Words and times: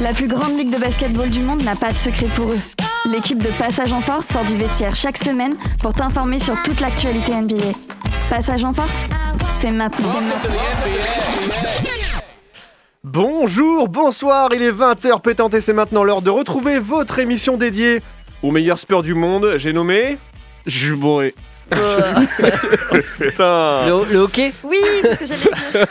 La 0.00 0.12
plus 0.12 0.26
grande 0.26 0.58
ligue 0.58 0.70
de 0.70 0.78
basketball 0.78 1.30
du 1.30 1.40
monde 1.40 1.62
n'a 1.62 1.76
pas 1.76 1.92
de 1.92 1.96
secret 1.96 2.26
pour 2.34 2.50
eux. 2.50 2.58
L'équipe 3.06 3.42
de 3.42 3.48
Passage 3.58 3.92
en 3.92 4.00
Force 4.00 4.26
sort 4.26 4.44
du 4.44 4.56
vestiaire 4.56 4.96
chaque 4.96 5.16
semaine 5.16 5.54
pour 5.80 5.92
t'informer 5.92 6.40
sur 6.40 6.60
toute 6.62 6.80
l'actualité 6.80 7.34
NBA. 7.34 7.72
Passage 8.28 8.64
en 8.64 8.72
Force, 8.72 8.94
c'est 9.60 9.70
maintenant. 9.70 10.14
Bonjour, 13.04 13.88
bonsoir, 13.88 14.52
il 14.52 14.62
est 14.62 14.72
20h 14.72 15.20
pétante 15.20 15.54
et 15.54 15.60
c'est 15.60 15.72
maintenant 15.72 16.02
l'heure 16.02 16.22
de 16.22 16.30
retrouver 16.30 16.80
votre 16.80 17.18
émission 17.20 17.56
dédiée 17.56 18.02
aux 18.42 18.50
meilleurs 18.50 18.78
sports 18.78 19.02
du 19.02 19.14
monde. 19.14 19.54
J'ai 19.56 19.72
nommé... 19.72 20.18
Juboré. 20.66 21.32
Putain 23.18 23.86
Le, 23.86 24.12
le 24.12 24.18
hockey 24.20 24.52
Oui, 24.62 24.76
c'est 25.02 25.14
ce 25.14 25.18
que 25.18 25.26
j'allais 25.26 25.42
dire. 25.42 25.86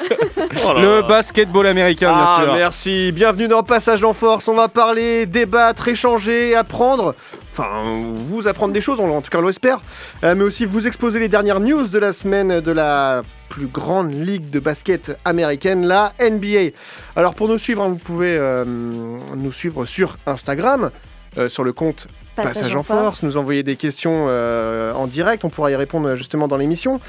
Oh 0.66 0.74
Le 0.80 1.02
basketball 1.08 1.68
américain, 1.68 2.12
Ah, 2.16 2.36
bien 2.38 2.46
sûr. 2.46 2.54
merci. 2.56 3.12
Bienvenue 3.12 3.48
dans 3.48 3.64
Passage 3.64 4.04
en 4.04 4.14
Force. 4.14 4.48
On 4.48 4.54
va 4.56 4.68
parler, 4.68 5.26
débattre, 5.26 5.88
échanger, 5.88 6.56
apprendre. 6.56 7.16
Enfin, 7.52 7.84
vous 8.14 8.48
apprendre 8.48 8.74
des 8.74 8.82
choses, 8.82 9.00
on- 9.00 9.10
en 9.16 9.22
tout 9.22 9.30
cas 9.30 9.38
on 9.40 9.48
l'espère. 9.48 9.80
Euh, 10.24 10.36
mais 10.36 10.44
aussi 10.44 10.66
vous 10.66 10.88
exposer 10.88 11.20
les 11.20 11.30
dernières 11.30 11.60
news 11.62 11.88
de 11.88 12.00
la 12.00 12.12
semaine 12.14 12.60
de 12.60 12.72
la 12.72 13.22
plus 13.50 13.68
grande 13.68 14.14
ligue 14.14 14.50
de 14.50 14.60
basket 14.60 15.18
américaine, 15.24 15.86
la 15.86 16.12
NBA. 16.20 16.72
Alors 17.16 17.34
pour 17.36 17.48
nous 17.48 17.58
suivre, 17.58 17.84
hein, 17.84 17.90
vous 17.90 17.96
pouvez 17.96 18.36
euh, 18.38 18.66
nous 18.66 19.52
suivre 19.54 19.86
sur 19.86 20.18
Instagram, 20.28 20.92
euh, 21.38 21.48
sur 21.48 21.64
le 21.64 21.72
compte 21.72 22.08
Passage 22.36 22.76
en 22.76 22.84
force, 22.84 23.24
nous 23.24 23.38
envoyer 23.38 23.64
des 23.64 23.76
questions 23.76 24.26
euh, 24.28 24.94
en 24.94 25.08
direct, 25.08 25.44
on 25.46 25.50
pourra 25.50 25.72
y 25.72 25.76
répondre 25.76 26.10
euh, 26.10 26.16
justement 26.16 26.48
dans 26.48 26.58
l'émission. 26.58 27.00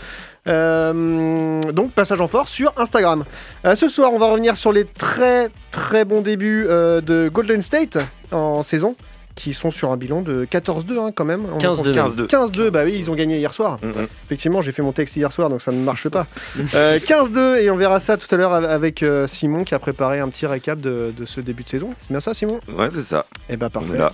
Euh, 0.46 1.60
donc 1.72 1.92
Passage 1.92 2.20
en 2.20 2.28
force 2.28 2.50
sur 2.52 2.72
Instagram. 2.76 3.24
Euh, 3.64 3.74
ce 3.74 3.88
soir, 3.88 4.12
on 4.12 4.18
va 4.18 4.26
revenir 4.26 4.56
sur 4.56 4.72
les 4.72 4.84
très 4.84 5.48
très 5.70 6.04
bons 6.04 6.20
débuts 6.20 6.66
euh, 6.68 7.00
de 7.00 7.28
Golden 7.32 7.62
State 7.62 7.98
en 8.32 8.62
saison, 8.62 8.94
qui 9.34 9.52
sont 9.54 9.70
sur 9.70 9.90
un 9.90 9.96
bilan 9.96 10.22
de 10.22 10.46
14-2 10.46 10.98
hein, 10.98 11.10
quand 11.14 11.24
même. 11.24 11.46
On 11.52 11.58
15-2. 11.58 11.92
15-2. 11.92 12.26
15-2, 12.26 12.70
bah 12.70 12.82
oui, 12.84 12.94
ils 12.98 13.10
ont 13.10 13.14
gagné 13.14 13.36
hier 13.38 13.52
soir. 13.52 13.78
Effectivement, 14.26 14.62
j'ai 14.62 14.72
fait 14.72 14.82
mon 14.82 14.92
texte 14.92 15.16
hier 15.16 15.32
soir, 15.32 15.48
donc 15.50 15.60
ça 15.62 15.72
ne 15.72 15.82
marche 15.82 16.08
pas. 16.08 16.26
Euh, 16.74 16.98
15-2, 16.98 17.58
et 17.60 17.70
on 17.70 17.76
verra 17.76 18.00
ça 18.00 18.16
tout 18.16 18.32
à 18.32 18.38
l'heure 18.38 18.54
avec 18.54 19.02
euh, 19.02 19.26
Simon 19.26 19.64
qui 19.64 19.74
a 19.74 19.78
préparé 19.78 20.20
un 20.20 20.28
petit 20.28 20.46
récap 20.46 20.80
de, 20.80 21.12
de 21.16 21.24
ce 21.26 21.40
début 21.40 21.64
de 21.64 21.68
saison. 21.68 21.90
C'est 22.02 22.10
bien 22.10 22.20
ça, 22.20 22.34
Simon? 22.34 22.60
Ouais, 22.72 22.88
c'est 22.94 23.02
ça. 23.02 23.26
Eh 23.50 23.56
ben 23.56 23.66
On 23.66 23.70
parfait. 23.70 23.94
est 23.94 23.98
là. 23.98 24.12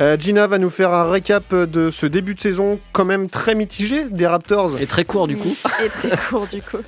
Euh, 0.00 0.16
Gina 0.18 0.46
va 0.46 0.58
nous 0.58 0.70
faire 0.70 0.92
un 0.92 1.10
récap 1.10 1.54
de 1.54 1.90
ce 1.90 2.06
début 2.06 2.34
de 2.34 2.40
saison 2.40 2.78
quand 2.92 3.04
même 3.04 3.28
très 3.28 3.54
mitigé 3.54 4.04
des 4.10 4.26
Raptors. 4.26 4.78
Et 4.80 4.86
très 4.86 5.04
court 5.04 5.26
du 5.26 5.36
coup. 5.36 5.56
Et 5.84 5.88
très 5.88 6.16
court 6.16 6.46
du 6.46 6.62
coup. 6.62 6.78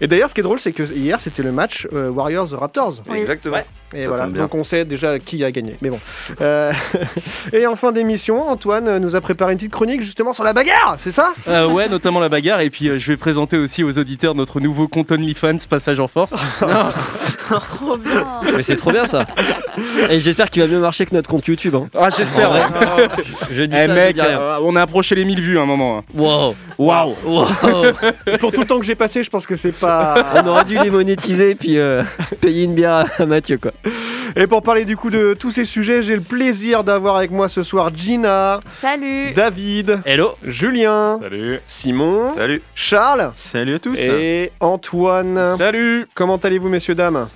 Et 0.00 0.06
d'ailleurs, 0.06 0.30
ce 0.30 0.34
qui 0.34 0.40
est 0.40 0.44
drôle, 0.44 0.60
c'est 0.60 0.72
que 0.72 0.82
hier 0.82 1.20
c'était 1.20 1.42
le 1.42 1.52
match 1.52 1.86
euh, 1.92 2.10
Warriors-Raptors. 2.10 3.02
Oui. 3.08 3.18
Exactement. 3.18 3.58
Et 3.94 4.02
Ça 4.02 4.08
voilà, 4.08 4.26
donc 4.26 4.54
on 4.54 4.64
sait 4.64 4.84
déjà 4.84 5.20
qui 5.20 5.44
a 5.44 5.52
gagné. 5.52 5.76
Mais 5.80 5.88
bon. 5.88 6.00
Euh, 6.40 6.72
et 7.52 7.66
en 7.66 7.76
fin 7.76 7.92
d'émission, 7.92 8.48
Antoine 8.48 8.98
nous 8.98 9.14
a 9.14 9.20
préparé 9.20 9.52
une 9.52 9.58
petite 9.58 9.70
chronique 9.70 10.00
justement 10.00 10.32
sur 10.32 10.42
la 10.42 10.52
bagarre, 10.52 10.96
c'est 10.98 11.12
ça? 11.12 11.32
Euh, 11.46 11.68
ouais, 11.68 11.88
notamment 11.88 12.18
la 12.18 12.28
bagarre. 12.28 12.60
Et 12.60 12.70
puis, 12.70 12.88
euh, 12.88 12.98
je 12.98 13.06
vais 13.06 13.16
présenter 13.16 13.56
aussi 13.56 13.84
aux 13.84 13.96
auditeurs 13.98 14.34
notre 14.34 14.58
nouveau 14.58 14.88
compte 14.88 15.12
OnlyFans, 15.12 15.58
Passage 15.68 16.00
en 16.00 16.08
Force. 16.08 16.32
Trop 17.38 17.96
bien. 17.96 18.26
Mais 18.56 18.62
c'est 18.62 18.76
trop 18.76 18.90
bien 18.90 19.06
ça. 19.06 19.26
Et 20.08 20.18
j'espère 20.18 20.48
qu'il 20.48 20.62
va 20.62 20.68
mieux 20.68 20.80
marcher 20.80 21.04
que 21.04 21.14
notre 21.14 21.28
compte 21.28 21.46
YouTube. 21.46 21.74
Hein. 21.74 21.88
Ah, 21.96 22.08
j'espère. 22.16 22.53
Ouais. 22.54 23.08
Je 23.52 23.62
dis 23.64 23.74
Eh, 23.76 23.78
ça, 23.80 23.86
je 23.88 23.92
mec, 23.92 24.14
dis 24.14 24.20
rien. 24.20 24.38
euh, 24.40 24.58
on 24.62 24.76
a 24.76 24.82
approché 24.82 25.14
les 25.14 25.24
1000 25.24 25.40
vues 25.40 25.58
à 25.58 25.62
un 25.62 25.66
moment. 25.66 25.98
hein. 25.98 26.02
Wow. 26.14 26.54
Waouh! 26.78 27.14
Wow. 27.24 27.46
Pour 28.40 28.52
tout 28.52 28.60
le 28.60 28.66
temps 28.66 28.78
que 28.80 28.84
j'ai 28.86 28.94
passé, 28.94 29.22
je 29.22 29.30
pense 29.30 29.46
que 29.46 29.56
c'est 29.56 29.72
pas. 29.72 30.14
On 30.42 30.46
aurait 30.48 30.64
dû 30.64 30.76
les 30.78 30.90
monétiser 30.90 31.54
puis 31.54 31.78
euh, 31.78 32.02
payer 32.40 32.64
une 32.64 32.74
bière 32.74 33.06
à- 33.18 33.22
à 33.22 33.26
Mathieu 33.26 33.58
quoi. 33.58 33.70
Et 34.36 34.48
pour 34.48 34.62
parler 34.62 34.84
du 34.84 34.96
coup 34.96 35.10
de 35.10 35.34
tous 35.38 35.52
ces 35.52 35.64
sujets, 35.64 36.02
j'ai 36.02 36.16
le 36.16 36.20
plaisir 36.22 36.82
d'avoir 36.82 37.16
avec 37.16 37.30
moi 37.30 37.48
ce 37.48 37.62
soir 37.62 37.90
Gina, 37.94 38.58
Salut. 38.80 39.30
David, 39.32 40.00
Hello! 40.04 40.32
Julien, 40.44 41.18
Salut! 41.22 41.60
Simon, 41.68 42.34
Salut. 42.34 42.60
Charles 42.74 43.30
Salut 43.34 43.74
à 43.76 43.78
tous! 43.78 43.96
et 43.98 44.50
Antoine. 44.58 45.54
Salut! 45.56 46.08
Comment 46.16 46.36
allez-vous, 46.38 46.68
messieurs, 46.68 46.96
dames? 46.96 47.28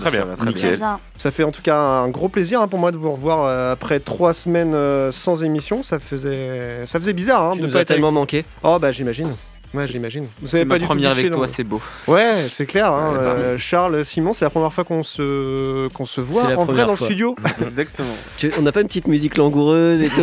Très 0.00 0.10
bien, 0.10 0.26
très 0.36 0.46
nickel. 0.46 0.76
Bien. 0.76 0.98
Ça 1.16 1.30
fait 1.30 1.44
en 1.44 1.50
tout 1.52 1.62
cas 1.62 1.76
un 1.76 2.08
gros 2.08 2.28
plaisir 2.28 2.60
hein, 2.62 2.68
pour 2.68 2.78
moi 2.78 2.90
de 2.92 2.96
vous 2.96 3.12
revoir 3.12 3.44
euh, 3.44 3.72
après 3.72 4.00
trois 4.00 4.32
semaines 4.34 4.74
euh, 4.74 5.12
sans 5.12 5.42
émission. 5.44 5.82
Ça 5.82 5.98
faisait, 5.98 6.86
ça 6.86 6.98
faisait 6.98 7.12
bizarre 7.12 7.42
hein, 7.42 7.50
Tu 7.54 7.60
de 7.60 7.66
nous 7.66 7.72
pas 7.72 7.78
as 7.78 7.82
être 7.82 7.90
avec- 7.90 7.96
tellement 7.98 8.12
manqué. 8.12 8.44
Oh 8.62 8.78
bah 8.80 8.92
j'imagine. 8.92 9.34
Ouais, 9.72 9.86
j'imagine. 9.86 10.26
Vous 10.42 10.48
savez 10.48 10.64
pas 10.64 10.74
ma 10.74 10.78
du 10.78 10.80
tout 10.82 10.88
première 10.88 11.10
avec 11.12 11.30
toi, 11.30 11.46
c'est 11.46 11.62
beau. 11.62 11.80
Ouais, 12.08 12.46
c'est 12.50 12.66
clair. 12.66 12.92
hein, 12.92 13.12
Ouais, 13.12 13.18
euh, 13.20 13.58
Charles, 13.58 14.04
Simon, 14.04 14.32
c'est 14.32 14.44
la 14.44 14.50
première 14.50 14.72
fois 14.72 14.82
qu'on 14.84 15.04
se 15.04 15.86
qu'on 15.94 16.06
se 16.06 16.20
voit 16.20 16.56
en 16.56 16.64
vrai 16.64 16.84
dans 16.84 16.96
fois. 16.96 17.06
le 17.06 17.12
studio. 17.12 17.36
Exactement. 17.62 18.14
Tu- 18.36 18.50
on 18.58 18.62
n'a 18.62 18.72
pas 18.72 18.80
une 18.80 18.88
petite 18.88 19.06
musique 19.06 19.36
langoureuse 19.36 20.00
et 20.02 20.08
tout 20.08 20.22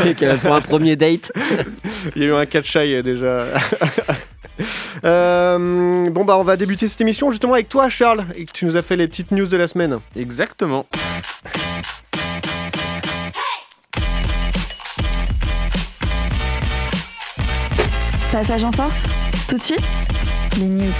truc, 0.00 0.22
euh, 0.22 0.36
pour 0.38 0.52
un 0.54 0.60
premier 0.60 0.96
date? 0.96 1.30
Il 2.16 2.22
y 2.22 2.24
a 2.24 2.28
eu 2.28 2.32
un 2.34 2.46
catch-eye 2.46 2.96
euh, 2.96 3.02
déjà. 3.02 3.46
Euh, 5.04 6.10
bon 6.10 6.24
bah 6.24 6.36
on 6.36 6.42
va 6.42 6.56
débuter 6.56 6.88
cette 6.88 7.00
émission 7.00 7.30
justement 7.30 7.52
avec 7.54 7.68
toi 7.68 7.88
Charles 7.88 8.24
et 8.34 8.44
que 8.44 8.50
tu 8.50 8.64
nous 8.64 8.76
as 8.76 8.82
fait 8.82 8.96
les 8.96 9.06
petites 9.06 9.30
news 9.30 9.46
de 9.46 9.56
la 9.56 9.68
semaine. 9.68 9.98
Exactement. 10.16 10.84
Passage 18.38 18.62
en 18.62 18.70
force. 18.70 19.02
Tout 19.48 19.56
de 19.56 19.62
suite. 19.64 19.82
Les 20.58 20.66
news. 20.66 20.92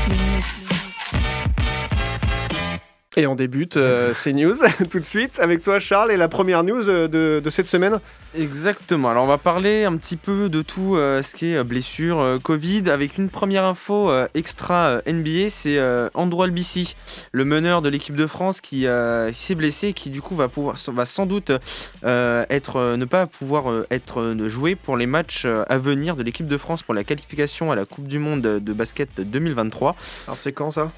Et 3.19 3.27
on 3.27 3.35
débute 3.35 3.77
euh, 3.77 4.15
ces 4.17 4.33
news 4.33 4.55
tout 4.91 5.01
de 5.01 5.05
suite 5.05 5.41
avec 5.41 5.63
toi 5.63 5.81
Charles 5.81 6.13
et 6.13 6.17
la 6.17 6.29
première 6.29 6.63
news 6.63 6.89
euh, 6.89 7.09
de, 7.09 7.41
de 7.43 7.51
cette 7.51 7.67
semaine. 7.67 7.99
Exactement. 8.33 9.11
Alors 9.11 9.25
on 9.25 9.27
va 9.27 9.39
parler 9.39 9.85
un 9.85 9.97
petit 9.97 10.17
peu 10.17 10.49
de 10.49 10.63
tout 10.63 10.95
euh, 10.95 11.21
ce 11.25 11.35
qui 11.35 11.53
est 11.53 11.65
blessure, 11.65 12.21
euh, 12.21 12.39
Covid, 12.39 12.89
avec 12.89 13.19
une 13.19 13.29
première 13.29 13.65
info 13.65 14.09
extra 14.35 15.01
NBA, 15.05 15.51
c'est 15.51 15.81
Andrew 16.15 16.45
Albici, 16.45 16.95
le 17.33 17.45
meneur 17.45 17.83
de 17.83 17.89
l'équipe 17.89 18.15
de 18.15 18.27
France 18.29 18.61
qui, 18.61 18.87
qui 19.33 19.43
s'est 19.43 19.55
blessé 19.57 19.89
et 19.89 19.93
qui 19.93 20.11
du 20.11 20.23
coup 20.23 20.37
va 20.37 20.47
pouvoir, 20.47 20.77
va 20.89 21.07
sans 21.07 21.27
doute 21.27 21.51
être, 22.05 22.97
ne 22.97 23.05
pas 23.05 23.27
pouvoir 23.27 23.85
être 23.91 24.37
joué 24.47 24.77
pour 24.77 24.97
les 24.97 25.07
matchs 25.07 25.45
à 25.47 25.79
venir 25.79 26.15
de 26.15 26.23
l'équipe 26.23 26.47
de 26.47 26.57
France 26.57 26.83
pour 26.83 26.95
la 26.95 27.03
qualification 27.03 27.73
à 27.73 27.75
la 27.75 27.85
Coupe 27.85 28.07
du 28.07 28.19
Monde 28.19 28.43
de 28.43 28.73
basket 28.73 29.21
2023. 29.21 29.97
Alors 30.27 30.39
c'est 30.39 30.53
quand 30.53 30.71
ça? 30.71 30.93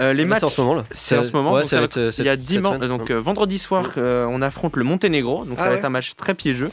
Euh, 0.00 0.12
les 0.12 0.24
Mais 0.24 0.30
matchs 0.30 0.40
c'est 0.40 0.44
en 0.46 0.50
ce 0.50 0.60
moment 0.60 0.74
là. 0.76 0.84
C'est 0.94 1.18
en 1.18 1.24
ce 1.24 1.32
moment. 1.32 1.52
Ouais, 1.52 1.62
donc 1.62 1.70
ça 1.70 1.76
ça 1.76 1.76
va 1.76 1.80
va- 1.82 1.86
être, 1.86 1.96
euh, 1.98 2.12
il 2.18 2.24
y 2.24 2.28
a 2.28 2.36
dimanche, 2.36 2.78
donc 2.80 3.10
euh, 3.10 3.20
vendredi 3.20 3.58
soir, 3.58 3.84
euh, 3.96 4.26
on 4.30 4.42
affronte 4.42 4.76
le 4.76 4.84
Monténégro. 4.84 5.44
Donc 5.44 5.54
Ah 5.58 5.62
ça 5.62 5.64
va 5.66 5.70
ouais. 5.72 5.78
être 5.78 5.84
un 5.84 5.90
match 5.90 6.14
très 6.16 6.34
piégeux. 6.34 6.70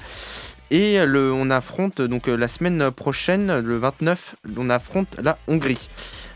Et 0.72 1.04
le, 1.06 1.32
on 1.32 1.50
affronte 1.52 2.02
donc 2.02 2.28
la 2.28 2.48
semaine 2.48 2.90
prochaine, 2.92 3.60
le 3.60 3.78
29, 3.78 4.36
on 4.58 4.70
affronte 4.70 5.08
la 5.22 5.38
Hongrie. 5.48 5.90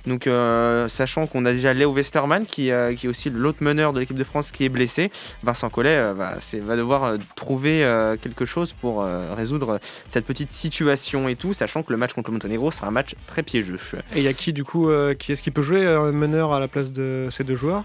Donc 0.09 0.27
euh, 0.27 0.89
sachant 0.89 1.27
qu'on 1.27 1.45
a 1.45 1.53
déjà 1.53 1.71
Léo 1.73 1.93
Westermann 1.93 2.45
qui, 2.45 2.71
euh, 2.71 2.93
qui 2.95 3.05
est 3.05 3.09
aussi 3.09 3.29
l'autre 3.29 3.59
meneur 3.63 3.93
de 3.93 3.99
l'équipe 3.99 4.17
de 4.17 4.23
France 4.23 4.51
qui 4.51 4.65
est 4.65 4.69
blessé, 4.69 5.11
Vincent 5.43 5.69
Collet 5.69 5.95
euh, 5.95 6.13
va, 6.13 6.35
va 6.65 6.75
devoir 6.75 7.13
trouver 7.35 7.83
euh, 7.85 8.17
quelque 8.17 8.43
chose 8.45 8.73
pour 8.73 9.03
euh, 9.03 9.33
résoudre 9.35 9.79
cette 10.09 10.25
petite 10.25 10.51
situation 10.51 11.29
et 11.29 11.35
tout, 11.35 11.53
sachant 11.53 11.83
que 11.83 11.91
le 11.93 11.97
match 11.97 12.13
contre 12.13 12.29
le 12.31 12.33
Monténégro 12.33 12.71
sera 12.71 12.87
un 12.87 12.91
match 12.91 13.15
très 13.27 13.43
piégeux. 13.43 13.77
Et 14.15 14.17
il 14.17 14.23
y 14.23 14.27
a 14.27 14.33
qui 14.33 14.51
du 14.51 14.63
coup 14.63 14.89
euh, 14.89 15.13
qui 15.13 15.31
est-ce 15.31 15.41
qui 15.43 15.51
peut 15.51 15.61
jouer 15.61 15.85
euh, 15.85 16.11
meneur 16.11 16.53
à 16.53 16.59
la 16.59 16.67
place 16.67 16.91
de 16.91 17.27
ces 17.31 17.43
deux 17.43 17.55
joueurs? 17.55 17.83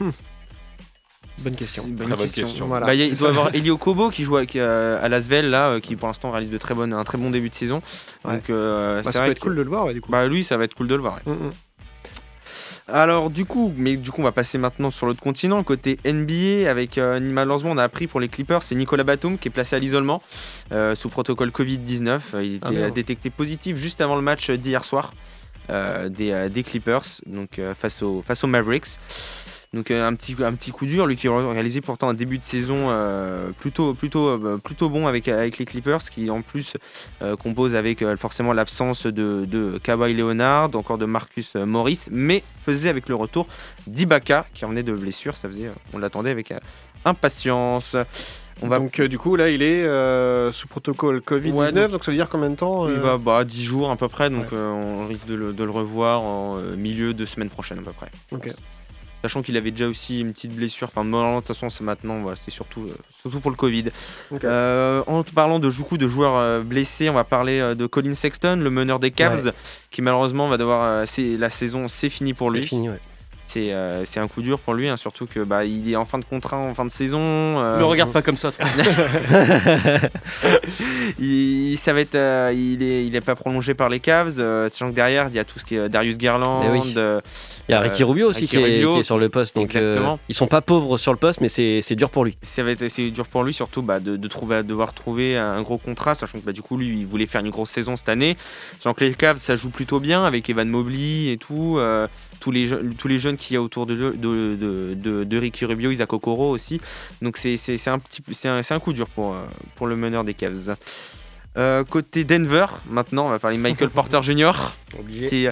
Hmm. 0.00 0.10
Bonne 1.38 1.54
question. 1.54 1.84
Bonne 1.86 2.06
Très 2.08 2.16
bonne 2.16 2.30
question. 2.30 2.66
Voilà. 2.66 2.84
Bah, 2.86 2.94
il 2.94 3.00
a- 3.12 3.14
doit 3.16 3.28
y 3.28 3.30
avoir 3.30 3.50
Elio 3.54 3.78
Kobo 3.78 4.10
qui 4.10 4.24
joue 4.24 4.36
euh, 4.36 4.98
à 5.02 5.08
Lasvel 5.08 5.48
là, 5.48 5.68
euh, 5.70 5.80
qui 5.80 5.96
pour 5.96 6.08
l'instant 6.08 6.30
réalise 6.30 6.50
de 6.50 6.58
très 6.58 6.74
bonnes, 6.74 6.92
un 6.92 7.02
très 7.04 7.16
bon 7.16 7.30
début 7.30 7.48
de 7.48 7.54
saison. 7.54 7.80
Ouais. 8.26 8.34
Donc 8.34 8.50
euh, 8.50 9.00
Bah, 9.02 9.10
ça 9.12 9.20
peut 9.20 9.30
être 9.30 9.38
que- 9.38 9.44
cool 9.44 9.56
de 9.56 9.62
le 9.62 9.68
voir 9.70 9.86
ouais, 9.86 9.94
du 9.94 10.02
coup. 10.02 10.12
Bah 10.12 10.26
lui, 10.26 10.44
ça 10.44 10.58
va 10.58 10.64
être 10.64 10.74
cool 10.74 10.88
de 10.88 10.94
le 10.94 11.00
voir. 11.00 11.14
ouais. 11.24 11.32
Mm, 11.32 11.46
mm. 11.46 11.50
Alors 12.92 13.30
du 13.30 13.44
coup, 13.44 13.72
mais 13.76 13.96
du 13.96 14.10
coup, 14.10 14.20
on 14.20 14.24
va 14.24 14.32
passer 14.32 14.58
maintenant 14.58 14.90
sur 14.90 15.06
l'autre 15.06 15.20
continent, 15.22 15.62
côté 15.62 15.98
NBA, 16.04 16.68
avec 16.70 16.98
euh, 16.98 17.20
malheureusement 17.20 17.70
on 17.70 17.78
a 17.78 17.84
appris 17.84 18.06
pour 18.06 18.20
les 18.20 18.28
Clippers, 18.28 18.62
c'est 18.62 18.74
Nicolas 18.74 19.04
Batum 19.04 19.38
qui 19.38 19.48
est 19.48 19.50
placé 19.50 19.76
à 19.76 19.78
l'isolement 19.78 20.22
euh, 20.72 20.94
sous 20.94 21.08
protocole 21.08 21.50
Covid-19. 21.50 22.20
Euh, 22.34 22.44
Il 22.44 22.58
Ah, 22.62 22.68
était 22.68 22.80
merde. 22.80 22.94
détecté 22.94 23.30
positif 23.30 23.76
juste 23.76 24.00
avant 24.00 24.16
le 24.16 24.22
match 24.22 24.50
d'hier 24.50 24.84
soir 24.84 25.12
euh, 25.70 26.08
des, 26.08 26.32
euh, 26.32 26.48
des 26.48 26.62
Clippers, 26.64 27.04
donc 27.26 27.58
euh, 27.58 27.74
face, 27.74 28.02
aux, 28.02 28.24
face 28.26 28.42
aux 28.42 28.48
Mavericks. 28.48 28.98
Donc 29.72 29.92
euh, 29.92 30.04
un 30.06 30.14
petit, 30.14 30.34
un 30.42 30.52
petit 30.54 30.72
coup 30.72 30.84
dur, 30.84 31.06
lui 31.06 31.14
qui 31.14 31.28
a 31.28 31.52
réalisé 31.52 31.80
pourtant 31.80 32.08
un 32.08 32.14
début 32.14 32.38
de 32.38 32.42
saison 32.44 32.86
euh, 32.88 33.50
plutôt, 33.52 33.94
plutôt, 33.94 34.26
euh, 34.26 34.56
plutôt 34.58 34.88
bon 34.88 35.06
avec, 35.06 35.28
avec 35.28 35.58
les 35.58 35.64
Clippers, 35.64 36.00
qui 36.10 36.28
en 36.28 36.42
plus 36.42 36.76
compose 37.38 37.76
avec 37.76 38.04
forcément 38.16 38.52
l'absence 38.52 39.06
de, 39.06 39.44
de 39.44 39.78
Kawhi 39.82 40.14
Leonard, 40.14 40.70
encore 40.74 40.98
de 40.98 41.04
Marcus 41.04 41.54
Morris, 41.54 42.00
mais 42.10 42.42
faisait 42.66 42.88
avec 42.88 43.08
le 43.08 43.14
retour 43.14 43.46
d'Ibaka 43.86 44.44
qui 44.54 44.64
revenait 44.64 44.82
de 44.82 44.92
blessure, 44.92 45.36
ça 45.36 45.48
faisait, 45.48 45.70
on 45.92 45.98
l'attendait 45.98 46.30
avec 46.30 46.52
impatience. 47.04 47.94
On 48.62 48.68
va 48.68 48.78
Donc 48.78 49.00
euh, 49.00 49.08
du 49.08 49.18
coup 49.18 49.36
là 49.36 49.48
il 49.48 49.62
est 49.62 49.84
euh, 49.84 50.52
sous 50.52 50.68
protocole 50.68 51.18
Covid-19 51.20 51.52
Ouais, 51.54 51.72
donc... 51.72 51.90
donc- 51.92 52.04
ça 52.04 52.10
veut 52.10 52.16
dire 52.16 52.28
combien 52.28 52.50
de 52.50 52.56
temps 52.56 52.88
il 52.88 52.96
va 52.96 53.16
bah, 53.16 53.44
10 53.44 53.62
jours 53.64 53.90
à 53.90 53.96
peu 53.96 54.08
près, 54.08 54.28
donc 54.30 54.50
Ouais. 54.52 54.58
on 54.58 55.06
risque 55.06 55.26
de 55.26 55.34
le, 55.34 55.52
de 55.54 55.64
le 55.64 55.70
revoir 55.70 56.22
en 56.22 56.56
milieu 56.76 57.14
de 57.14 57.24
semaine 57.24 57.48
prochaine 57.48 57.78
à 57.78 57.82
peu 57.82 57.92
près. 57.92 58.08
Ok. 58.32 58.52
Sachant 59.22 59.42
qu'il 59.42 59.56
avait 59.56 59.70
déjà 59.70 59.86
aussi 59.86 60.20
une 60.20 60.32
petite 60.32 60.54
blessure. 60.54 60.88
Enfin, 60.94 61.04
de 61.04 61.36
toute 61.38 61.48
façon, 61.48 61.70
c'est 61.70 61.84
maintenant, 61.84 62.20
voilà, 62.20 62.36
c'est 62.42 62.50
surtout, 62.50 62.82
euh, 62.88 62.94
surtout 63.20 63.40
pour 63.40 63.50
le 63.50 63.56
Covid. 63.56 63.84
Euh, 64.44 65.02
en 65.06 65.22
parlant 65.22 65.58
de 65.58 65.68
beaucoup 65.68 65.98
de 65.98 66.08
joueurs 66.08 66.36
euh, 66.36 66.60
blessés, 66.62 67.08
on 67.10 67.14
va 67.14 67.24
parler 67.24 67.60
euh, 67.60 67.74
de 67.74 67.86
Colin 67.86 68.14
Sexton, 68.14 68.56
le 68.62 68.70
meneur 68.70 68.98
des 68.98 69.10
Cavs, 69.10 69.52
qui 69.90 70.02
malheureusement 70.02 70.48
va 70.48 70.56
devoir. 70.56 70.84
euh, 70.84 71.04
c'est 71.06 71.36
la 71.36 71.50
saison, 71.50 71.88
c'est 71.88 72.10
fini 72.10 72.34
pour 72.34 72.50
C'est 72.52 72.58
lui. 72.58 72.66
fini, 72.66 72.88
ouais. 72.88 72.98
C'est 73.48 73.72
euh, 73.72 74.04
c'est 74.04 74.20
un 74.20 74.28
coup 74.28 74.42
dur 74.42 74.60
pour 74.60 74.74
lui, 74.74 74.88
hein, 74.88 74.96
surtout 74.96 75.26
que 75.26 75.40
bah, 75.40 75.64
il 75.64 75.90
est 75.90 75.96
en 75.96 76.04
fin 76.04 76.20
de 76.20 76.24
contrat, 76.24 76.56
en 76.56 76.72
fin 76.72 76.84
de 76.84 76.90
saison. 76.90 77.18
euh, 77.20 77.78
Me 77.80 77.84
regarde 77.84 78.12
pas 78.12 78.22
comme 78.22 78.36
ça. 78.36 78.52
toi. 78.52 78.64
il, 81.18 81.76
ça 81.82 81.92
va 81.92 82.00
être, 82.00 82.14
euh, 82.14 82.52
il 82.54 82.82
est, 82.82 83.06
il 83.06 83.16
est 83.16 83.20
pas 83.20 83.34
prolongé 83.34 83.74
par 83.74 83.88
les 83.88 84.00
Cavs, 84.00 84.38
euh, 84.38 84.68
sachant 84.70 84.90
que 84.90 84.94
derrière 84.94 85.28
il 85.28 85.34
y 85.34 85.38
a 85.38 85.44
tout 85.44 85.58
ce 85.58 85.64
qui 85.64 85.74
est 85.74 85.88
Darius 85.88 86.16
Garland. 86.18 86.62
Euh, 87.70 87.72
Il 87.72 87.72
y 87.72 87.74
a 87.74 87.80
Euh, 87.80 87.82
Ricky 87.88 88.04
Rubio 88.04 88.28
aussi 88.28 88.40
Ricky 88.40 88.56
qui, 88.56 88.62
est, 88.62 88.64
Rubio, 88.76 88.94
qui 88.94 89.00
est 89.00 89.04
sur 89.04 89.18
le 89.18 89.28
poste. 89.28 89.54
Donc 89.54 89.76
euh, 89.76 89.90
exactement. 89.90 90.18
ils 90.28 90.34
sont 90.34 90.46
pas 90.48 90.60
pauvres 90.60 90.98
sur 90.98 91.12
le 91.12 91.18
poste, 91.18 91.40
mais 91.40 91.48
c'est 91.48 91.94
dur 91.94 92.10
pour 92.10 92.24
lui. 92.24 92.36
c'est 92.42 93.10
dur 93.10 93.26
pour 93.26 93.44
lui 93.44 93.54
surtout 93.54 93.82
bah, 93.82 94.00
de, 94.00 94.16
de 94.16 94.28
trouver, 94.28 94.62
devoir 94.62 94.92
trouver 94.92 95.36
un 95.36 95.62
gros 95.62 95.78
contrat, 95.78 96.14
sachant 96.14 96.38
que 96.40 96.44
bah, 96.44 96.52
du 96.52 96.62
coup 96.62 96.76
lui 96.76 97.00
il 97.00 97.06
voulait 97.06 97.26
faire 97.26 97.40
une 97.40 97.50
grosse 97.50 97.70
saison 97.70 97.96
cette 97.96 98.08
année. 98.08 98.36
Sachant 98.78 98.94
que 98.94 99.04
les 99.04 99.14
Cavs 99.14 99.36
ça 99.38 99.56
joue 99.56 99.70
plutôt 99.70 100.00
bien 100.00 100.24
avec 100.24 100.48
Evan 100.50 100.68
Mobley 100.68 101.32
et 101.32 101.36
tout, 101.38 101.76
euh, 101.78 102.08
tous, 102.40 102.50
les, 102.50 102.68
tous 102.98 103.08
les 103.08 103.18
jeunes 103.18 103.36
qu'il 103.36 103.54
y 103.54 103.56
a 103.56 103.62
autour 103.62 103.86
de, 103.86 103.94
de, 103.94 104.10
de, 104.16 104.94
de- 104.94 105.24
de 105.24 105.38
Ricky 105.38 105.64
Rubio, 105.64 105.90
Isaac 105.90 106.12
Okoro 106.12 106.50
aussi. 106.50 106.80
Donc 107.22 107.36
c'est 107.36 107.54
un, 107.88 107.98
petit 107.98 108.22
un, 108.48 108.60
un 108.68 108.78
coup 108.80 108.92
dur 108.92 109.06
pour, 109.08 109.34
euh, 109.34 109.44
pour 109.76 109.86
le 109.86 109.96
meneur 109.96 110.24
des 110.24 110.34
Cavs. 110.34 110.76
Euh, 111.56 111.82
côté 111.84 112.24
Denver, 112.24 112.66
maintenant 112.88 113.26
on 113.26 113.30
va 113.30 113.38
parler 113.38 113.56
de 113.56 113.62
Michael 113.62 113.90
Porter 113.94 114.22
Jr. 114.22 114.52
Qui, 115.28 115.46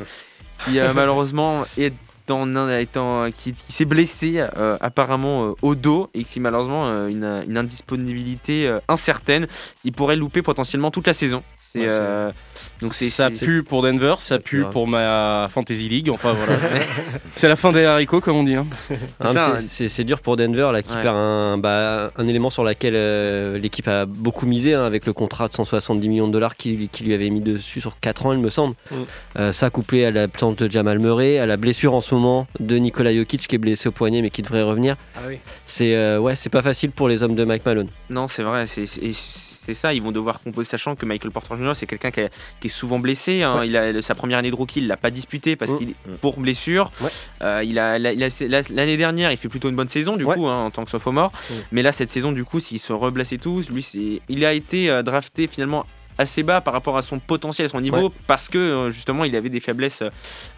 qui, 0.65 0.79
euh, 0.79 0.93
malheureusement 0.95 1.65
est 1.77 1.93
en, 2.31 2.69
est 2.69 2.97
en- 2.97 3.31
qui, 3.31 3.53
qui 3.55 3.73
s'est 3.73 3.85
blessé 3.85 4.35
euh, 4.39 4.77
apparemment 4.81 5.47
euh, 5.49 5.53
au 5.63 5.75
dos 5.75 6.11
et 6.15 6.25
qui 6.25 6.41
malheureusement 6.41 6.87
euh, 6.89 7.09
une, 7.09 7.43
une 7.49 7.57
indisponibilité 7.59 8.67
euh, 8.69 8.79
incertaine. 8.89 9.47
Il 9.85 9.93
pourrait 9.93 10.17
louper 10.17 10.43
potentiellement 10.43 10.91
toute 10.91 11.07
la 11.07 11.13
saison. 11.13 11.43
C'est, 11.73 11.81
Ouais, 11.81 11.85
c'est- 11.87 11.91
euh, 11.93 12.31
donc 12.81 12.95
c'est 12.95 13.11
Ça 13.11 13.31
pue 13.31 13.63
pour 13.63 13.83
Denver, 13.83 14.15
ça 14.19 14.39
pue 14.39 14.65
pour 14.71 14.87
ma 14.87 15.49
Fantasy 15.51 15.89
League. 15.89 16.11
Enfin 16.11 16.33
voilà. 16.33 16.55
c'est 17.33 17.49
la 17.49 17.57
fin 17.57 17.73
des 17.73 17.85
haricots, 17.85 18.21
comme 18.21 18.37
on 18.37 18.45
dit. 18.45 18.55
hein. 18.55 18.67
Hein, 19.21 19.61
c'est- 19.69 20.05
dur 20.05 20.21
pour 20.21 20.37
Denver 20.37 20.71
là 20.73 20.83
qui 20.83 20.93
Ouais. 20.95 21.03
perd 21.03 21.17
un, 21.17 21.59
bah, 21.59 22.13
un 22.17 22.29
élément 22.29 22.51
sur 22.51 22.63
lequel 22.65 22.95
euh, 22.97 23.59
l'équipe 23.59 23.89
a 23.89 24.07
beaucoup 24.07 24.47
misé 24.47 24.75
hein, 24.75 24.85
avec 24.85 25.07
le 25.07 25.13
contrat 25.13 25.49
de 25.49 25.55
170 25.55 26.09
millions 26.09 26.29
de 26.29 26.33
dollars 26.33 26.57
qui, 26.57 26.89
qui 26.93 27.05
lui 27.05 27.13
avait 27.15 27.29
mis 27.31 27.41
dessus 27.41 27.81
sur 27.81 27.99
4 28.01 28.27
ans 28.27 28.33
il 28.33 28.39
me 28.39 28.49
semble. 28.49 28.75
Mm. 28.91 28.95
Euh, 29.39 29.53
ça 29.53 29.71
couplé 29.71 30.05
à 30.05 30.11
l'absence 30.11 30.57
de 30.57 30.71
Jamal 30.71 30.99
Murray, 31.01 31.39
à 31.39 31.47
la 31.47 31.57
blessure 31.57 31.95
en 31.95 32.01
ce 32.01 32.15
moment 32.15 32.47
de 32.61 32.77
Nikola 32.77 33.13
Jokic 33.15 33.47
qui 33.49 33.57
est 33.57 33.59
blessé 33.59 33.89
au 33.89 33.93
poignet 33.93 34.23
mais 34.23 34.31
qui 34.31 34.43
devrait 34.43 34.63
revenir. 34.63 34.97
Ah 35.17 35.21
oui. 35.29 35.39
C'est 35.67 35.95
euh, 35.95 36.19
ouais 36.21 36.37
c'est 36.37 36.49
pas 36.51 36.63
facile 36.63 36.93
pour 36.93 37.09
les 37.09 37.23
hommes 37.23 37.35
de 37.35 37.45
Mike 37.45 37.67
Malone. 37.67 37.89
Non, 38.09 38.29
c'est 38.29 38.43
vrai, 38.45 38.67
c'est 38.67 38.87
c'est- 39.75 39.81
ça. 39.81 39.93
Ils 39.95 40.03
vont 40.03 40.11
devoir 40.13 40.41
composer, 40.41 40.69
sachant 40.69 40.95
que 40.97 41.05
Michael 41.07 41.31
Porter 41.31 41.55
Jr. 41.57 41.73
c'est 41.75 41.87
quelqu'un 41.87 42.11
qui, 42.11 42.21
est 42.21 42.69
souvent 42.69 42.99
blessé. 42.99 43.43
hein. 43.43 43.65
Il 43.65 43.77
a 43.77 44.01
sa 44.03 44.15
première 44.15 44.39
année 44.39 44.51
de 44.51 44.55
rookie, 44.57 44.81
il 44.81 44.87
l'a 44.87 44.97
pas 44.97 45.11
disputé 45.11 45.57
parce 45.57 45.73
Mm. 45.73 45.79
qu'il 45.79 45.91
est 45.91 45.95
pour 46.21 46.39
blessure. 46.41 46.91
Ouais. 47.01 47.11
Euh, 47.43 47.63
il 47.65 47.79
a 47.79 47.99
l'année 47.99 48.97
dernière, 48.97 49.31
il 49.33 49.37
fait 49.37 49.49
plutôt 49.49 49.69
une 49.69 49.77
bonne 49.77 49.89
saison 49.89 50.17
du 50.17 50.25
Ouais. 50.25 50.35
coup 50.35 50.47
hein, 50.47 50.65
en 50.67 50.71
tant 50.71 50.85
que 50.85 50.91
sophomore. 50.91 51.33
Mais 51.73 51.83
là, 51.83 51.93
cette 51.93 52.11
saison, 52.11 52.33
du 52.33 52.45
coup, 52.45 52.61
s'il 52.61 52.79
se 52.81 52.93
reblesse 52.93 53.33
et 53.33 53.39
tout, 53.39 53.63
lui, 53.71 53.83
c'est, 53.83 54.21
il 54.29 54.45
a 54.45 54.53
été 54.53 54.91
euh, 54.91 55.03
drafté 55.03 55.47
finalement 55.47 55.87
assez 56.21 56.43
bas 56.43 56.61
par 56.61 56.73
rapport 56.75 56.97
à 56.99 57.03
son 57.03 57.21
potentiel, 57.21 57.67
à 57.67 57.69
son 57.69 57.81
niveau, 57.81 57.97
Ouais. 58.09 58.15
parce 58.27 58.49
que 58.49 58.59
euh, 58.59 58.91
justement 58.91 59.23
il 59.25 59.37
avait 59.37 59.51
des 59.51 59.61
faiblesses 59.61 60.03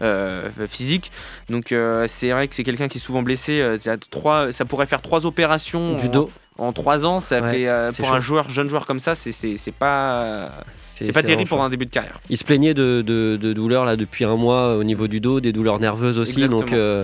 euh, 0.01 0.49
physiques. 0.67 1.11
Donc 1.49 1.71
euh, 1.71 2.07
c'est 2.09 2.31
vrai 2.31 2.47
que 2.47 2.55
c'est 2.55 2.63
quelqu'un 2.63 2.87
qui 2.87 2.97
est 2.97 3.01
souvent 3.01 3.21
blessé. 3.21 3.61
euh, 3.61 3.77
trois, 4.09 4.51
ça 4.53 4.65
pourrait 4.65 4.87
faire 4.87 5.03
trois 5.03 5.27
opérations 5.27 5.97
Du 5.99 6.09
dos. 6.09 6.31
En 6.57 6.73
trois 6.73 7.05
ans, 7.05 7.19
ça 7.19 7.41
Ouais, 7.41 7.51
fait 7.51 7.67
euh, 7.67 7.91
pour 7.91 8.11
un 8.13 8.19
joueur, 8.21 8.49
jeune 8.49 8.69
joueur 8.69 8.85
comme 8.85 8.99
ça, 8.99 9.15
c'est 9.15 9.31
pas 9.77 10.51
c'est 10.95 11.11
pas 11.13 11.23
terrible 11.23 11.49
pour 11.49 11.63
un 11.63 11.69
début 11.69 11.85
de 11.85 11.91
carrière. 11.91 12.19
Il 12.29 12.37
se 12.37 12.43
plaignait 12.43 12.73
de, 12.75 13.01
de- 13.05 13.37
de 13.41 13.53
douleurs 13.53 13.85
là 13.85 13.95
depuis 13.95 14.23
un 14.25 14.35
mois 14.35 14.75
au 14.75 14.83
niveau 14.83 15.07
du 15.07 15.19
dos, 15.19 15.39
des 15.39 15.51
douleurs 15.51 15.79
nerveuses 15.79 16.19
aussi. 16.19 16.31
Exactement. 16.33 16.59
Donc 16.59 16.73
euh, 16.73 17.03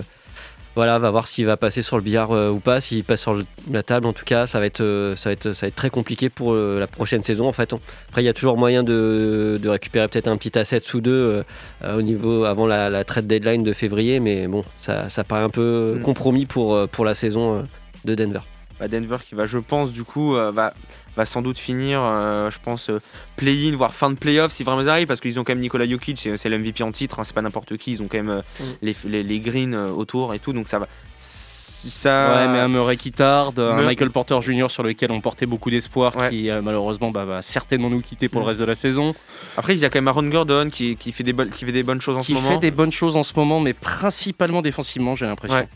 voilà, 0.76 1.00
va 1.00 1.10
voir 1.10 1.26
s'il 1.26 1.44
va 1.46 1.56
passer 1.56 1.82
sur 1.82 1.96
le 1.96 2.02
billard 2.04 2.30
euh, 2.30 2.50
ou 2.50 2.60
pas. 2.60 2.80
S'il 2.80 3.02
passe 3.02 3.20
sur 3.22 3.34
le- 3.34 3.44
la 3.72 3.82
table, 3.82 4.06
en 4.06 4.12
tout 4.12 4.24
cas, 4.24 4.46
ça 4.46 4.60
va 4.60 4.66
être, 4.66 4.82
euh, 4.82 5.16
ça 5.16 5.30
va 5.30 5.32
être, 5.32 5.52
ça 5.52 5.62
va 5.62 5.68
être 5.68 5.74
très 5.74 5.90
compliqué 5.90 6.28
pour 6.28 6.52
euh, 6.52 6.78
la 6.78 6.86
prochaine 6.86 7.24
saison. 7.24 7.48
En 7.48 7.52
fait, 7.52 7.72
on- 7.72 7.80
après, 8.10 8.22
il 8.22 8.26
y 8.26 8.28
a 8.28 8.32
toujours 8.34 8.56
moyen 8.56 8.84
de, 8.84 9.58
de 9.60 9.68
récupérer 9.68 10.06
peut-être 10.06 10.28
un 10.28 10.36
petit 10.36 10.56
asset 10.56 10.80
sous 10.84 11.00
deux 11.00 11.10
euh, 11.10 11.42
euh, 11.82 11.98
au 11.98 12.02
niveau 12.02 12.44
avant 12.44 12.68
la, 12.68 12.90
la 12.90 13.02
trade 13.02 13.26
deadline 13.26 13.64
de 13.64 13.72
février, 13.72 14.20
mais 14.20 14.46
bon, 14.46 14.62
ça, 14.80 15.08
ça 15.10 15.24
paraît 15.24 15.42
un 15.42 15.50
peu 15.50 15.96
Mm. 15.98 16.02
compromis 16.02 16.46
pour, 16.46 16.76
euh, 16.76 16.86
pour 16.86 17.04
la 17.04 17.16
saison 17.16 17.56
euh, 17.56 17.62
de 18.04 18.14
Denver. 18.14 18.40
Bah, 18.80 18.88
Denver 18.88 19.16
qui 19.28 19.34
va, 19.34 19.46
je 19.46 19.58
pense, 19.58 19.92
du 19.92 20.04
coup, 20.04 20.36
euh, 20.36 20.50
va, 20.52 20.72
va 21.16 21.24
sans 21.24 21.42
doute 21.42 21.58
finir, 21.58 22.00
euh, 22.02 22.50
je 22.50 22.58
pense, 22.62 22.90
euh, 22.90 23.00
play-in, 23.36 23.74
voire 23.76 23.92
fin 23.92 24.08
de 24.10 24.14
playoff 24.16 24.52
si 24.52 24.62
vraiment 24.62 24.82
ils 24.82 24.88
arrivent, 24.88 25.08
parce 25.08 25.20
qu'ils 25.20 25.40
ont 25.40 25.44
quand 25.44 25.52
même 25.52 25.60
Nikola 25.62 25.84
Jokic, 25.88 26.28
c'est 26.36 26.48
l'MVP 26.48 26.82
en 26.84 26.92
titre, 26.92 27.18
hein, 27.18 27.24
c'est 27.24 27.34
pas 27.34 27.42
n'importe 27.42 27.76
qui, 27.76 27.92
ils 27.92 28.02
ont 28.02 28.08
quand 28.08 28.22
même 28.22 28.42
Mm. 28.60 28.64
les, 28.82 28.96
les, 29.04 29.22
les 29.24 29.40
greens 29.40 29.74
autour 29.74 30.32
et 30.34 30.38
tout, 30.38 30.52
donc 30.52 30.68
ça 30.68 30.78
va. 30.78 30.86
Si 31.18 31.90
ça... 31.90 32.34
Ouais, 32.36 32.48
mais 32.52 32.58
un 32.58 32.66
Murray 32.66 32.96
qui 32.96 33.12
tarde, 33.12 33.60
un 33.60 33.82
Michael 33.82 34.10
Porter 34.10 34.40
Jr. 34.42 34.66
sur 34.68 34.82
lequel 34.82 35.12
on 35.12 35.20
portait 35.20 35.46
beaucoup 35.46 35.70
d'espoir, 35.70 36.16
Ouais. 36.16 36.30
qui 36.30 36.50
euh, 36.50 36.60
malheureusement 36.60 37.12
bah, 37.12 37.24
va 37.24 37.40
certainement 37.42 37.88
nous 37.88 38.00
quitter 38.00 38.28
pour 38.28 38.40
Mm. 38.40 38.44
le 38.44 38.48
reste 38.48 38.60
de 38.60 38.64
la 38.64 38.74
saison. 38.74 39.14
Après, 39.56 39.74
il 39.74 39.78
y 39.78 39.84
a 39.84 39.88
quand 39.90 39.98
même 39.98 40.08
Aaron 40.08 40.26
Gordon 40.28 40.70
qui, 40.72 40.96
qui, 40.96 41.12
fait, 41.12 41.22
des 41.22 41.32
qui 41.50 41.64
fait 41.64 41.70
des 41.72 41.84
bonnes 41.84 42.00
choses 42.00 42.16
en 42.16 42.20
qui 42.20 42.26
ce 42.26 42.32
moment. 42.32 42.48
fait 42.50 42.58
des 42.58 42.72
bonnes 42.72 42.90
choses 42.90 43.16
en 43.16 43.22
ce 43.22 43.32
moment, 43.36 43.60
mais 43.60 43.74
principalement 43.74 44.60
défensivement, 44.60 45.14
j'ai 45.14 45.26
l'impression. 45.26 45.56
Ouais. 45.56 45.68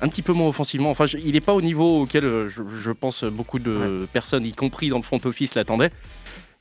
Un 0.00 0.08
petit 0.08 0.22
peu 0.22 0.32
moins 0.32 0.48
offensivement. 0.48 0.90
Enfin, 0.90 1.06
je- 1.06 1.18
il 1.18 1.32
n'est 1.32 1.40
pas 1.40 1.54
au 1.54 1.60
niveau 1.60 2.02
auquel 2.02 2.24
euh, 2.24 2.48
je, 2.48 2.62
je 2.72 2.90
pense 2.92 3.24
beaucoup 3.24 3.58
de 3.58 4.06
personnes, 4.12 4.44
y 4.46 4.52
compris 4.52 4.88
dans 4.90 4.98
le 4.98 5.02
front 5.02 5.20
office, 5.24 5.54
l'attendaient. 5.54 5.90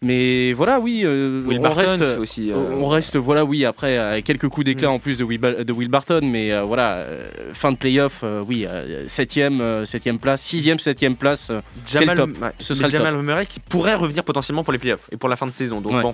Mais 0.04 0.54
voilà, 0.54 0.80
oui, 0.80 1.02
euh, 1.04 1.42
Will 1.44 1.58
on 1.58 1.62
Barton 1.64 1.82
reste. 1.98 2.04
aussi. 2.20 2.52
euh, 2.52 2.56
On 2.80 2.86
reste, 2.88 3.18
voilà, 3.18 3.44
oui, 3.44 3.66
après, 3.66 3.98
euh, 3.98 4.22
quelques 4.24 4.48
coups 4.48 4.64
d'éclat 4.66 4.90
Mm. 4.90 4.92
en 4.92 5.00
plus 5.00 5.18
de 5.18 5.24
Will, 5.24 5.40
Ba- 5.40 5.64
de 5.64 5.74
Will 5.74 5.88
Barton, 5.88 6.22
mais 6.24 6.52
euh, 6.52 6.62
voilà, 6.62 6.98
euh, 6.98 7.30
fin 7.54 7.72
de 7.72 7.78
playoff, 7.78 8.20
euh, 8.24 8.44
oui, 8.48 8.66
euh, 8.68 9.08
septième, 9.08 9.60
euh, 9.60 9.86
septième 9.86 10.20
place, 10.20 10.42
sixième, 10.44 10.78
septième 10.78 11.16
place. 11.16 11.50
euh, 11.50 11.62
c'est 11.86 12.00
Jamal, 12.02 12.16
le 12.18 12.24
top. 12.34 12.42
ouais, 12.44 12.52
Ce 12.60 12.74
le 12.84 12.90
Jamal 12.90 13.20
Murray 13.24 13.48
qui 13.48 13.60
pourrait 13.60 13.96
revenir 13.96 14.24
potentiellement 14.24 14.64
pour 14.64 14.72
les 14.74 14.78
playoffs 14.80 15.10
et 15.12 15.18
pour 15.18 15.30
la 15.30 15.36
fin 15.36 15.48
de 15.48 15.52
saison. 15.52 15.82
Donc 15.82 15.94
Ouais. 15.94 16.04
bon, 16.04 16.14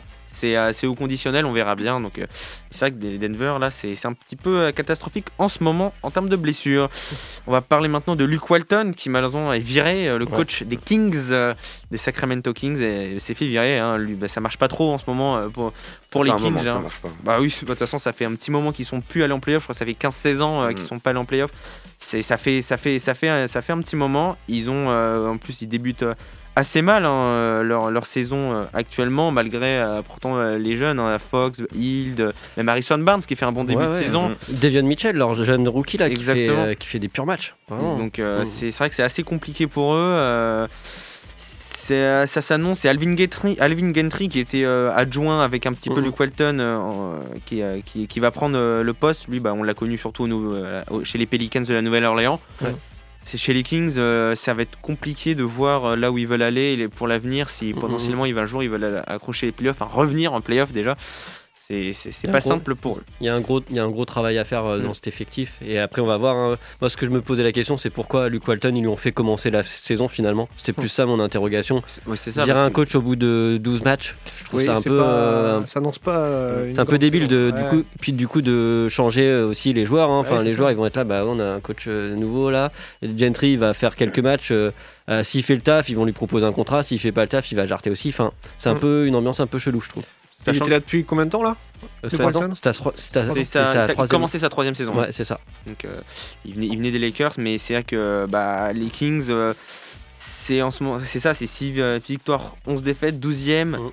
c'est 0.51 0.73
c'est 0.73 0.87
au 0.87 0.95
conditionnel, 0.95 1.45
on 1.45 1.51
verra 1.53 1.75
bien. 1.75 1.99
Donc 1.99 2.17
euh, 2.19 2.25
c'est 2.71 2.79
vrai 2.79 2.91
que 2.91 3.17
Denver 3.17 3.57
là, 3.59 3.71
c'est 3.71 4.05
un 4.05 4.13
petit 4.13 4.35
peu 4.35 4.57
euh, 4.59 4.71
catastrophique 4.71 5.27
en 5.37 5.47
ce 5.47 5.63
moment 5.63 5.93
en 6.03 6.11
termes 6.11 6.29
de 6.29 6.35
blessures. 6.35 6.89
On 7.47 7.51
va 7.51 7.61
parler 7.61 7.87
maintenant 7.87 8.15
de 8.15 8.25
Luke 8.25 8.49
Walton 8.49 8.91
qui 8.95 9.09
malheureusement 9.09 9.53
est 9.53 9.59
viré, 9.59 10.07
euh, 10.09 10.17
le 10.17 10.25
coach 10.25 10.63
des 10.63 10.77
Kings, 10.77 11.15
des 11.91 11.97
Sacramento 11.97 12.53
Kings, 12.53 12.81
et 12.81 13.19
s'est 13.19 13.33
fait 13.33 13.45
virer. 13.45 13.79
hein. 13.79 13.97
Lui, 13.97 14.15
bah, 14.15 14.27
ça 14.27 14.41
marche 14.41 14.57
pas 14.57 14.67
trop 14.67 14.93
en 14.93 14.97
ce 14.97 15.03
moment 15.07 15.49
pour 15.49 15.73
pour 16.09 16.23
les 16.23 16.31
Kings. 16.31 16.51
moment, 16.53 16.59
hein. 16.69 16.83
pas. 17.01 17.09
Bah 17.23 17.37
oui, 17.39 17.47
de 17.61 17.65
toute 17.65 17.77
façon, 17.79 17.97
ça 17.99 18.11
fait 18.13 18.25
un 18.25 18.35
petit 18.35 18.51
moment 18.51 18.71
qu'ils 18.71 18.85
sont 18.85 19.01
plus 19.01 19.23
allés 19.23 19.33
en 19.33 19.39
playoff. 19.39 19.63
Je 19.63 19.65
crois 19.65 19.73
que 19.73 19.79
ça 19.79 19.85
fait 19.85 19.93
15-16 19.93 20.41
ans 20.41 20.67
qu'ils 20.73 20.83
Mm. 20.83 20.87
sont 20.87 20.99
pas 20.99 21.09
allés 21.11 21.19
en 21.19 21.25
playoff. 21.25 21.51
Ça 21.99 22.37
fait 22.37 22.61
ça 22.61 22.77
fait 22.77 22.99
ça 22.99 23.13
fait 23.13 23.47
ça 23.47 23.61
fait 23.61 23.71
un 23.73 23.79
petit 23.81 23.95
moment. 23.95 24.35
Ils 24.49 24.69
ont 24.69 24.89
euh, 24.89 25.29
en 25.29 25.37
plus 25.37 25.61
ils 25.61 25.67
débutent 25.67 26.03
euh, 26.03 26.13
assez 26.55 26.81
mal 26.83 27.05
hein, 27.05 27.09
euh, 27.11 27.63
leur, 27.63 27.89
leur 27.89 28.05
saison 28.05 28.53
euh, 28.53 28.63
actuellement 28.73 29.31
malgré 29.31 29.79
euh, 29.79 30.01
pourtant 30.03 30.39
les 30.55 30.77
jeunes 30.77 30.99
hein, 30.99 31.17
Fox, 31.31 31.61
Hild, 31.75 32.31
même 32.57 32.69
Harrison 32.69 32.97
Barnes 32.99 33.21
qui 33.23 33.35
fait 33.35 33.45
un 33.45 33.51
bon 33.51 33.63
début 33.63 33.79
Ouais, 33.81 33.87
de 33.87 33.93
ouais. 33.93 34.03
saison. 34.03 34.29
Mhm. 34.29 34.35
Devion 34.61 34.83
Mitchell, 34.83 35.15
leur 35.15 35.33
jeune 35.43 35.67
rookie 35.67 35.97
là, 35.97 36.09
qui 36.09 36.21
fait, 36.21 36.47
euh, 36.49 36.73
qui 36.75 36.87
fait 36.87 36.99
des 36.99 37.07
purs 37.09 37.25
matchs. 37.25 37.55
Donc 37.69 38.19
euh, 38.19 38.43
Mm. 38.43 38.45
c'est 38.45 38.69
vrai 38.69 38.89
que 38.89 38.95
c'est 38.95 39.03
assez 39.03 39.23
compliqué 39.23 39.65
pour 39.67 39.93
eux. 39.95 40.67
c'est, 41.37 42.27
ça 42.27 42.41
s'annonce, 42.41 42.79
c'est 42.79 42.89
Alvin 42.89 43.17
Gentry, 43.17 43.57
Alvin 43.59 43.91
Gentry 43.93 44.29
qui 44.29 44.39
était 44.39 44.63
adjoint 44.65 45.43
avec 45.43 45.65
un 45.65 45.73
petit 45.73 45.89
peu 45.89 45.99
Mhm. 45.99 46.05
Luke 46.05 46.19
Walton 46.19 47.19
qui, 47.45 47.61
qui, 47.85 48.07
qui 48.07 48.19
va 48.19 48.31
prendre 48.31 48.57
le 48.81 48.93
poste. 48.93 49.27
Lui, 49.27 49.39
bah, 49.39 49.53
on 49.53 49.63
l'a 49.63 49.73
connu 49.73 49.97
surtout 49.97 50.27
chez 51.03 51.17
les 51.17 51.25
Pelicans 51.25 51.61
de 51.63 51.73
la 51.73 51.81
Nouvelle-Orléans. 51.81 52.39
C'est 53.23 53.37
chez 53.37 53.53
les 53.53 53.63
Kings, 53.63 53.93
euh, 53.97 54.35
ça 54.35 54.53
va 54.53 54.63
être 54.63 54.79
compliqué 54.81 55.33
de 55.33 55.43
voir 55.43 55.85
euh, 55.85 55.95
là 55.95 56.11
où 56.11 56.17
ils 56.17 56.27
veulent 56.27 56.41
aller 56.43 56.87
pour 56.87 57.07
l'avenir. 57.07 57.49
Si 57.49 57.73
Mhm. 57.73 57.79
potentiellement 57.79 58.25
il 58.25 58.33
va 58.33 58.41
un 58.41 58.45
jour 58.45 58.63
ils 58.63 58.69
veulent 58.69 59.01
accrocher 59.07 59.47
les 59.47 59.51
playoffs, 59.51 59.77
enfin 59.81 59.91
revenir 59.93 60.33
en 60.33 60.41
playoffs 60.41 60.71
déjà. 60.73 60.95
C'est, 61.67 61.93
pas 62.29 62.39
gros- 62.39 62.49
simple 62.49 62.75
pour 62.75 62.97
eux. 62.97 63.03
Il 63.21 63.25
y, 63.25 63.29
a 63.29 63.33
un 63.33 63.39
gros, 63.39 63.61
il 63.69 63.75
y 63.75 63.79
a 63.79 63.83
un 63.83 63.89
gros 63.89 64.03
travail 64.05 64.37
à 64.37 64.43
faire 64.43 64.65
euh, 64.65 64.79
dans 64.79 64.89
Mm. 64.89 64.93
cet 64.95 65.07
effectif. 65.07 65.53
Et 65.65 65.79
après, 65.79 66.01
on 66.01 66.05
va 66.05 66.17
voir. 66.17 66.35
hein. 66.35 66.57
Moi, 66.81 66.89
ce 66.89 66.97
que 66.97 67.05
je 67.05 67.11
me 67.11 67.21
posais 67.21 67.41
la 67.41 67.51
question, 67.53 67.77
c'est 67.77 67.89
pourquoi 67.89 68.27
Luke 68.29 68.47
Walton, 68.47 68.73
ils 68.75 68.81
lui 68.81 68.87
ont 68.89 68.97
fait 68.97 69.13
commencer 69.13 69.49
la 69.49 69.63
saison 69.63 70.07
finalement. 70.09 70.49
C'était 70.57 70.73
plus 70.73 70.89
ça 70.89 71.05
mon 71.05 71.19
interrogation. 71.21 71.81
C'est 72.15 72.31
ça. 72.31 72.43
Virer 72.43 72.53
parce 72.53 72.65
un 72.65 72.69
que- 72.69 72.75
coach 72.75 72.95
au 72.95 73.01
bout 73.01 73.15
de 73.15 73.57
12 73.61 73.81
matchs, 73.83 74.13
je 74.39 74.43
trouve 74.45 74.59
Oui, 74.59 74.65
ça 74.65 74.73
un 74.73 74.75
c'est 74.75 74.89
peu. 74.89 74.97
pas- 74.99 75.03
euh, 75.05 75.65
ça 75.65 75.79
annonce 75.79 75.99
pas. 75.99 76.17
euh, 76.17 76.71
c'est 76.73 76.79
un 76.79 76.85
peu 76.85 76.97
débile 76.97 77.27
de, 77.27 77.51
du 77.55 77.63
coup, 77.69 77.83
puis 78.01 78.11
du 78.11 78.27
coup 78.27 78.41
de 78.41 78.89
changer 78.89 79.33
aussi 79.33 79.71
les 79.73 79.85
joueurs. 79.85 80.09
hein. 80.11 80.19
Enfin, 80.19 80.37
Ouais, 80.37 80.43
les 80.43 80.51
ça. 80.51 80.57
joueurs, 80.57 80.71
ils 80.71 80.77
vont 80.77 80.85
être 80.85 80.97
là. 80.97 81.05
Bah, 81.05 81.23
on 81.25 81.39
a 81.39 81.45
un 81.45 81.59
coach 81.61 81.87
nouveau 81.87 82.51
là. 82.51 82.71
Gentry, 83.17 83.53
il 83.53 83.59
va 83.59 83.73
faire 83.73 83.95
quelques 83.95 84.19
matchs. 84.19 84.51
euh, 84.51 84.71
euh, 85.09 85.23
S'il 85.23 85.43
fait 85.43 85.55
le 85.55 85.61
taf, 85.61 85.87
ils 85.89 85.95
vont 85.95 86.05
lui 86.05 86.11
proposer 86.13 86.45
un 86.45 86.51
contrat. 86.53 86.83
S'il 86.83 86.99
fait 86.99 87.11
pas 87.13 87.21
le 87.23 87.29
taf, 87.29 87.51
il 87.51 87.55
va 87.55 87.65
jarter 87.67 87.89
aussi. 87.89 88.09
Enfin, 88.09 88.31
c'est 88.57 88.69
un 88.69 88.73
Mm. 88.75 88.79
peu 88.79 89.07
une 89.07 89.15
ambiance 89.15 89.39
un 89.39 89.47
peu 89.47 89.59
chelou, 89.59 89.79
je 89.81 89.89
trouve. 89.89 90.03
Il 90.47 90.57
était 90.57 90.69
là 90.69 90.79
depuis 90.79 91.03
combien 91.05 91.25
de 91.25 91.31
temps 91.31 91.43
là 91.43 91.55
Euh, 92.03 92.09
il 93.87 93.93
troisième- 93.93 94.07
commençait 94.09 94.39
sa 94.39 94.49
troisième 94.49 94.75
saison. 94.75 94.93
Ouais, 94.97 95.11
c'est 95.11 95.23
ça. 95.25 95.39
Donc, 95.67 95.83
euh, 95.85 95.99
il, 96.45 96.53
venait, 96.55 96.67
il 96.67 96.77
venait 96.77 96.91
des 96.91 96.99
Lakers, 96.99 97.33
mais 97.37 97.57
c'est 97.57 97.73
vrai 97.73 97.83
que 97.83 98.25
bah, 98.29 98.71
les 98.73 98.87
Kings, 98.87 99.25
euh, 99.29 99.53
c'est 100.17 100.61
en 100.61 100.71
ce 100.71 100.83
moment, 100.83 100.99
c'est 101.03 101.19
ça, 101.19 101.33
c'est 101.33 101.47
6 101.47 101.73
victoires, 102.07 102.55
11 102.67 102.83
défaites, 102.83 103.19
12e. 103.19 103.77
Mhm. 103.77 103.91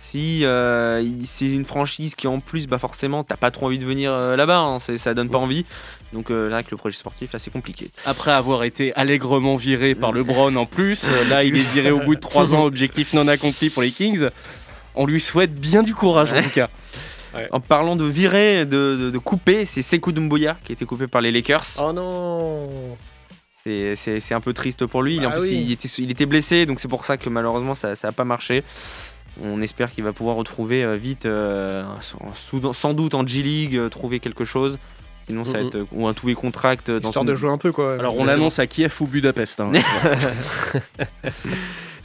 Si 0.00 0.40
euh, 0.44 1.02
il- 1.04 1.26
c'est 1.26 1.44
une 1.46 1.66
franchise 1.66 2.14
qui 2.14 2.26
en 2.28 2.40
plus, 2.40 2.66
bah 2.66 2.78
forcément, 2.78 3.24
t'as 3.24 3.36
pas 3.36 3.50
trop 3.50 3.66
envie 3.66 3.78
de 3.78 3.84
venir 3.84 4.10
euh, 4.10 4.36
là-bas, 4.36 4.58
hein, 4.60 4.78
ça 4.80 5.12
donne 5.12 5.28
pas 5.28 5.36
envie. 5.38 5.66
Donc 6.14 6.30
euh, 6.30 6.48
là, 6.48 6.56
avec 6.56 6.70
le 6.70 6.78
projet 6.78 6.96
sportif, 6.96 7.30
là, 7.34 7.38
c'est 7.38 7.50
compliqué. 7.50 7.90
Après 8.06 8.30
avoir 8.30 8.64
été 8.64 8.94
allègrement 8.94 9.56
viré 9.56 9.94
par 9.94 10.12
LeBron 10.12 10.56
en 10.56 10.64
plus, 10.64 11.04
là 11.28 11.44
il 11.44 11.54
est 11.56 11.72
viré 11.74 11.90
au 11.90 12.00
bout 12.00 12.14
de 12.14 12.20
3 12.20 12.54
ans, 12.54 12.64
objectif 12.64 13.12
non 13.12 13.28
accompli 13.28 13.68
pour 13.68 13.82
les 13.82 13.90
Kings. 13.90 14.28
On 14.94 15.06
lui 15.06 15.20
souhaite 15.20 15.54
bien 15.54 15.82
du 15.82 15.94
courage 15.94 16.32
en 16.32 16.42
tout 16.42 16.50
cas. 16.50 16.68
En 17.52 17.60
parlant 17.60 17.94
de 17.94 18.04
virer, 18.04 18.64
de, 18.66 18.96
de, 19.00 19.10
de 19.10 19.18
couper, 19.18 19.64
c'est 19.64 19.82
Sekou 19.82 20.10
Doumbouya 20.10 20.56
qui 20.64 20.72
a 20.72 20.74
été 20.74 20.84
coupé 20.86 21.06
par 21.06 21.20
les 21.20 21.30
Lakers. 21.30 21.62
Oh 21.80 21.92
non 21.92 22.68
C'est- 23.62 23.94
C'est 23.94 24.18
c'est 24.18 24.34
un 24.34 24.40
peu 24.40 24.52
triste 24.52 24.86
pour 24.86 25.02
lui. 25.02 25.20
Bah 25.20 25.28
en 25.28 25.30
plus, 25.32 25.42
oui. 25.42 25.62
il, 25.66 25.70
était, 25.72 25.86
il 25.98 26.10
était 26.10 26.26
blessé, 26.26 26.66
donc 26.66 26.80
c'est 26.80 26.88
pour 26.88 27.04
ça 27.04 27.16
que 27.16 27.28
malheureusement 27.28 27.74
ça 27.74 27.92
n'a 28.02 28.12
pas 28.12 28.24
marché. 28.24 28.64
On 29.44 29.60
espère 29.62 29.92
qu'il 29.92 30.02
va 30.02 30.12
pouvoir 30.12 30.34
retrouver 30.34 30.82
euh, 30.82 30.96
vite, 30.96 31.26
euh, 31.26 31.84
sans, 32.34 32.72
sans 32.72 32.92
doute 32.94 33.14
en 33.14 33.24
G-League, 33.24 33.76
euh, 33.76 33.88
trouver 33.88 34.18
quelque 34.18 34.44
chose. 34.44 34.76
Sinon, 35.28 35.44
ça 35.44 35.52
va 35.52 35.60
être. 35.60 35.78
ou 35.92 36.08
un 36.08 36.14
tout 36.14 36.34
contract 36.34 36.90
dans 36.90 37.08
Histoire 37.10 37.24
de 37.26 37.34
jouer 37.36 37.50
un 37.50 37.58
peu 37.58 37.70
quoi. 37.70 37.94
Alors 38.00 38.16
on 38.16 38.24
l'annonce 38.24 38.58
à 38.58 38.66
Kiev 38.66 38.94
ou 39.00 39.06
Budapest. 39.06 39.60
hein. 39.60 39.70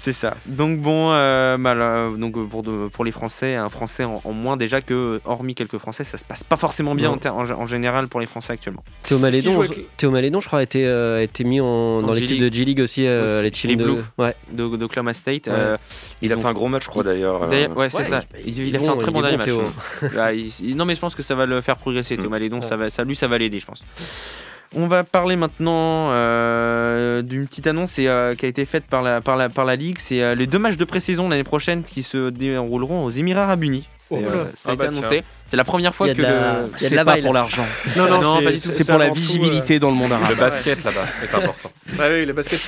C'est 0.03 0.11
ça. 0.11 0.35
Donc 0.45 0.79
bon, 0.81 1.11
euh, 1.13 1.55
bah, 1.57 1.73
là, 1.73 2.09
donc 2.17 2.35
euh, 2.35 2.43
pour, 2.43 2.61
de- 2.61 2.89
pour 2.89 3.05
les 3.05 3.13
Français, 3.13 3.55
un 3.55 3.69
Français 3.69 4.03
en, 4.03 4.21
en 4.25 4.33
moins 4.33 4.57
déjà 4.57 4.81
que, 4.81 5.21
hormis 5.23 5.55
quelques 5.55 5.77
Français, 5.77 6.03
ça 6.03 6.17
se 6.17 6.25
passe 6.25 6.43
pas 6.43 6.57
forcément 6.57 6.93
bien 6.93 7.09
en, 7.09 7.17
ter- 7.17 7.33
en, 7.33 7.49
en 7.49 7.67
général 7.67 8.09
pour 8.09 8.19
les 8.19 8.25
Français 8.25 8.51
actuellement. 8.51 8.83
Théo 9.03 9.17
Malédon, 9.17 9.61
avec- 9.61 9.95
Théo 9.95 10.11
Malédon, 10.11 10.41
je 10.41 10.47
crois, 10.47 10.59
a 10.59 10.63
été, 10.63 10.85
euh, 10.85 11.19
a 11.19 11.21
été 11.21 11.45
mis 11.45 11.61
en, 11.61 12.01
dans 12.01 12.11
l'équipe 12.11 12.37
de 12.41 12.53
G-League. 12.53 12.81
Aussi, 12.81 13.07
euh, 13.07 13.47
Aussi, 13.49 13.67
les 13.67 13.75
les 13.75 13.79
de. 13.81 13.83
Blues. 13.85 14.03
Ouais. 14.17 14.35
De- 14.51 14.75
d'Oklahoma 14.75 15.13
State. 15.13 15.47
Ouais. 15.47 15.53
euh, 15.55 15.77
Il 16.21 16.33
a 16.33 16.35
ont- 16.35 16.41
fait 16.41 16.47
un 16.47 16.53
gros 16.53 16.67
match, 16.67 16.83
je 16.83 16.89
crois, 16.89 17.03
d'ailleurs. 17.03 17.47
Ouais, 17.49 17.89
c'est 17.89 17.97
Ouais, 17.99 18.03
ça. 18.03 18.23
il- 18.45 18.49
Il, 18.49 18.57
il 18.59 18.67
il 18.67 18.75
a 18.75 18.79
fait 18.79 18.87
un 18.89 18.97
très 18.97 19.09
bon 19.11 19.21
dernier 19.21 19.37
bon, 19.37 19.63
match. 20.01 20.31
Il- 20.61 20.75
non, 20.75 20.83
mais 20.83 20.95
je 20.95 20.99
pense 20.99 21.15
que 21.15 21.23
ça 21.23 21.33
va 21.35 21.45
le 21.45 21.61
faire 21.61 21.77
progresser, 21.77 22.17
Théo 22.17 22.27
Mm. 22.27 22.31
Malédon. 22.31 22.59
Ouais. 22.59 22.67
Ça 22.67 22.75
va, 22.75 22.89
ça, 22.89 23.05
lui, 23.05 23.15
ça 23.15 23.27
va 23.29 23.37
l'aider, 23.37 23.59
je 23.59 23.65
pense. 23.65 23.85
On 24.75 24.87
va 24.87 25.03
parler 25.03 25.35
maintenant 25.35 26.09
euh, 26.11 27.21
d'une 27.21 27.47
petite 27.47 27.67
annonce 27.67 27.99
et, 27.99 28.07
euh, 28.07 28.33
qui 28.35 28.45
a 28.45 28.49
été 28.49 28.65
faite 28.65 28.85
par 28.85 29.01
la, 29.03 29.21
par 29.21 29.35
la, 29.37 29.49
par 29.49 29.65
la 29.65 29.75
Ligue. 29.75 29.97
C'est 29.99 30.21
euh, 30.23 30.35
les 30.35 30.47
deux 30.47 30.57
matchs 30.59 30.77
de 30.77 30.85
pré-saison 30.85 31.29
l'année 31.29 31.43
prochaine 31.43 31.83
qui 31.83 32.01
se 32.01 32.29
dérouleront 32.29 33.03
aux 33.05 33.11
Émirats 33.11 33.43
Arabes 33.43 33.63
Unis. 33.63 33.87
Oh 34.09 34.17
C'est, 34.19 34.25
euh, 34.27 34.29
ça 34.31 34.39
a 34.39 34.45
Ah 34.65 34.73
été 34.73 34.77
bah 34.77 34.87
annoncé. 34.89 35.23
C'est 35.53 35.57
la 35.57 35.63
première 35.65 35.93
fois 35.93 36.07
y 36.07 36.09
a 36.09 36.15
que 36.15 36.21
le. 36.23 36.27
y 36.27 36.29
a 36.31 36.65
C'est 36.77 36.95
pas 37.05 37.15
pour 37.17 37.31
l'argent, 37.31 37.67
Non, 37.95 38.09
non, 38.09 38.21
Non, 38.23 38.37
c'est- 38.39 38.43
pas 38.43 38.51
du 38.53 38.59
tout. 38.59 38.69
c'est 38.73 38.85
pour 38.87 38.97
la 38.97 39.11
visibilité 39.11 39.77
dans 39.77 39.91
le 39.91 39.95
monde 39.95 40.09
Le 40.09 40.15
arabe. 40.15 40.39
basket 40.39 40.83
là-bas 40.83 41.05
est 41.21 41.35
important. 41.35 41.71
euh, 41.99 42.21
oui, 42.21 42.25
le 42.25 42.33
basket 42.33 42.59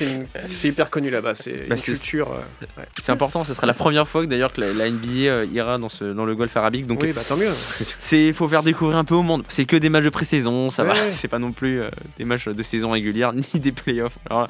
c'est 0.52 0.68
hyper 0.68 0.92
connu 0.92 1.10
là-bas. 1.10 1.34
C'est 1.34 1.68
Bah, 1.68 1.74
une 1.74 1.78
c'est- 1.78 1.84
culture. 1.94 2.30
euh. 2.32 2.84
C'est 3.02 3.12
important, 3.12 3.44
ce 3.44 3.56
sera 3.56 3.66
la 3.66 3.74
première 3.74 4.08
fois 4.08 4.24
que 4.24 4.30
d'ailleurs 4.30 4.54
que 4.54 4.62
la, 4.62 4.88
NBA 4.88 5.08
euh, 5.10 5.48
ira 5.52 5.80
dans, 5.80 5.90
le 6.26 6.36
golfe 6.36 6.56
arabique. 6.56 6.86
Donc 6.86 7.02
Oui, 7.02 7.12
bah 7.12 7.22
tant 7.28 7.38
mieux. 7.38 7.50
c'est 8.00 8.32
faut 8.34 8.48
faire 8.48 8.62
découvrir 8.62 9.00
un 9.00 9.04
peu 9.04 9.16
au 9.16 9.24
monde. 9.24 9.46
C'est 9.50 9.66
que 9.66 9.78
des 9.78 9.90
matchs 9.90 10.04
de 10.04 10.10
pré-saison, 10.12 10.70
ça 10.70 10.84
va. 10.84 10.94
C'est 11.14 11.28
pas 11.28 11.40
non 11.40 11.54
plus 11.54 11.82
euh, 11.82 11.90
des 12.20 12.24
matchs 12.26 12.50
de 12.50 12.62
saison 12.62 12.92
régulière 12.92 13.34
ni 13.34 13.60
des 13.60 13.72
playoffs. 13.72 14.20
Alors, 14.30 14.48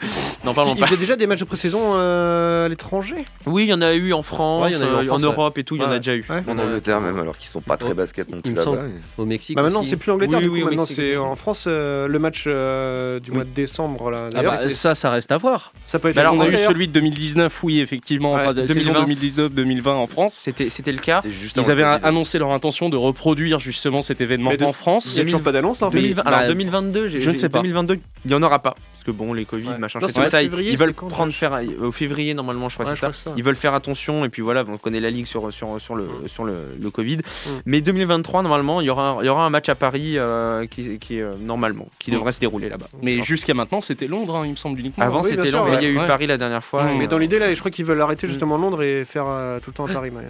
parlons 0.54 0.74
il 0.75 0.82
pas. 0.82 0.88
faisait 0.88 1.00
déjà 1.00 1.15
des 1.15 1.25
matchs 1.25 1.39
de 1.39 1.46
pré-saison 1.46 1.94
euh, 1.94 2.65
à 2.65 2.68
l'étranger? 2.68 3.24
Oui, 3.46 3.63
il 3.63 3.70
y 3.70 3.74
en 3.74 3.82
a 3.82 3.94
eu 3.94 4.12
en 4.12 4.24
France, 4.24 4.74
y 4.74 4.75
en 4.75 4.82
a 4.82 4.84
euh. 4.84 5.20
Europe 5.20 5.58
et 5.58 5.63
tout, 5.63 5.77
il 5.77 5.82
y 5.82 5.86
en 5.86 5.92
a 5.92 6.00
déjà 6.00 6.18
eu. 6.18 6.25
En 6.50 6.60
Angleterre 6.60 7.00
même, 7.00 7.18
alors 7.18 7.38
qu'ils 7.38 7.50
sont 7.50 7.62
pas 7.62 7.77
très 7.77 7.94
basket 7.94 8.25
non 8.29 8.38
Il 8.38 8.41
plus 8.41 8.51
me 8.51 8.55
là-bas. 8.58 8.63
semble. 8.72 8.91
Au 9.17 9.25
Mexique. 9.25 9.55
Bah 9.55 9.63
maintenant 9.63 9.82
aussi. 9.82 9.91
c'est 9.91 9.96
plus 9.98 10.10
l'Angleterre. 10.10 10.38
Oui, 10.39 10.44
du 10.44 10.50
coup, 10.50 10.55
oui, 10.55 10.62
oui, 10.63 10.70
maintenant 10.70 10.86
c'est- 10.86 11.17
en 11.17 11.36
France 11.36 11.65
euh, 11.67 12.08
le 12.08 12.20
match 12.20 12.46
euh, 12.48 13.20
du 13.20 13.32
mois 13.32 13.44
de 13.44 13.50
décembre 13.50 14.10
là. 14.12 14.29
Ah 14.36 14.44
bah, 14.44 14.55
ça, 14.70 14.96
ça 14.96 15.10
reste 15.10 15.32
à 15.32 15.38
voir. 15.38 15.74
ça 15.86 16.00
peut 16.00 16.10
être. 16.10 16.15
Bah 16.15 16.22
alors, 16.22 16.34
on 16.36 16.39
a 16.41 16.48
eu 16.48 16.58
celui 16.58 16.88
de 16.88 16.94
2019, 16.94 17.63
oui, 17.63 17.79
effectivement, 17.79 18.34
Ouais, 18.34 18.41
enfin, 18.41 18.53
de 18.53 18.62
la 18.62 18.67
saison 18.67 18.94
2020. 18.94 19.05
2019-2020 19.05 19.89
en 19.89 20.08
France. 20.08 20.34
C'était 20.34 20.70
c'était 20.70 20.91
le 20.91 21.00
cas. 21.00 21.22
Juste 21.27 21.58
Ils 21.62 21.72
avaient 21.72 21.84
annoncé 21.84 22.38
leur 22.39 22.51
intention 22.51 22.89
de 22.89 22.98
reproduire 22.98 23.60
justement 23.60 24.01
cet 24.01 24.22
événement 24.22 24.53
de- 24.55 24.63
en 24.63 24.70
Il 24.70 24.74
France. 24.74 25.15
y 25.15 25.20
a 25.20 25.24
toujours 25.24 25.41
pas 25.41 25.51
d'annonce 25.51 25.82
là. 25.82 25.88
en 25.88 25.91
fait 25.91 25.98
2020, 26.01 26.24
bah, 26.24 26.32
alors 26.32 26.48
2022, 26.48 27.08
j'ai- 27.08 27.22
je 27.22 27.29
ne 27.32 27.38
sais 27.38 27.50
pas. 27.50 27.60
2022, 27.60 28.00
il 28.25 28.32
y 28.32 28.34
en 28.34 28.44
aura 28.44 28.60
pas 28.60 28.75
que 29.05 29.12
bon, 29.12 29.33
les 29.33 29.45
Covid, 29.45 29.67
Ouais. 29.69 29.77
machin, 29.77 30.00
Non, 30.00 30.07
ça. 30.09 30.24
Ils, 30.41 30.50
février, 30.50 30.71
ils 30.71 30.77
veulent 30.77 30.93
prendre 30.93 31.31
faire 31.31 31.59
au 31.81 31.91
février 31.91 32.33
normalement, 32.33 32.67
je 32.69 32.75
crois, 32.75 32.85
Ouais, 32.85 32.91
c'est 32.91 32.95
je 32.95 33.01
ça. 33.01 33.07
crois 33.12 33.17
que 33.24 33.29
ça. 33.29 33.33
Ils 33.38 33.43
veulent 33.43 33.55
faire 33.55 33.74
attention 33.74 34.25
et 34.25 34.29
puis 34.29 34.41
voilà, 34.41 34.63
on 34.67 34.77
connaît 34.77 35.00
la 35.00 35.09
ligue 35.12 35.25
sur 35.25 35.53
sur 35.53 35.79
sur 35.79 35.95
le 35.95 36.07
sur 36.27 36.43
le, 36.43 36.75
le 36.81 36.89
Covid. 36.89 37.17
Mm. 37.17 37.50
Mais 37.65 37.81
2023 37.81 38.41
normalement, 38.41 38.81
il 38.81 38.85
y 38.88 38.89
aura 38.89 39.09
un- 39.12 39.21
il 39.21 39.25
y 39.25 39.29
aura 39.29 39.45
un 39.45 39.50
match 39.50 39.69
à 39.69 39.75
Paris 39.75 40.15
euh, 40.17 40.65
qui 40.65 40.97
qui 41.00 41.21
euh, 41.21 41.35
normalement 41.39 41.88
qui 42.00 42.12
Mm. 42.12 42.15
devrait 42.15 42.31
se 42.31 42.39
dérouler 42.39 42.69
là-bas. 42.69 42.88
Mais 43.01 43.21
jusqu'à 43.21 43.53
maintenant, 43.53 43.81
c'était 43.81 44.07
Londres, 44.07 44.35
hein, 44.38 44.43
il 44.45 44.51
me 44.51 44.55
semble 44.55 44.79
uniquement. 44.79 45.03
Avant 45.03 45.21
Oui, 45.21 45.29
c'était 45.31 45.51
Londres, 45.51 45.69
il 45.79 45.83
y 45.83 45.85
a 45.85 45.89
eu. 45.89 46.07
Paris 46.07 46.27
la 46.27 46.38
dernière 46.38 46.63
fois. 46.63 46.83
Mm. 46.83 46.97
Mais 46.97 47.07
dans 47.07 47.17
euh, 47.17 47.19
l'idée 47.19 47.39
là, 47.39 47.53
je 47.53 47.59
crois 47.59 47.71
qu'ils 47.71 47.85
veulent 47.85 48.01
arrêter 48.01 48.27
Mm. 48.27 48.29
justement 48.31 48.57
Londres 48.57 48.81
et 48.83 49.05
faire 49.05 49.25
euh, 49.27 49.59
tout 49.59 49.69
le 49.69 49.75
temps 49.75 49.85
à 49.85 49.93
Paris. 49.93 50.12
mais, 50.13 50.21
euh, 50.21 50.29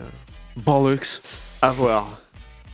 Bollocks. 0.58 1.22
À 1.62 1.72
voir. 1.72 2.08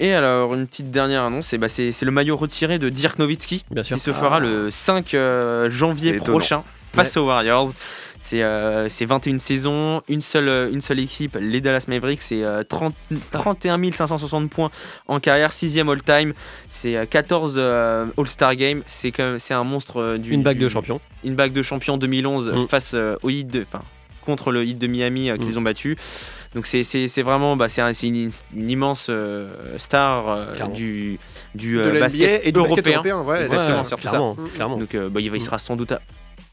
Et 0.03 0.13
alors 0.13 0.53
une 0.55 0.65
petite 0.67 0.89
dernière 0.91 1.23
annonce, 1.23 1.53
bah, 1.53 1.67
c'est 1.69 1.91
c'est 1.91 2.05
le 2.05 2.11
maillot 2.11 2.35
retiré 2.35 2.79
de 2.79 2.89
Dirk 2.89 3.19
Nowitzki 3.19 3.63
Bien 3.69 3.83
sûr. 3.83 3.97
qui 3.97 4.01
se 4.03 4.11
fera 4.11 4.37
Ah. 4.37 4.39
le 4.39 4.71
5 4.71 5.13
euh, 5.13 5.69
janvier 5.69 6.13
prochain 6.13 6.63
face 6.93 7.15
aux 7.17 7.25
Warriors. 7.27 7.71
C'est 8.23 8.41
euh, 8.43 8.87
c'est 8.89 9.05
21 9.05 9.39
saisons, 9.39 10.01
une 10.07 10.21
seule, 10.21 10.47
euh, 10.47 10.71
une 10.71 10.81
seule 10.81 10.99
équipe, 10.99 11.37
les 11.41 11.59
Dallas 11.59 11.85
Mavericks, 11.87 12.21
c'est 12.21 12.43
euh, 12.43 12.63
30 12.63 12.93
31 13.31 13.79
560 13.93 14.49
points 14.49 14.69
en 15.07 15.19
carrière, 15.19 15.51
6ème 15.51 15.89
all-time, 15.91 16.33
c'est 16.69 16.95
euh, 16.97 17.05
14 17.05 17.55
euh, 17.57 18.05
All-Star 18.17 18.55
Games, 18.55 18.83
c'est 18.87 19.11
un 19.51 19.63
monstre 19.63 19.97
euh, 20.01 20.17
du... 20.19 20.31
Une 20.33 20.43
bague 20.43 20.57
du- 20.59 20.63
de 20.65 20.69
champion. 20.69 20.99
Une 21.23 21.35
bague 21.35 21.51
de 21.51 21.63
champion 21.63 21.97
2011 21.97 22.51
Mm. 22.51 22.67
face 22.67 22.91
euh, 22.93 23.17
au 23.23 23.29
Heat 23.31 23.47
de... 23.47 23.65
Enfin, 23.71 23.83
contre 24.23 24.51
le 24.51 24.65
Heat 24.65 24.77
de 24.77 24.85
Miami 24.87 25.31
euh, 25.31 25.37
qu'ils 25.37 25.55
Mm. 25.55 25.57
ont 25.57 25.61
battu. 25.63 25.97
Donc 26.53 26.65
c'est- 26.65 26.83
c'est 26.83 27.07
c'est 27.07 27.21
vraiment 27.21 27.55
bah, 27.55 27.69
c'est 27.69 27.81
un- 27.81 27.93
c'est 27.93 28.07
une, 28.07 28.29
une 28.55 28.69
immense 28.69 29.07
euh, 29.09 29.47
star 29.77 30.27
euh, 30.27 30.45
du, 30.73 31.17
du 31.55 31.77
De 31.77 31.81
euh, 31.83 31.99
basket 31.99 32.41
et 32.45 32.51
du 32.51 32.59
basket 32.59 32.85
européen. 32.87 32.95
européen. 32.97 33.21
Ouais, 33.21 33.43
Exactement, 33.43 33.79
ouais. 33.79 33.85
surtout 33.85 34.03
ça. 34.03 34.09
clairement, 34.09 34.35
clairement. 34.55 34.77
Donc 34.77 34.93
euh, 34.95 35.07
bah, 35.09 35.21
il, 35.21 35.29
va- 35.31 35.37
il 35.37 35.41
sera 35.41 35.59
sans 35.59 35.77
doute 35.77 35.93
à- 35.93 36.01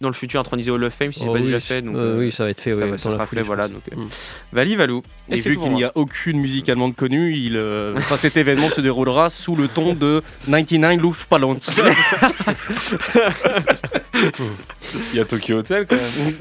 dans 0.00 0.06
le 0.08 0.14
futur 0.14 0.38
intronisé 0.38 0.70
au 0.70 0.76
Hall 0.76 0.84
of 0.84 0.94
Fame 0.94 1.12
si 1.12 1.18
c'est 1.18 1.26
Oh 1.28 1.32
pas 1.32 1.40
oui, 1.40 1.46
déjà 1.46 1.58
fait. 1.58 1.82
Donc, 1.82 1.96
oui, 1.96 2.30
ça 2.30 2.44
va 2.44 2.50
être 2.50 2.60
fait. 2.60 2.70
ça 2.72 2.76
ouais, 2.78 2.98
ça 2.98 3.10
sera 3.10 3.26
foulée, 3.26 3.40
fait, 3.40 3.42
je 3.42 3.46
voilà, 3.48 3.66
donc, 3.66 3.82
euh, 3.92 3.96
Mm. 3.96 4.08
Vali 4.52 4.76
Valou. 4.76 5.02
Et, 5.28 5.42
c'est 5.42 5.48
vu 5.48 5.56
qu'il 5.56 5.74
n'y 5.74 5.82
a 5.82 5.90
aucune 5.96 6.38
musique 6.38 6.68
allemande 6.68 6.94
connue, 6.94 7.34
il, 7.34 7.56
euh, 7.56 7.94
enfin, 7.96 8.16
cet 8.16 8.36
événement 8.36 8.70
se 8.70 8.80
déroulera 8.80 9.28
sous 9.30 9.56
le 9.56 9.66
ton 9.66 9.94
de 9.94 10.22
99 10.48 11.02
Luftballons. 11.02 11.58
Il 15.12 15.16
y 15.16 15.20
a 15.20 15.24
Tokyo 15.24 15.58
Hotel 15.58 15.86
quand 15.88 15.96
même. 15.96 16.34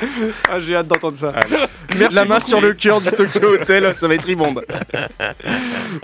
Ah, 0.50 0.60
j'ai 0.60 0.74
hâte 0.76 0.86
d'entendre 0.88 1.16
ça. 1.16 1.32
Merci 1.98 2.14
la 2.16 2.24
main 2.24 2.36
beaucoup. 2.36 2.48
sur 2.48 2.60
le 2.60 2.72
cœur 2.74 3.00
du 3.00 3.10
Tokyo 3.10 3.54
Hotel, 3.60 3.94
ça 3.94 4.08
va 4.08 4.14
être 4.14 4.24
ribombe. 4.24 4.64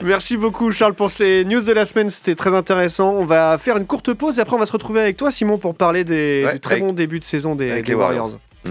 Merci 0.03 0.37
beaucoup 0.37 0.71
Charles 0.73 0.95
pour 0.95 1.11
ces 1.11 1.45
news 1.45 1.61
de 1.63 1.73
la 1.73 1.85
semaine, 1.87 2.11
c'était 2.11 2.35
très 2.35 2.55
intéressant. 2.55 3.11
On 3.15 3.25
va 3.25 3.59
faire 3.59 3.77
une 3.77 3.87
courte 3.87 4.13
pause 4.15 4.39
et 4.39 4.43
après 4.43 4.57
on 4.57 4.59
va 4.61 4.67
se 4.67 4.73
retrouver 4.73 5.01
avec 5.01 5.17
toi 5.17 5.31
Simon 5.31 5.59
pour 5.59 5.75
parler 5.75 6.05
des, 6.05 6.45
Ouais, 6.47 6.53
du 6.55 6.61
très 6.61 6.75
avec- 6.75 6.85
bon 6.85 6.93
début 6.93 7.21
de 7.21 7.25
saison 7.25 7.55
des, 7.55 7.69
Warriors. 7.71 7.99
Warriors. 7.99 8.31
Mm. 8.65 8.71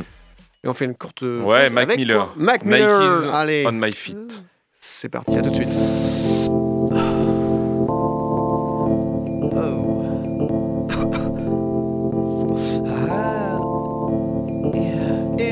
Et 0.63 0.67
on 0.67 0.73
fait 0.73 0.85
une 0.85 0.95
courte 0.95 1.21
Ouais, 1.21 1.65
pause 1.67 1.73
Mac 1.73 1.95
Miller. 1.97 2.33
Mac 2.37 2.63
Miller. 2.65 3.25
is 3.25 3.29
Allez, 3.33 3.63
On 3.67 3.71
my 3.71 3.91
feet. 3.91 4.43
c'est 4.79 5.09
parti, 5.09 5.37
à 5.37 5.41
tout 5.41 5.49
de 5.49 5.55
suite. 5.55 6.68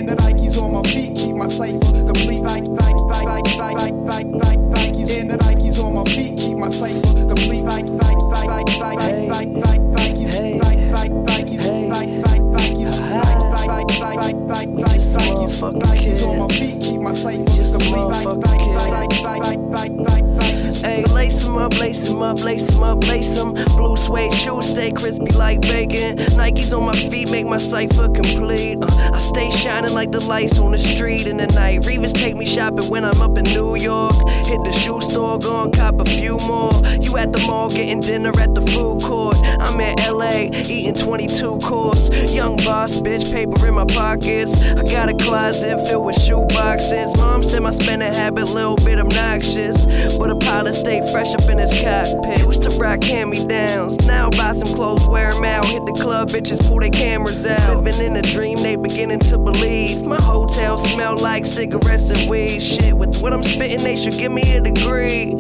the 0.08 0.16
Nikes 0.16 0.62
on 0.62 0.72
my 0.72 0.82
feet 0.84 1.16
keep 1.16 1.36
my 1.36 1.48
cipher 1.48 2.04
complete. 2.06 2.40
Like, 2.40 2.64
like, 2.64 2.96
like, 2.96 3.26
like, 3.26 3.58
like, 3.58 3.92
like, 3.92 3.94
like, 3.94 4.28
like, 4.28 4.60
Nikes 4.72 5.20
and 5.20 5.30
the 5.30 5.38
Nikes 5.38 5.84
on 5.84 5.94
my 5.96 6.04
feet 6.06 6.38
keep 6.38 6.58
my 6.58 6.70
cipher 6.70 7.28
complete. 7.28 7.64
Like, 7.64 7.88
like, 7.90 8.18
like, 8.18 8.48
like, 8.48 8.80
like, 8.80 9.00
like, 9.28 9.50
like, 9.50 9.82
Nikes, 10.00 10.64
like, 10.64 10.80
like, 10.96 11.12
Nikes, 11.12 11.68
like, 11.92 12.08
like, 12.24 12.42
Nikes, 12.56 13.02
like, 13.02 13.68
like, 13.68 14.00
like, 14.00 14.00
like, 14.00 14.36
like, 14.36 14.36
like, 14.48 14.70
Nikes, 14.70 15.60
Nikes 15.60 16.28
on 16.28 16.38
my 16.40 16.48
feet 16.48 16.80
keep 16.80 17.02
my 17.02 17.14
cipher 17.14 17.44
complete. 17.44 18.08
Like, 18.08 18.26
like, 18.26 18.92
like, 18.92 19.12
like, 19.12 19.60
like, 19.70 19.92
like, 19.92 19.92
like. 19.92 20.37
Hey, 20.82 21.04
lace 21.06 21.48
'em 21.48 21.58
up, 21.58 21.80
lace 21.80 22.10
'em 22.10 22.22
up, 22.22 22.44
lace 22.44 22.76
'em 22.76 22.84
up, 22.84 23.08
lace 23.08 23.40
'em. 23.40 23.54
Blue 23.76 23.96
suede 23.98 24.34
shoes 24.34 24.70
stay 24.70 24.92
crispy 24.92 25.32
like 25.34 25.62
bacon. 25.62 26.18
Nikes 26.38 26.76
on 26.76 26.86
my 26.86 26.94
feet 26.94 27.32
make 27.32 27.48
my 27.48 27.58
cipher 27.58 28.08
complete. 28.10 28.78
Uh, 28.82 28.88
I 29.14 29.20
stay 29.20 29.50
shining 29.52 29.94
like 29.94 30.12
the 30.12 30.20
lights 30.20 30.60
on 30.60 30.72
the 30.72 30.78
street 30.78 31.28
in 31.28 31.38
the 31.38 31.48
night. 31.48 31.82
Revis 31.82 32.14
take 32.14 32.36
me 32.36 32.46
shopping 32.46 32.88
when 32.90 33.04
I'm 33.04 33.20
up 33.22 33.38
in 33.38 33.46
New 33.46 33.76
York. 33.76 34.16
Hit 34.46 34.64
the 34.64 34.72
shoe 34.72 35.02
store, 35.02 35.40
go 35.40 35.64
and 35.64 35.74
cop 35.74 36.00
a 36.00 36.06
few 36.06 36.38
more. 36.48 36.74
You 37.02 37.18
at 37.18 37.34
the 37.34 37.40
mall 37.48 37.70
getting 37.70 38.00
dinner 38.00 38.32
at 38.40 38.54
the 38.54 38.62
food 38.62 39.02
court. 39.02 39.38
I'm 39.60 39.80
in 39.82 39.96
LA 40.08 40.50
eating 40.70 40.94
22 40.94 41.58
course. 41.58 42.10
Young 42.34 42.56
boss, 42.58 43.02
bitch, 43.02 43.32
paper 43.34 43.68
in 43.68 43.74
my 43.74 43.86
pockets. 43.86 44.62
I 44.64 44.84
got 44.84 45.10
a 45.10 45.16
closet 45.16 45.88
filled 45.88 46.06
with 46.06 46.22
shoe 46.22 46.46
boxes. 46.50 47.16
Mom 47.18 47.44
said 47.44 47.64
my 47.64 47.72
spending 47.72 48.14
habit 48.14 48.48
little 48.50 48.76
bit 48.78 49.00
obnoxious, 49.00 49.86
but 50.18 50.30
a 50.30 50.36
pilot 50.68 50.80
stay 50.80 51.12
fresh 51.12 51.34
up 51.34 51.50
in 51.50 51.58
his 51.58 51.72
cockpit. 51.82 52.46
Used 52.46 52.64
to 52.64 52.78
rock 52.80 53.04
hand 53.04 53.30
me 53.30 53.46
downs. 53.46 53.96
Now 54.08 54.30
buy 54.30 54.54
some 54.54 54.76
clothes, 54.76 55.08
wear 55.08 55.30
'em 55.30 55.44
out. 55.44 55.66
Hit 55.66 55.86
the 55.86 55.94
club, 55.94 56.30
bitches 56.30 56.60
pull 56.68 56.80
their 56.80 56.90
cameras 56.90 57.46
out. 57.46 57.84
Living 57.84 58.08
in 58.08 58.16
a 58.18 58.22
dream, 58.22 58.58
they 58.62 58.76
beginning 58.76 59.20
to 59.20 59.38
believe. 59.38 60.04
My 60.04 60.22
hotel 60.22 60.78
smell 60.78 61.18
like 61.18 61.46
cigarettes 61.46 62.10
and 62.10 62.30
weed. 62.30 62.62
Shit, 62.62 62.94
with 62.94 63.22
what 63.22 63.34
I'm 63.34 63.44
spitting, 63.44 63.84
they 63.84 63.96
should 63.96 64.18
give 64.18 64.32
me 64.32 64.44
a 64.54 64.62
degree. 64.62 65.36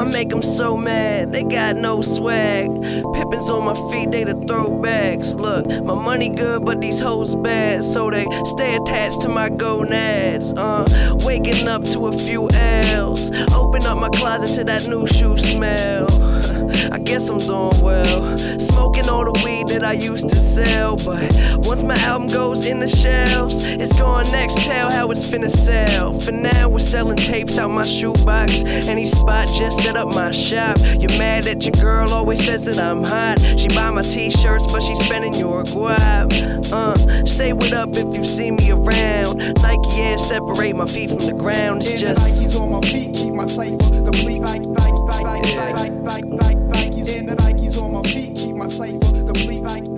I 0.00 0.04
make 0.04 0.28
them 0.28 0.42
so 0.42 0.76
mad, 0.76 1.32
they 1.32 1.42
got 1.42 1.76
no 1.76 2.00
swag. 2.02 2.70
Pippins 3.14 3.50
on 3.50 3.64
my 3.64 3.74
feet, 3.90 4.10
they 4.10 4.24
the 4.24 4.34
throwbacks. 4.34 5.34
Look, 5.34 5.66
my 5.84 5.94
money 5.94 6.28
good, 6.28 6.64
but 6.64 6.80
these 6.80 7.00
hoes 7.00 7.34
bad, 7.34 7.84
so 7.84 8.10
they 8.10 8.26
stay 8.44 8.76
attached 8.76 9.20
to 9.22 9.28
my 9.28 9.48
gonads. 9.48 10.52
Uh, 10.52 10.84
waking 11.24 11.68
up 11.68 11.84
to 11.84 12.06
a 12.06 12.16
few 12.16 12.48
L's. 12.52 13.30
Open 13.54 13.84
up 13.86 13.98
my 13.98 14.08
closet 14.10 14.54
to 14.56 14.64
that 14.64 14.88
new 14.88 15.06
shoe 15.06 15.36
smell. 15.36 16.06
I 16.40 16.98
guess 16.98 17.28
I'm 17.28 17.38
doing 17.38 17.72
well. 17.82 18.36
Smoking 18.38 19.08
all 19.08 19.24
the 19.24 19.42
weed 19.44 19.68
that 19.68 19.84
I 19.84 19.92
used 19.92 20.28
to 20.28 20.36
sell, 20.36 20.96
but 20.96 21.34
once 21.64 21.82
my 21.82 21.96
album 22.00 22.28
goes 22.28 22.66
in 22.66 22.80
the 22.80 22.88
shelves, 22.88 23.66
it's 23.66 23.98
going 23.98 24.30
next. 24.32 24.56
Tell 24.64 24.90
how 24.90 25.10
it's 25.10 25.30
finna 25.30 25.50
sell. 25.50 26.18
For 26.18 26.32
now, 26.32 26.68
we're 26.68 26.78
selling 26.78 27.16
tapes 27.16 27.58
out 27.58 27.70
my 27.70 27.82
shoebox. 27.82 28.62
Any 28.64 29.06
spot, 29.06 29.48
just 29.56 29.80
set 29.80 29.96
up 29.96 30.08
my 30.14 30.30
shop. 30.30 30.78
You're 30.80 31.16
mad 31.18 31.44
that 31.44 31.62
your 31.62 31.72
girl 31.72 32.08
always 32.10 32.44
says 32.44 32.64
that 32.66 32.78
I'm 32.78 33.04
hot. 33.04 33.40
She 33.58 33.68
buy 33.68 33.90
my 33.90 34.02
t-shirts, 34.02 34.72
but 34.72 34.82
she 34.82 34.94
spending 34.96 35.34
your 35.34 35.62
guap. 35.64 36.32
Uh, 36.72 37.26
say 37.26 37.52
what 37.52 37.72
up 37.72 37.90
if 37.94 38.14
you 38.14 38.24
see 38.24 38.50
me 38.50 38.70
around. 38.70 39.36
Nike 39.62 40.00
Air 40.00 40.18
separate 40.18 40.74
my 40.74 40.86
feet 40.86 41.10
from 41.10 41.18
the 41.18 41.34
ground. 41.34 41.82
It's 41.82 42.00
just. 42.00 42.20
Nikes 42.20 42.60
on 42.60 42.70
my 42.70 42.80
feet 42.80 43.14
keep 43.14 43.34
my 43.34 43.46
cipher 43.46 43.76
complete. 44.04 44.40
Nike, 44.40 44.66
Nike, 44.66 44.92
Nike, 44.92 45.24
Nike, 45.24 46.26
Nike, 46.30 46.56
Nikes. 46.56 47.18
And 47.18 47.28
the 47.28 47.36
Nikes 47.36 47.82
on 47.82 47.92
my 47.92 48.02
feet 48.02 48.34
keep 48.34 48.56
my 48.56 48.68
cipher 48.68 49.24
complete. 49.24 49.89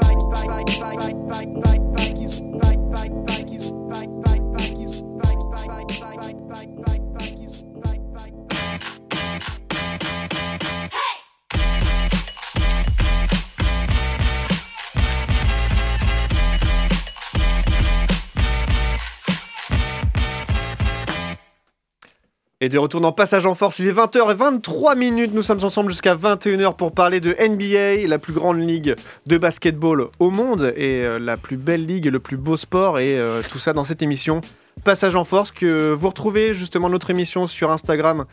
Et 22.65 22.69
de 22.69 22.79
retour 22.79 23.01
dans 23.01 23.11
Passage 23.11 23.45
en 23.45 23.57
Force, 23.57 23.81
il 23.81 23.89
est 23.89 23.93
20h23 23.93 24.97
minutes. 24.97 25.33
Nous 25.35 25.43
sommes 25.43 25.65
ensemble 25.65 25.91
jusqu'à 25.91 26.15
21h 26.15 26.77
pour 26.77 26.93
parler 26.93 27.19
de 27.19 27.31
NBA, 27.33 28.07
la 28.07 28.21
plus 28.21 28.33
grande 28.33 28.61
ligue 28.61 28.95
de 29.27 29.37
basketball 29.37 30.07
au 30.21 30.31
monde 30.31 30.73
et 30.77 31.03
euh, 31.05 31.19
la 31.19 31.37
plus 31.37 31.57
belle 31.57 31.85
ligue 31.85 32.07
et 32.07 32.11
le 32.11 32.21
plus 32.21 32.37
beau 32.37 32.57
sport. 32.57 33.01
Et 33.01 33.19
euh, 33.19 33.43
tout 33.51 33.59
ça 33.59 33.73
dans 33.73 33.83
cette 33.83 34.01
émission 34.01 34.43
Passage 34.85 35.17
en 35.17 35.25
Force 35.25 35.51
que 35.51 35.91
vous 35.91 36.07
retrouvez 36.07 36.55
justement 36.55 36.89
notre 36.89 37.11
émission 37.11 37.49
sur 37.49 37.73
Instagram. 37.73 38.27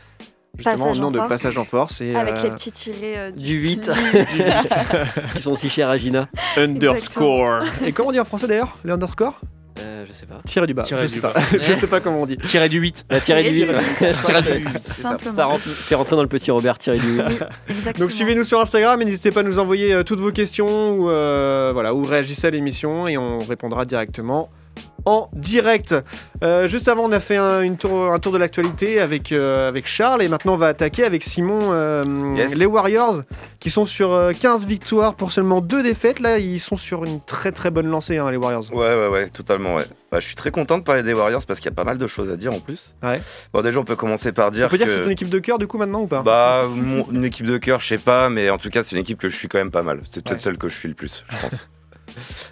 Justement 0.56 0.76
Passage 0.76 0.98
au 0.98 1.00
nom 1.00 1.08
en 1.08 1.10
de 1.10 1.16
Force. 1.16 1.28
Passage 1.28 1.58
en 1.58 1.64
Force 1.64 2.00
et 2.00 2.14
Avec 2.14 2.34
euh, 2.34 2.42
les 2.44 2.50
petits 2.50 2.70
tirés 2.70 3.18
euh, 3.18 3.30
Du 3.32 3.54
8, 3.58 3.80
du- 3.80 4.22
qui 5.34 5.42
sont 5.42 5.56
si 5.56 5.68
chers 5.68 5.90
à 5.90 5.98
Gina. 5.98 6.28
underscore. 6.56 7.64
Et 7.84 7.90
comment 7.90 8.10
on 8.10 8.12
dit 8.12 8.20
en 8.20 8.24
français 8.24 8.46
d'ailleurs 8.46 8.76
Les 8.84 8.92
underscore 8.92 9.40
Euh, 9.82 10.04
je 10.08 10.12
sais 10.12 10.26
pas. 10.26 10.40
Tiré 10.46 10.66
du 10.66 10.74
bas. 10.74 10.82
Tiré 10.82 11.02
je 11.06 11.12
du 11.12 11.14
sais 11.16 11.20
bas. 11.20 11.30
pas. 11.30 11.40
je 11.58 11.74
sais 11.74 11.86
pas 11.86 12.00
comment 12.00 12.22
on 12.22 12.26
dit. 12.26 12.36
Tiré 12.38 12.68
du 12.68 12.78
8. 12.78 13.04
La 13.10 13.20
tirée 13.20 13.42
du 13.42 13.50
Tirée 13.54 13.72
8. 13.72 13.78
du 14.00 14.04
ouais. 14.04 14.14
Tiré 14.24 14.42
du 14.42 14.64
8. 14.66 14.78
Ça 14.86 15.02
Simplement. 15.02 15.48
rentre- 15.48 15.64
C'est 15.86 15.94
rentré 15.94 16.16
dans 16.16 16.22
le 16.22 16.28
petit 16.28 16.50
Robert 16.50 16.78
tiré 16.78 16.98
du 16.98 17.16
8. 17.16 17.22
Oui, 17.28 17.34
exactement. 17.70 18.04
Donc 18.04 18.10
suivez-nous 18.12 18.44
sur 18.44 18.60
Instagram 18.60 19.00
et 19.00 19.04
n'hésitez 19.04 19.30
pas 19.30 19.40
à 19.40 19.42
nous 19.42 19.58
envoyer 19.58 19.92
euh, 19.92 20.02
toutes 20.02 20.20
vos 20.20 20.32
questions 20.32 20.90
ou, 20.92 21.08
euh, 21.10 21.70
voilà, 21.72 21.94
ou 21.94 22.02
réagissez 22.02 22.46
à 22.46 22.50
l'émission 22.50 23.08
et 23.08 23.16
on 23.18 23.38
répondra 23.38 23.84
directement 23.84 24.50
en 25.04 25.28
direct. 25.32 25.94
Euh, 26.42 26.66
juste 26.66 26.88
avant, 26.88 27.04
on 27.04 27.12
a 27.12 27.20
fait 27.20 27.36
un, 27.36 27.60
une 27.62 27.76
tour, 27.76 28.12
un 28.12 28.18
tour 28.18 28.32
de 28.32 28.38
l'actualité 28.38 29.00
avec, 29.00 29.32
euh, 29.32 29.68
avec 29.68 29.86
Charles 29.86 30.22
et 30.22 30.28
maintenant 30.28 30.54
on 30.54 30.58
va 30.58 30.68
attaquer 30.68 31.04
avec 31.04 31.24
Simon 31.24 31.58
euh, 31.72 32.34
Yes. 32.36 32.54
les 32.56 32.66
Warriors 32.66 33.22
qui 33.58 33.70
sont 33.70 33.84
sur 33.84 34.12
euh, 34.12 34.32
15 34.32 34.64
victoires 34.66 35.14
pour 35.14 35.32
seulement 35.32 35.60
2 35.60 35.82
défaites. 35.82 36.20
Là, 36.20 36.38
ils 36.38 36.60
sont 36.60 36.76
sur 36.76 37.04
une 37.04 37.20
très 37.20 37.52
très 37.52 37.70
bonne 37.70 37.86
lancée, 37.88 38.18
hein, 38.18 38.30
les 38.30 38.36
Warriors. 38.36 38.64
Ouais, 38.72 38.94
ouais, 38.94 39.08
ouais, 39.08 39.28
totalement, 39.30 39.74
ouais. 39.76 39.84
Bah, 40.10 40.18
je 40.20 40.26
suis 40.26 40.34
très 40.34 40.50
content 40.50 40.78
de 40.78 40.82
parler 40.84 41.02
des 41.02 41.12
Warriors 41.14 41.44
parce 41.46 41.60
qu'il 41.60 41.70
y 41.70 41.72
a 41.72 41.76
pas 41.76 41.84
mal 41.84 41.98
de 41.98 42.06
choses 42.06 42.30
à 42.30 42.36
dire 42.36 42.52
en 42.54 42.60
plus. 42.60 42.94
Ouais. 43.02 43.20
Bon, 43.52 43.62
déjà, 43.62 43.78
on 43.80 43.84
peut 43.84 43.96
commencer 43.96 44.32
par 44.32 44.50
dire 44.50 44.66
on 44.66 44.70
peut 44.70 44.78
dire 44.78 44.86
que... 44.86 44.92
c'est 44.92 45.02
ton 45.04 45.10
équipe 45.10 45.28
de 45.30 45.38
cœur 45.38 45.58
du 45.58 45.66
coup 45.66 45.78
maintenant 45.78 46.00
ou 46.02 46.06
pas? 46.06 46.22
Bah, 46.22 46.64
mon- 46.68 47.06
une 47.12 47.24
équipe 47.24 47.46
de 47.46 47.58
cœur, 47.58 47.80
je 47.80 47.86
sais 47.86 47.98
pas, 47.98 48.28
mais 48.30 48.50
en 48.50 48.58
tout 48.58 48.70
cas, 48.70 48.82
c'est 48.82 48.96
une 48.96 49.02
équipe 49.02 49.18
que 49.20 49.28
je 49.28 49.36
suis 49.36 49.48
quand 49.48 49.58
même 49.58 49.70
pas 49.70 49.82
mal. 49.82 50.00
C'est 50.04 50.24
peut-être 50.24 50.38
Ouais. 50.38 50.42
celle 50.42 50.58
que 50.58 50.68
je 50.68 50.76
suis 50.76 50.88
le 50.88 50.94
plus, 50.94 51.24
je 51.28 51.36
pense. 51.36 51.68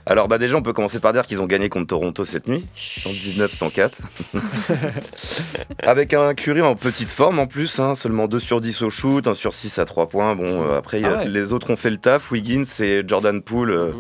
Alors, 0.07 0.29
bah, 0.29 0.39
déjà, 0.39 0.57
on 0.57 0.63
peut 0.63 0.73
commencer 0.73 1.01
par 1.01 1.13
dire 1.13 1.27
qu'ils 1.27 1.41
ont 1.41 1.47
gagné 1.47 1.69
contre 1.69 1.87
Toronto 1.89 2.25
cette 2.25 2.49
nuit, 2.49 2.67
119-104. 2.77 3.91
Avec 5.83 6.15
un 6.15 6.35
Curry 6.35 6.63
en 6.63 6.75
petite 6.75 7.11
forme 7.11 7.39
en 7.39 7.47
plus, 7.47 7.79
hein, 7.79 7.95
seulement 7.95 8.27
2 8.29 8.39
sur 8.39 8.61
10 8.61 8.83
au 8.83 8.91
shoot, 8.91 9.27
1 9.27 9.35
sur 9.35 9.55
6 9.55 9.79
à 9.79 9.85
3 9.85 10.09
points. 10.09 10.35
Bon, 10.35 10.65
euh, 10.69 10.79
après, 10.79 11.03
a- 11.05 11.19
Ah 11.21 11.25
les 11.25 11.53
autres 11.53 11.71
ont 11.71 11.77
fait 11.77 11.91
le 11.91 11.97
taf. 11.99 12.31
Wiggins 12.31 12.65
et 12.81 13.03
Jordan 13.07 13.43
Poole 13.43 13.71
euh, 13.71 13.93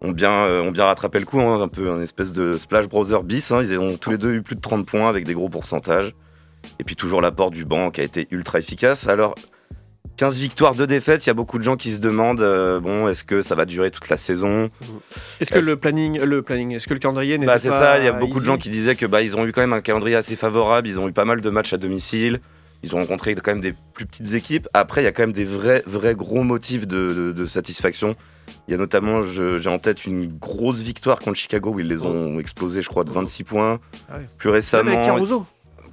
ont, 0.00 0.10
bien, 0.12 0.30
euh, 0.32 0.62
ont 0.62 0.70
bien 0.70 0.84
rattrapé 0.84 1.18
le 1.18 1.24
coup, 1.26 1.40
hein, 1.40 1.60
un 1.60 1.68
peu 1.68 1.90
un 1.90 2.02
espèce 2.02 2.32
de 2.32 2.52
Splash 2.52 2.88
Brother 2.88 3.22
bis. 3.22 3.50
hein. 3.52 3.60
Ils 3.62 3.78
ont 3.78 3.96
tous 3.96 4.10
les 4.10 4.18
deux 4.18 4.32
eu 4.34 4.42
plus 4.42 4.56
de 4.56 4.60
30 4.60 4.86
points 4.86 5.08
avec 5.08 5.24
des 5.24 5.34
gros 5.34 5.48
pourcentages. 5.48 6.14
Et 6.78 6.84
puis 6.84 6.94
toujours 6.94 7.20
l'apport 7.20 7.50
du 7.50 7.64
banc 7.64 7.90
qui 7.90 8.00
a 8.00 8.04
été 8.04 8.28
ultra 8.30 8.58
efficace. 8.60 9.08
Alors, 9.08 9.34
15 10.16 10.36
victoires, 10.36 10.74
2 10.74 10.86
défaites, 10.86 11.24
il 11.24 11.28
y 11.28 11.30
a 11.30 11.34
beaucoup 11.34 11.58
de 11.58 11.64
gens 11.64 11.76
qui 11.76 11.90
se 11.92 11.98
demandent, 11.98 12.42
euh, 12.42 12.80
bon, 12.80 13.08
est-ce 13.08 13.24
que 13.24 13.40
ça 13.40 13.54
va 13.54 13.64
durer 13.64 13.90
toute 13.90 14.08
la 14.08 14.16
saison 14.18 14.70
Est-ce 15.40 15.50
que 15.50 15.58
le 15.58 15.76
planning, 15.76 16.20
le 16.20 16.42
planning, 16.42 16.72
est-ce 16.72 16.86
que 16.86 16.94
le 16.94 17.00
calendrier 17.00 17.38
n'est 17.38 17.46
Bah 17.46 17.54
pas 17.54 17.58
c'est 17.60 17.70
ça, 17.70 17.98
il 17.98 18.04
y 18.04 18.08
a 18.08 18.12
beaucoup 18.12 18.38
de 18.40 18.44
gens 18.44 18.58
qui 18.58 18.68
disaient 18.68 18.94
que 18.94 19.06
bah, 19.06 19.22
ils 19.22 19.36
ont 19.36 19.46
eu 19.46 19.52
quand 19.52 19.62
même 19.62 19.72
un 19.72 19.80
calendrier 19.80 20.16
assez 20.16 20.36
favorable, 20.36 20.86
ils 20.86 21.00
ont 21.00 21.08
eu 21.08 21.12
pas 21.12 21.24
mal 21.24 21.40
de 21.40 21.50
matchs 21.50 21.72
à 21.72 21.78
domicile, 21.78 22.40
ils 22.82 22.94
ont 22.94 22.98
rencontré 22.98 23.34
quand 23.36 23.52
même 23.52 23.60
des 23.62 23.74
plus 23.94 24.04
petites 24.06 24.34
équipes. 24.34 24.68
Après, 24.74 25.00
il 25.02 25.04
y 25.04 25.08
a 25.08 25.12
quand 25.12 25.22
même 25.22 25.32
des 25.32 25.44
vrais, 25.46 25.82
vrais 25.86 26.14
gros 26.14 26.42
motifs 26.42 26.86
de, 26.86 27.08
de- 27.08 27.32
de 27.32 27.46
satisfaction. 27.46 28.14
Il 28.68 28.72
y 28.72 28.74
a 28.74 28.76
notamment, 28.76 29.22
j'ai 29.22 29.68
en 29.70 29.78
tête 29.78 30.04
une 30.04 30.26
grosse 30.26 30.80
victoire 30.80 31.20
contre 31.20 31.38
Chicago 31.38 31.70
où 31.70 31.80
ils 31.80 31.88
les 31.88 32.04
ont 32.04 32.38
explosé, 32.38 32.82
je 32.82 32.88
crois, 32.88 33.04
de 33.04 33.10
26 33.10 33.44
points. 33.44 33.78
Ah 34.10 34.18
ouais. 34.18 34.26
Plus 34.36 34.50
récemment. 34.50 34.90
avec 34.92 35.04
Caruso. 35.04 35.46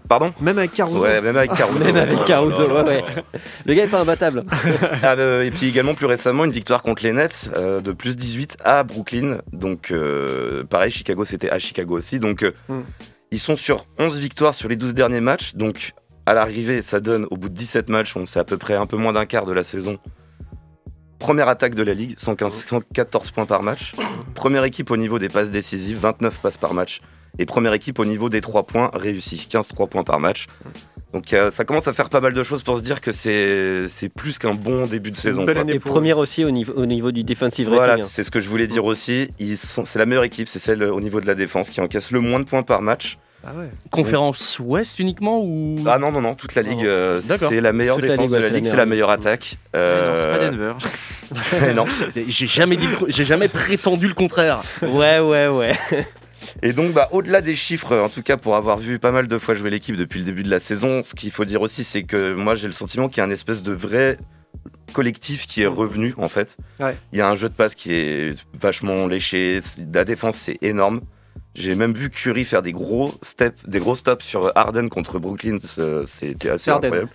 Pardon 0.09 0.33
Même 0.41 0.57
avec 0.57 0.73
Caruso. 0.73 0.99
Ouais, 1.01 1.21
même 1.21 1.37
avec 1.37 1.53
Caruso. 1.53 1.79
Même 1.79 1.95
avec 1.95 2.17
là 2.17 2.23
Caruso, 2.25 2.67
là 2.67 2.73
là. 2.73 2.83
ouais, 2.83 3.03
ouais. 3.03 3.23
Le 3.65 3.73
gars 3.75 3.83
est 3.83 3.87
pas 3.87 4.01
imbattable. 4.01 4.43
Ah, 5.03 5.13
euh, 5.13 5.43
et 5.43 5.51
puis 5.51 5.67
également 5.69 5.93
plus 5.93 6.07
récemment 6.07 6.45
une 6.45 6.51
victoire 6.51 6.81
contre 6.83 7.03
les 7.03 7.13
Nets 7.13 7.49
euh, 7.55 7.79
de 7.79 7.91
plus 7.91 8.17
18 8.17 8.57
à 8.65 8.83
Brooklyn. 8.83 9.37
Donc 9.53 9.91
euh, 9.91 10.63
pareil, 10.65 10.91
Chicago 10.91 11.23
c'était 11.25 11.49
à 11.51 11.59
Chicago 11.59 11.95
aussi. 11.95 12.19
Donc 12.19 12.43
Hmm. 12.67 12.81
ils 13.31 13.39
sont 13.39 13.55
sur 13.55 13.85
11 13.99 14.17
victoires 14.19 14.53
sur 14.55 14.67
les 14.67 14.75
12 14.75 14.93
derniers 14.95 15.21
matchs. 15.21 15.53
Donc 15.55 15.93
à 16.25 16.33
l'arrivée, 16.33 16.81
ça 16.81 16.99
donne 16.99 17.25
au 17.31 17.37
bout 17.37 17.49
de 17.49 17.53
17 17.55 17.87
matchs, 17.89 18.15
on 18.15 18.25
sait 18.25 18.39
à 18.39 18.43
peu 18.43 18.57
près 18.57 18.75
un 18.75 18.85
peu 18.87 18.97
moins 18.97 19.13
d'un 19.13 19.25
quart 19.25 19.45
de 19.45 19.53
la 19.53 19.63
saison. 19.63 19.97
Première 21.19 21.49
attaque 21.49 21.75
de 21.75 21.83
la 21.83 21.93
ligue, 21.93 22.15
115, 22.17 22.65
114 22.65 23.31
points 23.31 23.45
par 23.45 23.61
match. 23.61 23.91
Première 24.35 24.63
équipe 24.63 24.89
au 24.89 24.97
niveau 24.97 25.19
des 25.19 25.27
passes 25.27 25.51
décisives, 25.51 25.99
29 25.99 26.39
passes 26.39 26.57
par 26.57 26.73
match. 26.73 27.01
Et 27.37 27.45
première 27.45 27.73
équipe 27.73 27.99
au 27.99 28.05
niveau 28.05 28.27
des 28.29 28.41
3 28.41 28.63
points 28.65 28.89
réussis, 28.93 29.47
15 29.49 29.67
3 29.69 29.87
points 29.87 30.03
par 30.03 30.19
match. 30.19 30.47
Donc 31.13 31.33
euh, 31.33 31.49
ça 31.49 31.65
commence 31.65 31.87
à 31.87 31.93
faire 31.93 32.09
pas 32.09 32.19
mal 32.21 32.33
de 32.33 32.43
choses 32.43 32.61
pour 32.61 32.77
se 32.77 32.83
dire 32.83 33.01
que 33.01 33.11
c'est 33.11 33.87
c'est 33.87 34.09
plus 34.09 34.37
qu'un 34.37 34.53
bon 34.53 34.85
début 34.85 35.09
de 35.11 35.15
saison. 35.15 35.43
quoi. 35.45 35.53
Et 35.67 35.79
pour 35.79 35.91
première 35.93 36.17
aussi 36.19 36.43
au 36.45 36.51
niveau, 36.51 36.73
au 36.75 36.85
niveau 36.85 37.11
du 37.11 37.23
defensive 37.23 37.67
Voilà, 37.69 37.93
rating. 37.93 38.05
hein. 38.05 38.07
c'est 38.09 38.23
ce 38.23 38.29
que 38.31 38.39
je 38.39 38.47
voulais 38.49 38.67
dire 38.67 38.85
aussi. 38.85 39.31
Ils 39.39 39.57
sont, 39.57 39.85
c'est 39.85 39.97
la 39.99 40.05
meilleure 40.05 40.23
équipe, 40.25 40.47
c'est 40.47 40.59
celle 40.59 40.83
au 40.83 40.99
niveau 41.01 41.19
de 41.21 41.25
la 41.27 41.33
défense 41.35 41.69
qui 41.69 41.81
encaisse 41.81 42.11
le 42.11 42.19
moins 42.19 42.39
de 42.39 42.45
points 42.45 42.61
par 42.63 42.81
match. 42.83 43.17
Ah 43.43 43.51
ouais. 43.57 43.69
Conférence 43.89 44.59
Ouest 44.59 44.99
uniquement 44.99 45.39
ou? 45.41 45.77
Ah 45.87 45.97
non 45.97 46.11
non 46.11 46.19
non, 46.21 46.35
toute 46.35 46.53
la 46.55 46.61
ligue, 46.61 46.85
euh, 46.85 47.21
D'accord. 47.27 47.49
c'est 47.49 47.61
la 47.61 47.71
meilleure 47.73 47.95
Toute 47.95 48.05
la 48.05 48.11
défense 48.11 48.25
ligue, 48.29 48.35
de 48.37 48.41
la 48.43 48.49
ligue, 48.49 48.65
c'est 48.65 48.75
la 48.75 48.85
meilleure. 48.85 49.09
attaque. 49.09 49.57
Non, 49.73 49.79
c'est 49.79 49.79
pas 49.79 49.79
Euh, 49.79 50.51
Denver. 50.51 51.73
non. 51.75 51.85
J'ai 52.27 52.47
jamais 52.47 52.75
dit, 52.75 52.85
le- 52.85 53.07
j'ai 53.09 53.23
jamais 53.25 53.47
prétendu 53.47 54.07
le 54.09 54.13
contraire. 54.13 54.61
Ouais, 54.83 55.19
ouais, 55.19 55.47
ouais. 55.47 55.73
Et 56.63 56.73
donc, 56.73 56.93
bah, 56.93 57.09
au-delà 57.11 57.41
des 57.41 57.55
chiffres, 57.55 57.95
en 57.97 58.09
tout 58.09 58.21
cas 58.23 58.37
pour 58.37 58.55
avoir 58.55 58.77
vu 58.77 58.99
pas 58.99 59.11
mal 59.11 59.27
de 59.27 59.37
fois 59.37 59.55
jouer 59.55 59.69
l'équipe 59.69 59.95
depuis 59.95 60.19
le 60.19 60.25
début 60.25 60.43
de 60.43 60.49
la 60.49 60.59
saison, 60.59 61.01
ce 61.03 61.13
qu'il 61.15 61.31
faut 61.31 61.45
dire 61.45 61.61
aussi, 61.61 61.83
c'est 61.83 62.03
que 62.03 62.33
moi 62.33 62.55
j'ai 62.55 62.67
le 62.67 62.73
sentiment 62.73 63.07
qu'il 63.09 63.17
y 63.17 63.21
a 63.21 63.25
un 63.25 63.31
espèce 63.31 63.63
de 63.63 63.73
vrai 63.73 64.17
collectif 64.93 65.45
qui 65.47 65.61
est 65.61 65.67
revenu 65.67 66.13
en 66.17 66.27
fait. 66.29 66.57
Ouais. 66.79 66.95
Il 67.13 67.19
y 67.19 67.21
a 67.21 67.29
un 67.29 67.35
jeu 67.35 67.49
de 67.49 67.53
passe 67.53 67.75
qui 67.75 67.93
est 67.93 68.35
vachement 68.59 69.07
léché, 69.07 69.59
la 69.93 70.03
défense 70.05 70.35
c'est 70.37 70.57
énorme. 70.61 71.01
J'ai 71.55 71.75
même 71.75 71.93
vu 71.93 72.09
Curry 72.09 72.45
faire 72.45 72.61
des 72.61 72.71
gros 72.71 73.13
steps, 73.23 73.61
des 73.67 73.79
gros 73.79 73.95
stops 73.95 74.23
sur 74.23 74.51
Harden 74.55 74.87
contre 74.89 75.19
Brooklyn, 75.19 75.57
c'est- 75.59 76.05
c'était 76.05 76.49
assez 76.51 76.71
incroyable. 76.85 77.09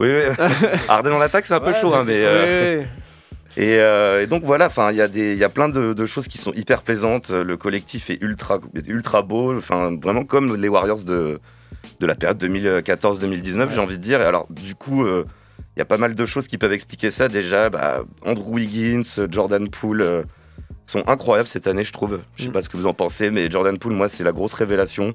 Oui, 0.00 0.08
oui. 0.10 0.46
Harden 0.88 1.12
en 1.14 1.20
attaque, 1.20 1.46
c'est 1.46 1.54
un 1.54 1.60
peu 1.60 1.72
chaud, 1.72 1.92
hein, 1.94 2.04
mais. 2.06 2.22
euh. 2.24 2.82
Et, 3.60 3.80
euh, 3.80 4.22
et 4.22 4.26
donc 4.26 4.44
voilà, 4.44 4.66
enfin, 4.66 4.92
il 4.92 4.96
y 4.96 5.02
a 5.02 5.08
des, 5.08 5.32
il 5.32 5.38
y 5.38 5.44
a 5.44 5.48
plein 5.48 5.68
de, 5.68 5.92
de 5.92 6.06
choses 6.06 6.28
qui 6.28 6.38
sont 6.38 6.52
hyper 6.52 6.82
plaisantes. 6.82 7.30
Le 7.30 7.56
collectif 7.56 8.08
est 8.10 8.22
ultra, 8.22 8.60
ultra 8.86 9.22
beau. 9.22 9.56
Enfin, 9.56 9.96
vraiment 10.00 10.24
comme 10.24 10.54
les 10.56 10.68
Warriors 10.68 11.02
de, 11.04 11.40
de 12.00 12.06
la 12.06 12.14
période 12.14 12.42
2014-2019, 12.42 13.70
j'ai 13.72 13.80
envie 13.80 13.98
de 13.98 14.02
dire. 14.02 14.20
Et 14.20 14.24
alors, 14.24 14.46
du 14.50 14.74
coup, 14.74 15.04
euh, 15.04 15.24
il 15.76 15.78
y 15.78 15.82
a 15.82 15.84
pas 15.84 15.96
mal 15.98 16.14
de 16.14 16.26
choses 16.26 16.46
qui 16.46 16.56
peuvent 16.58 16.72
expliquer 16.72 17.10
ça. 17.10 17.28
Déjà, 17.28 17.68
bah, 17.70 18.02
Andrew 18.24 18.54
Wiggins, 18.54 19.02
Jordan 19.30 19.68
Poole 19.68 20.02
euh, 20.02 20.22
sont 20.86 21.02
incroyables 21.08 21.48
cette 21.48 21.66
année, 21.66 21.84
je 21.84 21.92
trouve. 21.92 22.20
Je 22.36 22.44
sais 22.44 22.48
Mm. 22.48 22.52
pas 22.52 22.62
ce 22.62 22.68
que 22.68 22.76
vous 22.76 22.86
en 22.86 22.94
pensez, 22.94 23.30
mais 23.30 23.50
Jordan 23.50 23.76
Poole, 23.78 23.92
moi, 23.92 24.08
c'est 24.08 24.24
la 24.24 24.32
grosse 24.32 24.54
révélation. 24.54 25.12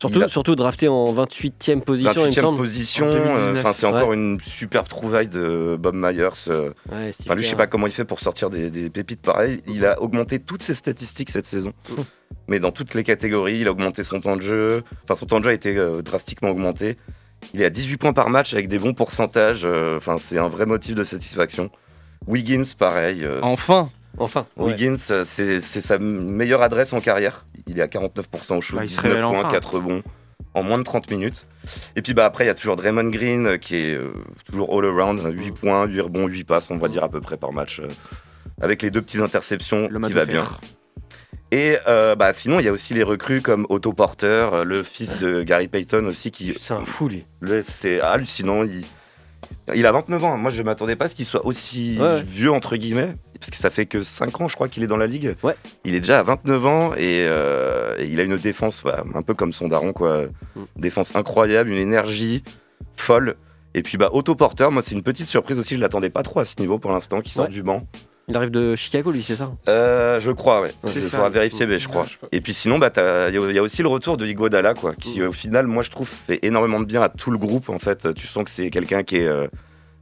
Surtout, 0.00 0.22
a- 0.22 0.28
surtout 0.28 0.54
drafté 0.54 0.86
en 0.88 1.12
28e 1.12 1.80
position, 1.80 2.12
il 2.14 2.26
me 2.26 2.30
28e 2.30 2.40
semble. 2.42 2.58
position. 2.58 3.06
En 3.08 3.10
2019. 3.10 3.38
euh, 3.38 3.58
Enfin, 3.58 3.72
c'est 3.72 3.86
encore 3.86 4.12
une 4.12 4.40
superbe 4.40 4.86
trouvaille 4.86 5.26
de 5.28 5.76
Bob 5.78 5.94
Myers. 5.96 6.28
euh, 6.48 6.70
Ouais, 6.90 7.10
Enfin, 7.20 7.34
lui, 7.34 7.42
je 7.42 7.48
sais 7.48 7.56
pas 7.56 7.66
comment 7.66 7.86
il 7.88 7.92
fait 7.92 8.04
pour 8.04 8.20
sortir 8.20 8.48
des, 8.50 8.70
des 8.70 8.90
pépites 8.90 9.22
pareilles. 9.22 9.60
Il 9.66 9.84
a 9.84 10.00
augmenté 10.00 10.38
toutes 10.38 10.62
ses 10.62 10.74
statistiques 10.74 11.30
cette 11.30 11.46
saison, 11.46 11.72
mais 12.46 12.60
dans 12.60 12.70
toutes 12.70 12.94
les 12.94 13.02
catégories. 13.02 13.58
Il 13.60 13.66
a 13.68 13.72
augmenté 13.72 14.04
son 14.04 14.20
temps 14.20 14.36
de 14.36 14.42
jeu. 14.42 14.84
Enfin, 15.04 15.18
son 15.18 15.26
temps 15.26 15.40
de 15.40 15.44
jeu 15.44 15.50
a 15.50 15.54
été 15.54 15.76
euh, 15.76 16.00
drastiquement 16.02 16.50
augmenté. 16.50 16.96
Il 17.54 17.60
est 17.62 17.64
à 17.64 17.70
18 17.70 17.96
points 17.96 18.12
par 18.12 18.30
match 18.30 18.52
avec 18.54 18.68
des 18.68 18.78
bons 18.78 18.94
pourcentages. 18.94 19.62
euh, 19.64 19.96
Enfin, 19.96 20.16
c'est 20.18 20.38
un 20.38 20.48
vrai 20.48 20.66
motif 20.66 20.94
de 20.94 21.02
satisfaction. 21.02 21.70
Wiggins, 22.26 22.62
pareil. 22.78 23.24
euh, 23.24 23.40
Enfin, 23.42 23.90
Enfin, 24.18 24.46
ouais. 24.56 24.66
Wiggins, 24.72 24.96
euh, 25.10 25.24
c'est 25.24 25.60
sa 25.60 25.98
meilleure 25.98 26.62
adresse 26.62 26.92
en 26.92 27.00
carrière. 27.00 27.46
Il 27.66 27.78
est 27.78 27.82
à 27.82 27.86
49% 27.86 28.56
au 28.56 28.60
shoot, 28.60 28.76
Bah, 28.78 28.84
il 28.84 28.90
se 28.90 28.96
19 28.96 29.12
révèle 29.12 29.24
points, 29.30 29.40
enfin. 29.40 29.50
4 29.50 29.74
rebonds 29.74 30.02
en 30.54 30.62
moins 30.62 30.78
de 30.78 30.82
30 30.84 31.10
minutes. 31.10 31.46
Et 31.96 32.02
puis 32.02 32.14
bah, 32.14 32.24
après, 32.24 32.44
il 32.44 32.46
y 32.46 32.50
a 32.50 32.54
toujours 32.54 32.76
Draymond 32.76 33.10
Green 33.10 33.46
euh, 33.46 33.56
qui 33.58 33.76
est 33.76 33.94
euh, 33.94 34.12
toujours 34.46 34.76
all-around, 34.76 35.20
8 35.32 35.52
points, 35.52 35.84
8 35.86 36.00
rebonds, 36.00 36.26
8 36.26 36.44
passes, 36.44 36.70
on 36.70 36.78
va 36.78 36.88
dire 36.88 37.04
à 37.04 37.08
peu 37.08 37.20
près 37.20 37.36
par 37.36 37.52
match, 37.52 37.80
euh, 37.80 37.88
avec 38.60 38.82
les 38.82 38.90
deux 38.90 39.02
petites 39.02 39.20
interceptions 39.20 39.86
à 39.86 40.06
qui 40.06 40.12
va 40.12 40.24
bien. 40.24 40.44
Et 41.50 41.76
euh, 41.86 42.14
bah, 42.14 42.32
sinon, 42.34 42.60
il 42.60 42.66
y 42.66 42.68
a 42.68 42.72
aussi 42.72 42.92
les 42.94 43.02
recrues 43.02 43.40
comme 43.40 43.66
Otto 43.70 43.92
Porter, 43.92 44.50
le 44.64 44.82
fils 44.82 45.16
de 45.16 45.42
Gary 45.42 45.68
Payton 45.68 46.04
aussi, 46.06 46.30
qui 46.30 46.54
C'est 46.60 46.74
un 46.74 46.84
fou, 46.84 47.08
lui. 47.08 47.24
le- 47.40 47.62
c'est 47.62 48.00
hallucinant. 48.00 48.64
Il, 48.64 48.84
il 49.74 49.86
a 49.86 49.92
29 49.92 50.24
ans. 50.24 50.36
Moi, 50.38 50.50
je 50.50 50.62
m'attendais 50.62 50.96
pas 50.96 51.06
à 51.06 51.08
ce 51.08 51.14
qu'il 51.14 51.24
soit 51.24 51.44
aussi 51.46 51.96
Ouais, 52.00 52.22
vieux, 52.22 52.50
entre 52.50 52.76
guillemets. 52.76 53.14
Parce 53.38 53.50
que 53.50 53.56
ça 53.56 53.70
fait 53.70 53.86
que 53.86 54.02
5 54.02 54.40
ans, 54.40 54.48
je 54.48 54.54
crois, 54.56 54.68
qu'il 54.68 54.82
est 54.82 54.86
dans 54.88 54.96
la 54.96 55.06
ligue. 55.06 55.36
Ouais. 55.42 55.54
Il 55.84 55.94
est 55.94 56.00
déjà 56.00 56.18
à 56.18 56.22
29 56.22 56.66
ans 56.66 56.94
et, 56.94 57.24
euh, 57.28 57.94
et 57.98 58.06
il 58.06 58.18
a 58.18 58.24
une 58.24 58.36
défense 58.36 58.82
bah, 58.82 59.04
un 59.14 59.22
peu 59.22 59.34
comme 59.34 59.52
son 59.52 59.68
daron, 59.68 59.92
quoi. 59.92 60.22
Mm. 60.56 60.60
Défense 60.76 61.14
incroyable, 61.14 61.70
une 61.70 61.78
énergie 61.78 62.42
folle. 62.96 63.36
Et 63.74 63.82
puis, 63.82 63.96
bah, 63.98 64.10
Otto 64.12 64.34
Porter, 64.34 64.68
moi, 64.72 64.82
c'est 64.82 64.94
une 64.94 65.02
petite 65.02 65.26
surprise 65.28 65.58
aussi. 65.58 65.74
Je 65.76 65.80
l'attendais 65.80 66.10
pas 66.10 66.22
trop 66.22 66.40
à 66.40 66.44
ce 66.44 66.56
niveau 66.58 66.78
pour 66.78 66.90
l'instant, 66.90 67.20
qui 67.20 67.32
sort 67.32 67.44
Ouais. 67.44 67.50
du 67.50 67.62
banc. 67.62 67.86
Il 68.28 68.36
arrive 68.36 68.50
de 68.50 68.76
Chicago, 68.76 69.10
lui, 69.10 69.22
c'est 69.22 69.36
ça 69.36 69.50
Euh, 69.68 70.20
je 70.20 70.30
crois, 70.30 70.60
ouais. 70.60 70.70
Il 70.94 71.00
faudra 71.02 71.28
vérifier, 71.30 71.66
mais 71.66 71.78
je 71.78 71.88
crois. 71.88 72.06
Et 72.32 72.40
puis 72.40 72.52
sinon, 72.52 72.78
bah, 72.78 72.90
il 72.96 73.34
y, 73.34 73.38
a- 73.38 73.48
il 73.50 73.54
y 73.54 73.58
a 73.58 73.62
aussi 73.62 73.82
le 73.82 73.88
retour 73.88 74.16
de 74.16 74.26
Iguodala, 74.26 74.74
quoi, 74.74 74.94
qui 74.94 75.22
au 75.22 75.32
final, 75.32 75.66
moi, 75.66 75.82
je 75.82 75.90
trouve, 75.90 76.08
fait 76.08 76.38
énormément 76.42 76.80
de 76.80 76.84
bien 76.84 77.00
à 77.02 77.08
tout 77.08 77.30
le 77.30 77.38
groupe. 77.38 77.68
En 77.70 77.78
fait, 77.78 78.12
tu 78.14 78.26
sens 78.26 78.44
que 78.44 78.50
c'est 78.50 78.70
quelqu'un 78.70 79.02
qui 79.02 79.16
est, 79.16 79.26
euh, 79.26 79.46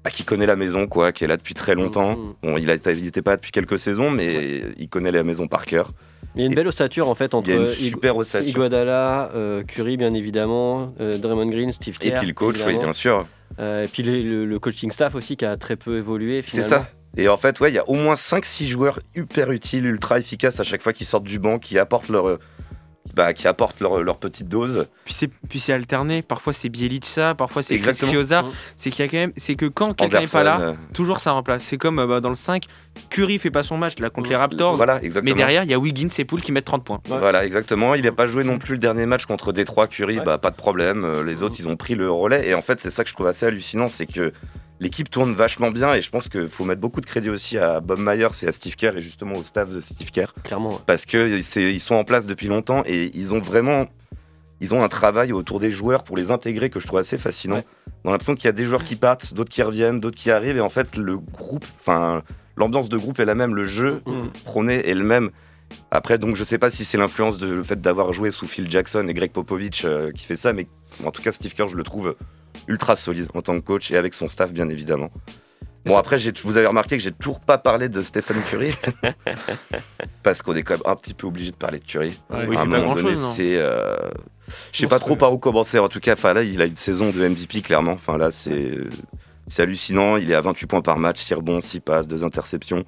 bah, 0.05 0.11
qui 0.11 0.25
connaît 0.25 0.47
la 0.47 0.57
maison, 0.57 0.87
quoi, 0.89 1.13
qui 1.13 1.25
est 1.25 1.29
là 1.29 1.37
depuis 1.37 1.55
très 1.55 1.75
longtemps. 1.75 2.17
Mhm. 2.17 2.35
Bon, 2.43 2.57
il 2.57 2.67
n'était 2.67 3.23
pas 3.23 3.37
depuis 3.37 3.53
quelques 3.53 3.79
saisons, 3.79 4.11
mais 4.11 4.63
il 4.77 4.89
connaît 4.89 5.13
la 5.13 5.23
maison 5.23 5.47
par 5.47 5.65
cœur. 5.65 5.93
Il 6.35 6.41
y 6.41 6.43
a 6.43 6.47
une 6.47 6.53
Et- 6.53 6.55
belle 6.57 6.69
ossature, 6.69 7.09
en 7.09 7.15
fait, 7.15 7.33
entre 7.33 7.49
Il 7.49 7.55
y 7.55 7.59
a 7.59 7.61
une 7.61 7.67
Igu- 7.69 7.75
super 7.75 8.17
ossature. 8.17 8.49
Iguodala, 8.49 9.31
euh, 9.35 9.63
Curry, 9.63 9.97
bien 9.97 10.13
évidemment, 10.15 10.95
euh, 11.01 11.17
Draymond 11.17 11.47
Green, 11.49 11.73
Steve 11.73 11.97
Et 12.03 12.11
Kerr. 12.11 12.19
puis 12.19 12.29
le 12.29 12.35
coach, 12.35 12.57
oui, 12.67 12.77
bien 12.77 12.93
sûr. 12.93 13.27
Euh, 13.59 13.85
et 13.85 13.89
puis 13.89 14.03
le, 14.03 14.21
le- 14.23 14.45
le 14.45 14.59
coaching 14.59 14.91
staff 14.91 15.15
aussi, 15.15 15.37
qui 15.37 15.45
a 15.47 15.57
très 15.57 15.77
peu 15.77 15.97
évolué, 15.97 16.43
C'est 16.47 16.63
ça. 16.63 16.89
Et 17.17 17.29
en 17.29 17.37
fait, 17.37 17.61
ouais, 17.61 17.71
il 17.71 17.75
y 17.75 17.79
a 17.79 17.89
au 17.89 17.95
moins 17.95 18.15
5-6 18.15 18.67
joueurs 18.67 18.99
hyper 19.15 19.51
utiles, 19.51 19.87
ultra 19.87 20.19
efficaces 20.19 20.61
à 20.61 20.65
chaque 20.65 20.83
fois 20.83 20.93
qu'ils 20.93 21.07
sortent 21.07 21.25
du 21.25 21.39
banc, 21.39 21.59
qui 21.59 21.79
apportent 21.79 22.09
leur, 22.11 22.29
euh, 22.29 22.39
bah, 23.15 23.33
qui 23.33 23.49
apportent 23.49 23.81
leur, 23.81 24.03
leur 24.03 24.19
petite 24.19 24.49
dose. 24.49 24.87
Puis 25.07 25.15
c'est 25.15 25.29
puis 25.49 25.59
c'est 25.59 25.73
alterné. 25.73 26.21
Parfois 26.21 26.53
c'est 26.53 26.69
Bielitsa, 26.69 27.35
parfois 27.35 27.63
c'est. 27.63 27.81
Chioza. 27.81 28.43
Mhm. 28.43 28.51
C'est 28.77 28.91
qu'il 28.91 29.05
y 29.05 29.09
a 29.09 29.11
quand 29.11 29.17
même, 29.17 29.33
c'est 29.39 29.55
que 29.55 29.65
quand 29.65 29.95
quelqu'un 29.95 30.21
n'est 30.21 30.27
pas 30.27 30.43
là, 30.43 30.61
euh, 30.61 30.75
toujours 30.93 31.21
ça 31.21 31.33
remplace. 31.33 31.63
C'est 31.63 31.79
comme 31.79 31.99
euh, 31.99 32.07
bah, 32.07 32.21
dans 32.21 32.29
le 32.29 32.35
5, 32.35 32.65
Curry 33.09 33.39
fait 33.39 33.51
pas 33.51 33.63
son 33.63 33.79
match 33.79 33.99
là 33.99 34.11
contre 34.11 34.29
les 34.29 34.37
Raptors. 34.37 34.77
Voilà, 34.77 35.03
exactement. 35.03 35.35
Mais 35.35 35.39
derrière, 35.41 35.63
il 35.65 35.71
y 35.71 35.75
a 35.75 35.79
Wiggins 35.79 36.09
et 36.19 36.25
Poole 36.27 36.43
qui 36.43 36.53
mettent 36.53 36.67
30 36.67 36.85
points. 36.85 37.01
Ouais. 37.09 37.19
Voilà, 37.19 37.47
exactement. 37.47 37.95
Il 37.95 38.05
n'a 38.05 38.13
pas 38.13 38.27
joué 38.27 38.45
non 38.45 38.59
plus 38.59 38.75
le 38.75 38.79
dernier 38.81 39.07
match 39.07 39.25
contre 39.25 39.53
Détroit, 39.53 39.87
Curry, 39.87 40.19
Ouais. 40.19 40.25
bah, 40.25 40.37
pas 40.37 40.51
de 40.51 40.57
problème. 40.57 41.23
Les 41.25 41.43
autres, 41.43 41.55
ils 41.59 41.69
ont 41.69 41.77
pris 41.77 41.95
le 41.95 42.11
relais. 42.11 42.47
Et 42.49 42.55
en 42.55 42.61
fait, 42.63 42.81
c'est 42.81 42.91
ça 42.91 43.03
que 43.05 43.09
je 43.09 43.15
trouve 43.15 43.29
assez 43.29 43.47
hallucinant, 43.47 43.89
c'est 43.89 44.07
que 44.07 44.33
l'équipe 44.81 45.11
tourne 45.11 45.35
vachement 45.35 45.71
bien. 45.71 45.95
Et 45.95 46.01
je 46.01 46.11
pense 46.11 46.29
qu'il 46.29 46.49
faut 46.49 46.65
mettre 46.65 46.81
beaucoup 46.81 47.01
de 47.01 47.07
crédit 47.07 47.31
aussi 47.31 47.59
à 47.59 47.81
Bob 47.81 47.99
Myers 48.01 48.29
et 48.43 48.49
à 48.49 48.53
Steve 48.53 48.77
Kerr, 48.77 48.97
et 48.97 49.01
justement 49.01 49.35
au 49.35 49.43
staff 49.43 49.71
de 49.71 49.81
Steve 49.81 50.11
Kerr, 50.11 50.35
Clairement. 50.45 50.71
ouais. 50.71 50.79
parce 50.87 51.05
qu'ils 51.07 51.81
sont 51.81 51.95
en 51.95 52.05
place 52.05 52.27
depuis 52.27 52.49
longtemps 52.49 52.83
et 52.87 53.11
ils 53.17 53.35
ont 53.35 53.41
vraiment. 53.41 53.87
Ils 54.63 54.73
ont 54.75 54.83
un 54.83 54.89
travail 54.89 55.33
autour 55.35 55.61
des 55.61 55.71
joueurs 55.71 56.03
pour 56.03 56.17
les 56.17 56.31
intégrer 56.31 56.71
que 56.71 56.81
je 56.81 56.87
trouve 56.87 56.99
assez 56.99 57.19
fascinant. 57.19 57.57
Ouais. 57.57 57.65
Dans 58.05 58.11
l'impression 58.11 58.35
qu'il 58.35 58.47
y 58.47 58.49
a 58.49 58.53
des 58.53 58.65
joueurs 58.65 58.85
qui 58.85 58.97
partent, 58.97 59.35
d'autres 59.35 59.51
qui 59.51 59.63
reviennent, 59.63 60.01
d'autres 60.01 60.17
qui 60.17 60.31
arrivent. 60.31 60.57
Et 60.57 60.63
en 60.63 60.71
fait, 60.71 60.97
le 60.97 61.19
groupe, 61.19 61.67
enfin, 61.81 62.23
l'ambiance 62.57 62.89
de 62.89 62.97
groupe 62.97 63.21
est 63.21 63.27
la 63.27 63.35
même, 63.35 63.55
le 63.55 63.65
jeu 63.65 64.01
Mhm. 64.07 64.31
prôné 64.47 64.89
est 64.89 64.95
le 64.95 65.05
même. 65.05 65.31
Après, 65.91 66.17
donc, 66.17 66.37
je 66.37 66.45
sais 66.45 66.57
pas 66.57 66.71
si 66.71 66.87
c'est 66.87 66.97
l'influence 66.97 67.37
de 67.37 67.49
le 67.49 67.63
fait 67.65 67.79
d'avoir 67.83 68.15
joué 68.15 68.31
sous 68.31 68.47
Phil 68.47 68.71
Jackson 68.71 69.07
et 69.09 69.13
Greg 69.13 69.31
Popovich 69.31 69.85
euh, 69.85 70.11
qui 70.13 70.25
fait 70.25 70.37
ça, 70.37 70.55
mais 70.55 70.69
en 71.05 71.11
tout 71.11 71.21
cas, 71.21 71.33
Steve 71.33 71.53
Kerr, 71.53 71.69
je 71.69 71.77
le 71.77 71.83
trouve 71.83 72.17
ultra 72.69 72.97
solide 72.97 73.29
en 73.35 73.43
tant 73.43 73.55
que 73.55 73.65
coach 73.65 73.91
et 73.91 73.97
avec 73.97 74.15
son 74.15 74.29
staff, 74.29 74.53
bien 74.53 74.69
évidemment. 74.69 75.11
Bon, 75.85 75.97
après, 75.97 76.17
vous 76.43 76.57
avez 76.57 76.67
remarqué 76.67 76.97
que 76.97 77.03
j'ai 77.03 77.13
toujours 77.13 77.39
pas 77.39 77.59
parlé 77.59 77.89
de 77.89 78.01
Stephen 78.01 78.43
Curry, 78.51 78.75
parce 80.25 80.43
qu'on 80.43 80.57
est 80.57 80.65
quand 80.65 80.75
même 80.75 80.83
un 80.85 80.97
petit 80.97 81.15
peu 81.15 81.29
obligé 81.29 81.53
de 81.53 81.57
parler 81.57 81.79
de 81.79 81.85
Curry. 81.85 82.19
Ouais. 82.29 82.47
Oui, 82.49 82.57
à 82.57 82.63
un 82.63 82.65
moment 82.65 82.95
donné, 82.97 83.15
c'est. 83.37 83.57
euh, 83.57 83.97
Je 84.73 84.79
sais 84.81 84.89
pas 84.89 84.99
trop 84.99 85.15
par 85.15 85.33
où 85.33 85.39
commencer. 85.39 85.79
En 85.79 85.89
tout 85.89 86.01
cas, 86.01 86.17
là, 86.35 86.43
il 86.43 86.61
a 86.61 86.65
une 86.65 86.75
saison 86.75 87.11
de 87.11 87.29
MVP 87.29 87.63
clairement. 87.63 87.93
Enfin 87.93 88.19
là, 88.19 88.33
c'est 88.33 88.79
c'est 89.47 89.63
hallucinant. 89.63 90.17
Il 90.17 90.29
est 90.31 90.35
à 90.35 90.41
28 90.41 90.67
points 90.67 90.83
par 90.83 90.99
match, 90.99 91.21
6 91.23 91.35
rebonds, 91.35 91.61
6 91.61 91.79
passes, 91.79 92.09
2 92.09 92.25
interceptions. 92.25 92.85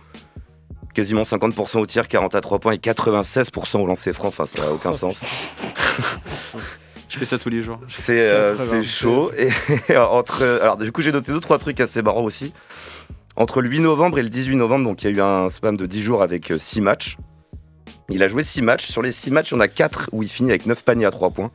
Quasiment 0.93 1.23
50% 1.23 1.79
au 1.79 1.87
tir, 1.87 2.09
40 2.09 2.35
à 2.35 2.41
3 2.41 2.59
points 2.59 2.73
et 2.73 2.79
96% 2.79 3.79
au 3.79 3.87
lancer 3.87 4.13
franc. 4.13 4.27
Enfin, 4.29 4.47
ça 4.47 4.61
n'a 4.63 4.73
aucun 4.73 4.93
sens. 4.93 5.25
Je 7.19 7.25
fais 7.25 7.27
ça 7.27 7.39
tous 7.39 7.49
les 7.51 7.63
jours. 7.63 7.81
C'est 7.89 8.21
euh, 8.29 8.57
96. 8.57 8.81
c'est 8.83 8.89
chaud. 8.89 9.31
Et 9.89 9.97
entre, 9.97 10.43
alors, 10.63 10.77
du 10.77 10.93
coup, 10.93 11.03
j'ai 11.03 11.13
noté 11.13 11.33
deux, 11.33 11.41
trois 11.41 11.59
trucs 11.59 11.81
assez 11.81 12.01
marrants 12.03 12.25
aussi. 12.25 12.53
Entre 13.37 13.61
le 13.61 13.69
8 13.69 13.81
novembre 13.81 14.19
et 14.19 14.23
le 14.23 14.29
18 14.29 14.57
novembre, 14.57 14.85
donc 14.85 15.03
il 15.03 15.11
y 15.11 15.15
a 15.15 15.17
eu 15.17 15.21
un 15.21 15.49
spam 15.49 15.77
de 15.77 15.87
10 15.87 16.03
jours 16.03 16.23
avec 16.23 16.53
6 16.59 16.81
matchs. 16.81 17.17
Il 18.09 18.23
a 18.23 18.29
joué 18.29 18.43
6 18.43 18.63
matchs. 18.63 18.87
Sur 18.87 19.03
les 19.03 19.13
6 19.13 19.31
matchs, 19.31 19.51
il 19.51 19.55
y 19.55 19.57
en 19.57 19.61
a 19.61 19.69
4 19.69 20.09
où 20.13 20.23
il 20.23 20.29
finit 20.29 20.51
avec 20.51 20.67
9 20.67 20.83
paniers 20.83 21.05
à 21.07 21.11
3 21.11 21.31
points. 21.31 21.51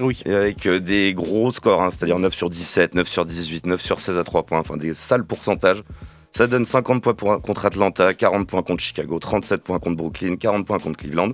oui. 0.00 0.22
Et 0.24 0.32
avec 0.34 0.64
euh, 0.66 0.80
des 0.80 1.12
gros 1.12 1.52
scores, 1.52 1.82
hein, 1.82 1.90
c'est-à-dire 1.90 2.18
9 2.18 2.32
sur 2.34 2.48
17, 2.48 2.94
9 2.94 3.06
sur 3.08 3.24
18, 3.26 3.66
9 3.66 3.80
sur 3.82 4.00
16 4.00 4.16
à 4.18 4.24
3 4.24 4.44
points, 4.44 4.58
enfin 4.60 4.76
des 4.78 4.94
sales 4.94 5.24
pourcentages. 5.24 5.82
Ça 6.36 6.46
donne 6.46 6.64
50 6.64 7.02
points 7.02 7.14
pour- 7.14 7.40
contre 7.42 7.66
Atlanta, 7.66 8.14
40 8.14 8.46
points 8.48 8.62
contre 8.62 8.82
Chicago, 8.82 9.18
37 9.18 9.62
points 9.62 9.78
contre 9.78 9.96
Brooklyn, 9.96 10.36
40 10.36 10.66
points 10.66 10.78
contre 10.78 10.96
Cleveland. 10.98 11.32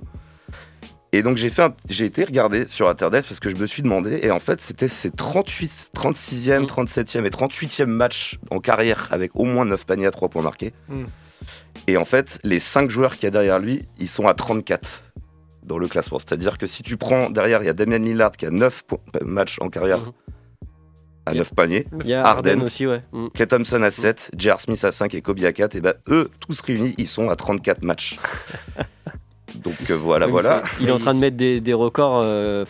Et 1.11 1.23
donc 1.23 1.37
j'ai 1.37 1.49
fait 1.49 1.61
un- 1.63 1.73
j'ai 1.89 2.05
été 2.05 2.23
regarder 2.25 2.67
sur 2.67 2.89
internet 2.89 3.25
parce 3.27 3.39
que 3.39 3.49
je 3.49 3.55
me 3.55 3.65
suis 3.67 3.81
demandé 3.81 4.19
et 4.21 4.31
en 4.31 4.39
fait 4.39 4.59
c'était 4.61 4.87
ses 4.89 5.11
38 5.11 5.91
36e, 5.93 6.63
Mm. 6.63 6.65
37e 6.65 7.25
et 7.25 7.29
38e 7.29 7.85
matchs 7.89 8.37
en 8.51 8.59
carrière 8.59 9.07
avec 9.11 9.31
au 9.35 9.45
moins 9.45 9.63
9 9.65 9.85
paniers 9.85 10.07
à 10.07 10.11
3 10.11 10.27
points 10.29 10.43
marqués. 10.43 10.73
Mm. 10.89 11.03
Et 11.87 11.97
en 11.97 12.05
fait, 12.05 12.39
les 12.43 12.59
5 12.59 12.89
joueurs 12.89 13.13
qu'il 13.15 13.23
y 13.25 13.27
a 13.27 13.31
derrière 13.31 13.59
lui, 13.59 13.87
ils 13.99 14.07
sont 14.07 14.25
à 14.27 14.33
34 14.33 15.03
dans 15.63 15.77
le 15.77 15.87
classement. 15.87 16.19
C'est-à-dire 16.19 16.57
que 16.57 16.65
si 16.67 16.81
tu 16.83 16.97
prends 16.97 17.29
derrière, 17.29 17.61
il 17.61 17.65
y 17.65 17.69
a 17.69 17.73
Damien 17.73 17.99
Lillard 17.99 18.31
qui 18.31 18.45
a 18.45 18.51
9 18.51 18.83
points- 18.83 18.99
matchs 19.23 19.57
en 19.61 19.69
carrière 19.69 19.99
Mhm. 19.99 20.11
à 21.27 21.31
Yeah. 21.31 21.39
9 21.39 21.53
paniers, 21.55 21.87
Il 22.01 22.07
y 22.09 22.13
a 22.13 22.25
Harden. 22.25 22.51
Harden 22.53 22.65
aussi, 22.65 22.87
ouais. 22.87 23.01
Mm. 23.11 23.27
Clay 23.33 23.47
Thompson 23.47 23.81
à 23.83 23.91
7, 23.91 24.31
J.R. 24.37 24.59
Smith 24.61 24.83
à 24.83 24.91
5 24.91 25.13
et 25.15 25.21
Kobe 25.21 25.43
à 25.43 25.53
4, 25.53 25.75
et 25.75 25.81
ben 25.81 25.93
eux, 26.09 26.29
tous 26.39 26.59
réunis, 26.61 26.93
ils 26.97 27.07
sont 27.07 27.29
à 27.29 27.35
34 27.35 27.83
matchs. 27.83 28.17
Donc 29.63 29.75
euh, 29.89 29.93
voilà, 29.95 30.25
Oui, 30.25 30.31
voilà. 30.31 30.63
Il 30.79 30.87
est 30.89 30.91
en 30.91 30.99
train 30.99 31.13
de 31.13 31.19
mettre 31.19 31.37
des, 31.37 31.59
des 31.61 31.73
records. 31.73 32.21
euh, 32.23 32.65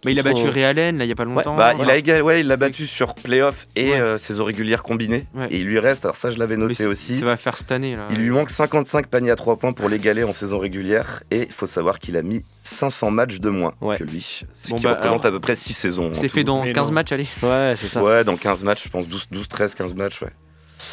qui 0.00 0.10
il 0.10 0.18
a 0.18 0.22
battu 0.22 0.42
sont- 0.42 0.50
Ray 0.52 0.64
Allen 0.64 0.98
là 0.98 1.04
il 1.04 1.08
y 1.08 1.12
a 1.12 1.14
pas 1.16 1.24
longtemps. 1.24 1.56
Bah, 1.56 1.72
Voilà. 1.74 1.84
il 1.84 1.90
a 1.90 1.96
égal, 1.96 2.22
ouais, 2.22 2.40
il 2.40 2.46
l'a 2.46 2.56
battu 2.56 2.86
sur 2.86 3.14
playoff 3.14 3.66
et 3.76 3.90
Ouais. 3.92 4.00
euh, 4.00 4.18
saison 4.18 4.44
régulière 4.44 4.82
combinée. 4.82 5.26
Ouais. 5.34 5.48
Et 5.50 5.58
il 5.58 5.66
lui 5.66 5.78
reste, 5.78 6.04
alors 6.04 6.16
ça 6.16 6.30
je 6.30 6.38
l'avais 6.38 6.56
Mais 6.56 6.66
noté 6.66 6.86
aussi, 6.86 7.18
Ça 7.18 7.24
va 7.24 7.36
faire 7.36 7.56
cette 7.56 7.72
année 7.72 7.96
là. 7.96 8.06
il 8.10 8.18
lui 8.18 8.30
manque 8.30 8.50
55 8.50 9.06
paniers 9.06 9.30
à 9.30 9.36
3 9.36 9.56
points 9.56 9.72
pour 9.72 9.88
l'égaler 9.88 10.24
en 10.24 10.32
saison 10.32 10.58
régulière. 10.58 11.22
Et 11.30 11.42
il 11.42 11.52
faut 11.52 11.66
savoir 11.66 11.98
qu'il 11.98 12.16
a 12.16 12.22
mis 12.22 12.44
500 12.62 13.10
matchs 13.10 13.38
de 13.40 13.50
moins 13.50 13.74
Ouais. 13.80 13.96
que 13.98 14.04
lui. 14.04 14.42
Ce 14.62 14.68
Bon, 14.70 14.76
qui 14.76 14.82
bah, 14.84 14.90
représente 14.90 15.20
alors, 15.24 15.26
à 15.26 15.30
peu 15.30 15.40
près 15.40 15.56
6 15.56 15.72
saisons. 15.72 16.10
C'est 16.14 16.28
tout. 16.28 16.34
fait 16.34 16.44
dans 16.44 16.64
Mais 16.64 16.72
15 16.72 16.88
non. 16.88 16.92
matchs 16.94 17.12
allez. 17.12 17.26
Ouais, 17.42 17.74
c'est 17.76 17.88
ça. 17.88 18.02
Ouais, 18.02 18.24
dans 18.24 18.36
15 18.36 18.64
matchs, 18.64 18.84
je 18.84 18.88
pense 18.90 19.06
12, 19.08 19.26
12 19.30 19.48
13, 19.48 19.74
15 19.74 19.94
matchs, 19.94 20.22
ouais. 20.22 20.28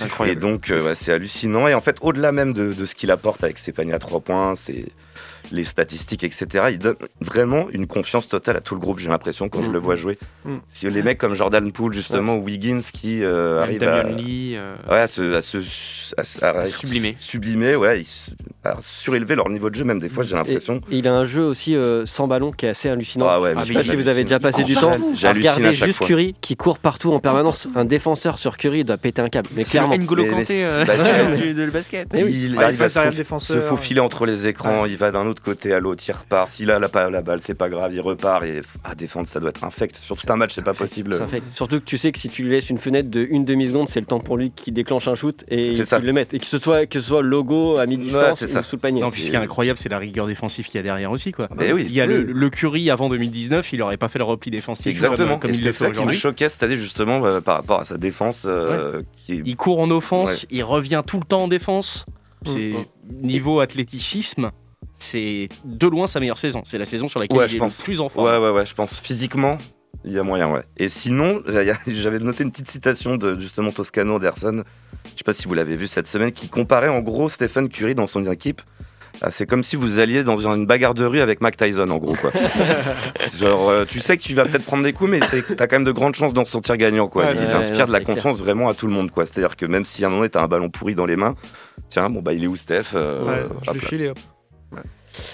Et 0.01 0.03
Incroyable. 0.03 0.41
donc, 0.41 0.69
euh, 0.69 0.83
ouais, 0.83 0.95
c'est 0.95 1.13
hallucinant. 1.13 1.65
Et 1.67 1.73
en 1.73 1.79
fait, 1.79 1.97
au-delà 2.01 2.31
même 2.33 2.53
de, 2.53 2.73
de 2.73 2.85
ce 2.85 2.93
qu'il 2.93 3.09
apporte 3.09 3.43
avec 3.43 3.57
ses 3.57 3.71
paniers 3.71 3.93
à 3.93 3.99
3 3.99 4.19
points, 4.19 4.53
c'est 4.55 4.85
les 5.51 5.63
statistiques, 5.63 6.23
etc., 6.23 6.65
il 6.71 6.79
donne 6.79 6.95
vraiment 7.21 7.67
une 7.71 7.87
confiance 7.87 8.27
totale 8.27 8.57
à 8.57 8.61
tout 8.61 8.75
le 8.75 8.81
groupe, 8.81 8.99
j'ai 8.99 9.09
l'impression, 9.09 9.49
quand 9.49 9.61
je 9.61 9.69
Mm. 9.69 9.73
le 9.73 9.79
vois 9.79 9.95
jouer. 9.95 10.17
Mm. 10.45 10.57
Si 10.69 10.89
les 10.89 11.03
mecs 11.03 11.17
comme 11.17 11.33
Jordan 11.33 11.71
Poole, 11.71 11.93
justement, 11.93 12.35
ou 12.37 12.43
Wiggins, 12.43 12.79
qui 12.93 13.23
euh, 13.23 13.61
arrivent 13.61 13.83
à, 13.83 14.03
Damian 14.03 14.15
Lee, 14.17 14.53
euh, 14.55 14.75
ouais, 14.89 14.99
à 15.01 15.07
se, 15.07 15.33
à 15.33 15.41
se- 15.41 16.43
à 16.43 16.49
à- 16.61 16.65
sublimer. 16.65 17.15
sublimer, 17.19 17.75
ouais, 17.75 18.01
ils 18.01 18.07
à 18.71 18.77
surélever 18.81 19.35
leur 19.35 19.49
niveau 19.49 19.69
de 19.69 19.75
jeu, 19.75 19.83
même 19.83 19.99
des 19.99 20.09
fois, 20.09 20.23
j'ai 20.23 20.35
l'impression. 20.35 20.81
Et 20.91 20.97
il 20.97 21.07
a 21.07 21.13
un 21.13 21.25
jeu 21.25 21.43
aussi 21.43 21.75
euh, 21.75 22.05
sans 22.05 22.27
ballon 22.27 22.51
qui 22.51 22.65
est 22.65 22.69
assez 22.69 22.89
hallucinant. 22.89 23.27
Ah 23.29 23.39
ouais, 23.41 23.53
Ah, 23.55 23.61
Je 23.63 23.67
sais 23.67 23.73
pas 23.79 23.83
si 23.83 23.95
vous 23.95 24.07
avez 24.07 24.23
déjà 24.23 24.39
passé 24.39 24.61
Il 24.61 24.65
du 24.65 24.75
temps 24.75 24.91
à 24.91 24.97
J'hallucine 25.13 25.49
regarder 25.51 25.65
à 25.67 25.71
juste 25.71 25.97
fois. 25.97 26.07
Curry 26.07 26.35
qui 26.41 26.55
court 26.55 26.79
partout 26.79 27.11
en 27.13 27.19
permanence. 27.19 27.67
Un 27.75 27.85
défenseur 27.85 28.37
sur 28.37 28.57
Curry 28.57 28.79
il 28.79 28.83
doit 28.85 28.97
péter 28.97 29.21
un 29.21 29.29
câble. 29.29 29.49
Mais 29.55 29.63
clairement. 29.63 29.95
N'Golo 29.97 30.25
Kanté 30.25 30.45
c'est- 30.45 30.63
euh, 30.65 31.53
de 31.53 31.63
le 31.63 31.71
basket. 31.71 32.07
Eh 32.13 32.23
oui. 32.23 32.31
Il 32.33 32.51
il 32.51 32.59
à 32.59 32.71
passe 32.73 32.93
se, 33.39 33.53
se 33.53 33.59
faufiler 33.61 33.99
entre 33.99 34.25
les 34.25 34.47
écrans, 34.47 34.85
il 34.85 34.97
va 34.97 35.11
d'un 35.11 35.25
autre 35.27 35.41
côté 35.41 35.73
à 35.73 35.79
l'autre, 35.79 36.03
il 36.07 36.11
repart. 36.11 36.47
S'il 36.49 36.71
a 36.71 36.79
la, 36.79 37.09
la 37.09 37.21
balle, 37.21 37.41
c'est 37.41 37.53
pas 37.55 37.69
grave, 37.69 37.93
il 37.93 38.01
repart. 38.01 38.43
Et 38.45 38.61
à 38.83 38.95
défendre, 38.95 39.27
ça 39.27 39.39
doit 39.39 39.49
être 39.49 39.63
infect. 39.63 39.95
Sur 39.95 40.17
tout 40.17 40.31
un 40.31 40.35
match, 40.35 40.53
c'est 40.53 40.63
pas 40.63 40.73
possible. 40.73 41.17
Surtout 41.55 41.79
que 41.79 41.85
tu 41.85 41.97
sais 41.97 42.11
que 42.11 42.19
si 42.19 42.29
tu 42.29 42.43
lui 42.43 42.51
laisses 42.51 42.69
une 42.69 42.77
fenêtre 42.77 43.09
de 43.09 43.25
une 43.29 43.45
demi-seconde, 43.45 43.89
c'est 43.89 43.99
le 43.99 44.05
temps 44.05 44.19
pour 44.19 44.37
lui 44.37 44.51
qui 44.55 44.71
déclenche 44.71 45.07
un 45.07 45.15
shoot 45.15 45.43
et 45.49 45.69
qu'il 45.71 45.97
le 46.05 46.13
mette. 46.13 46.33
Et 46.33 46.39
que 46.39 46.45
ce 46.45 46.57
soit, 46.57 46.85
que 46.85 46.99
ce 46.99 47.07
soit 47.07 47.21
le 47.21 47.29
logo 47.29 47.77
à 47.77 47.85
mi-distance 47.85 48.43
ça. 48.63 48.69
sous 48.69 48.75
le 48.75 48.81
panier. 48.81 49.01
Non, 49.01 49.11
puis 49.11 49.21
ce 49.23 49.29
qui 49.29 49.35
est 49.35 49.39
incroyable, 49.39 49.79
c'est 49.79 49.89
la 49.89 49.97
rigueur 49.99 50.27
défensive 50.27 50.65
qu'il 50.67 50.75
y 50.75 50.79
a 50.79 50.83
derrière 50.83 51.11
aussi. 51.11 51.31
Quoi. 51.31 51.47
Mais 51.55 51.71
oui. 51.73 51.83
Il 51.85 51.91
y 51.93 52.01
a 52.01 52.05
le, 52.05 52.19
Oui. 52.19 52.25
le 52.33 52.49
Curry 52.49 52.89
avant 52.89 53.09
2019, 53.09 53.71
il 53.73 53.81
aurait 53.81 53.97
pas 53.97 54.07
fait 54.09 54.19
le 54.19 54.25
repli 54.25 54.51
défensif 54.51 54.85
Exactement. 54.87 55.31
comme, 55.33 55.39
comme 55.41 55.51
et 55.51 55.57
il 55.57 55.63
le 55.63 55.71
ça 55.73 55.89
qui 55.91 56.05
me 56.05 56.11
choquait 56.11 56.49
cette 56.49 56.63
année, 56.63 56.75
justement, 56.75 57.25
euh, 57.25 57.41
par 57.41 57.55
rapport 57.57 57.79
à 57.79 57.83
sa 57.83 57.97
défense. 57.97 58.43
euh, 58.45 59.01
qui 59.15 59.41
Il 59.45 59.55
court 59.55 59.79
en 59.79 59.89
offense, 59.91 60.43
Ouais. 60.43 60.47
il 60.51 60.63
revient 60.63 61.03
tout 61.05 61.17
le 61.19 61.25
temps 61.25 61.43
en 61.43 61.47
défense. 61.47 62.05
C'est 62.45 62.73
Mm. 62.73 63.25
niveau 63.27 63.59
athléticisme, 63.59 64.51
c'est 64.99 65.49
de 65.65 65.87
loin 65.87 66.07
sa 66.07 66.19
meilleure 66.19 66.37
saison. 66.37 66.63
C'est 66.65 66.77
la 66.77 66.85
saison 66.85 67.07
sur 67.07 67.19
laquelle 67.19 67.37
Ouais, 67.37 67.45
il 67.45 67.49
je 67.49 67.55
est 67.55 67.59
pense. 67.59 67.79
le 67.79 67.83
plus 67.83 67.99
en 68.01 68.09
forme. 68.09 68.25
Ouais, 68.27 68.37
ouais, 68.37 68.51
ouais, 68.51 68.65
je 68.65 68.73
pense 68.73 68.99
physiquement, 68.99 69.57
il 70.07 70.13
y 70.13 70.19
a 70.19 70.23
moyen, 70.23 70.49
ouais. 70.51 70.61
Et 70.77 70.89
sinon, 70.89 71.41
j'avais 71.87 72.19
noté 72.19 72.43
une 72.43 72.51
petite 72.51 72.69
citation 72.69 73.17
de 73.17 73.39
justement 73.39 73.71
Toscano 73.71 74.15
Anderson, 74.15 74.63
je 75.05 75.09
sais 75.11 75.23
pas 75.25 75.33
si 75.33 75.47
vous 75.47 75.53
l'avez 75.53 75.75
vu 75.75 75.87
cette 75.87 76.07
semaine, 76.07 76.31
qui 76.31 76.47
comparait 76.49 76.87
en 76.87 76.99
gros 77.01 77.29
Stephen 77.29 77.69
Curry 77.69 77.95
dans 77.95 78.07
son 78.07 78.25
équipe. 78.31 78.61
Ah, 79.21 79.31
C'est 79.31 79.47
comme 79.47 79.63
si 79.63 79.75
vous 79.75 79.97
alliez 79.97 80.23
dans 80.23 80.35
une 80.47 80.67
bagarre 80.67 80.93
de 80.93 81.03
rue 81.03 81.21
avec 81.21 81.41
Mac 81.41 81.57
Tyson, 81.57 81.87
en 81.89 81.97
gros. 81.97 82.13
Quoi. 82.13 82.31
Genre, 83.39 83.69
euh, 83.69 83.85
tu 83.85 83.99
sais 83.99 84.15
que 84.15 84.21
tu 84.21 84.35
vas 84.35 84.45
peut-être 84.45 84.65
prendre 84.65 84.83
des 84.83 84.93
coups, 84.93 85.09
mais 85.09 85.19
t'as 85.19 85.65
quand 85.65 85.77
même 85.77 85.85
de 85.85 85.91
grandes 85.91 86.13
chances 86.13 86.33
d'en 86.33 86.45
sortir 86.45 86.77
gagnant. 86.77 87.07
Quoi. 87.07 87.25
Ouais, 87.25 87.31
Ils 87.33 87.39
ouais, 87.39 87.53
inspirent 87.53 87.79
non, 87.79 87.85
de 87.87 87.91
la 87.93 87.99
clair. 88.01 88.15
confiance 88.15 88.39
vraiment 88.39 88.69
à 88.69 88.75
tout 88.75 88.85
le 88.85 88.93
monde. 88.93 89.09
quoi. 89.09 89.25
C'est-à-dire 89.25 89.55
que 89.55 89.65
même 89.65 89.85
si 89.85 90.03
à 90.03 90.07
un 90.07 90.09
moment 90.11 90.21
donné, 90.21 90.29
t'as 90.29 90.43
un 90.43 90.47
ballon 90.47 90.69
pourri 90.69 90.93
dans 90.93 91.07
les 91.07 91.15
mains, 91.15 91.33
tiens, 91.89 92.11
bon, 92.11 92.21
bah, 92.21 92.33
il 92.33 92.43
est 92.43 92.47
où 92.47 92.55
Steph 92.55 92.93
Euh, 92.93 93.25
Ouais, 93.25 93.43
je 93.63 93.71
là. 93.71 93.79
filé, 93.79 94.09
hop. 94.09 94.19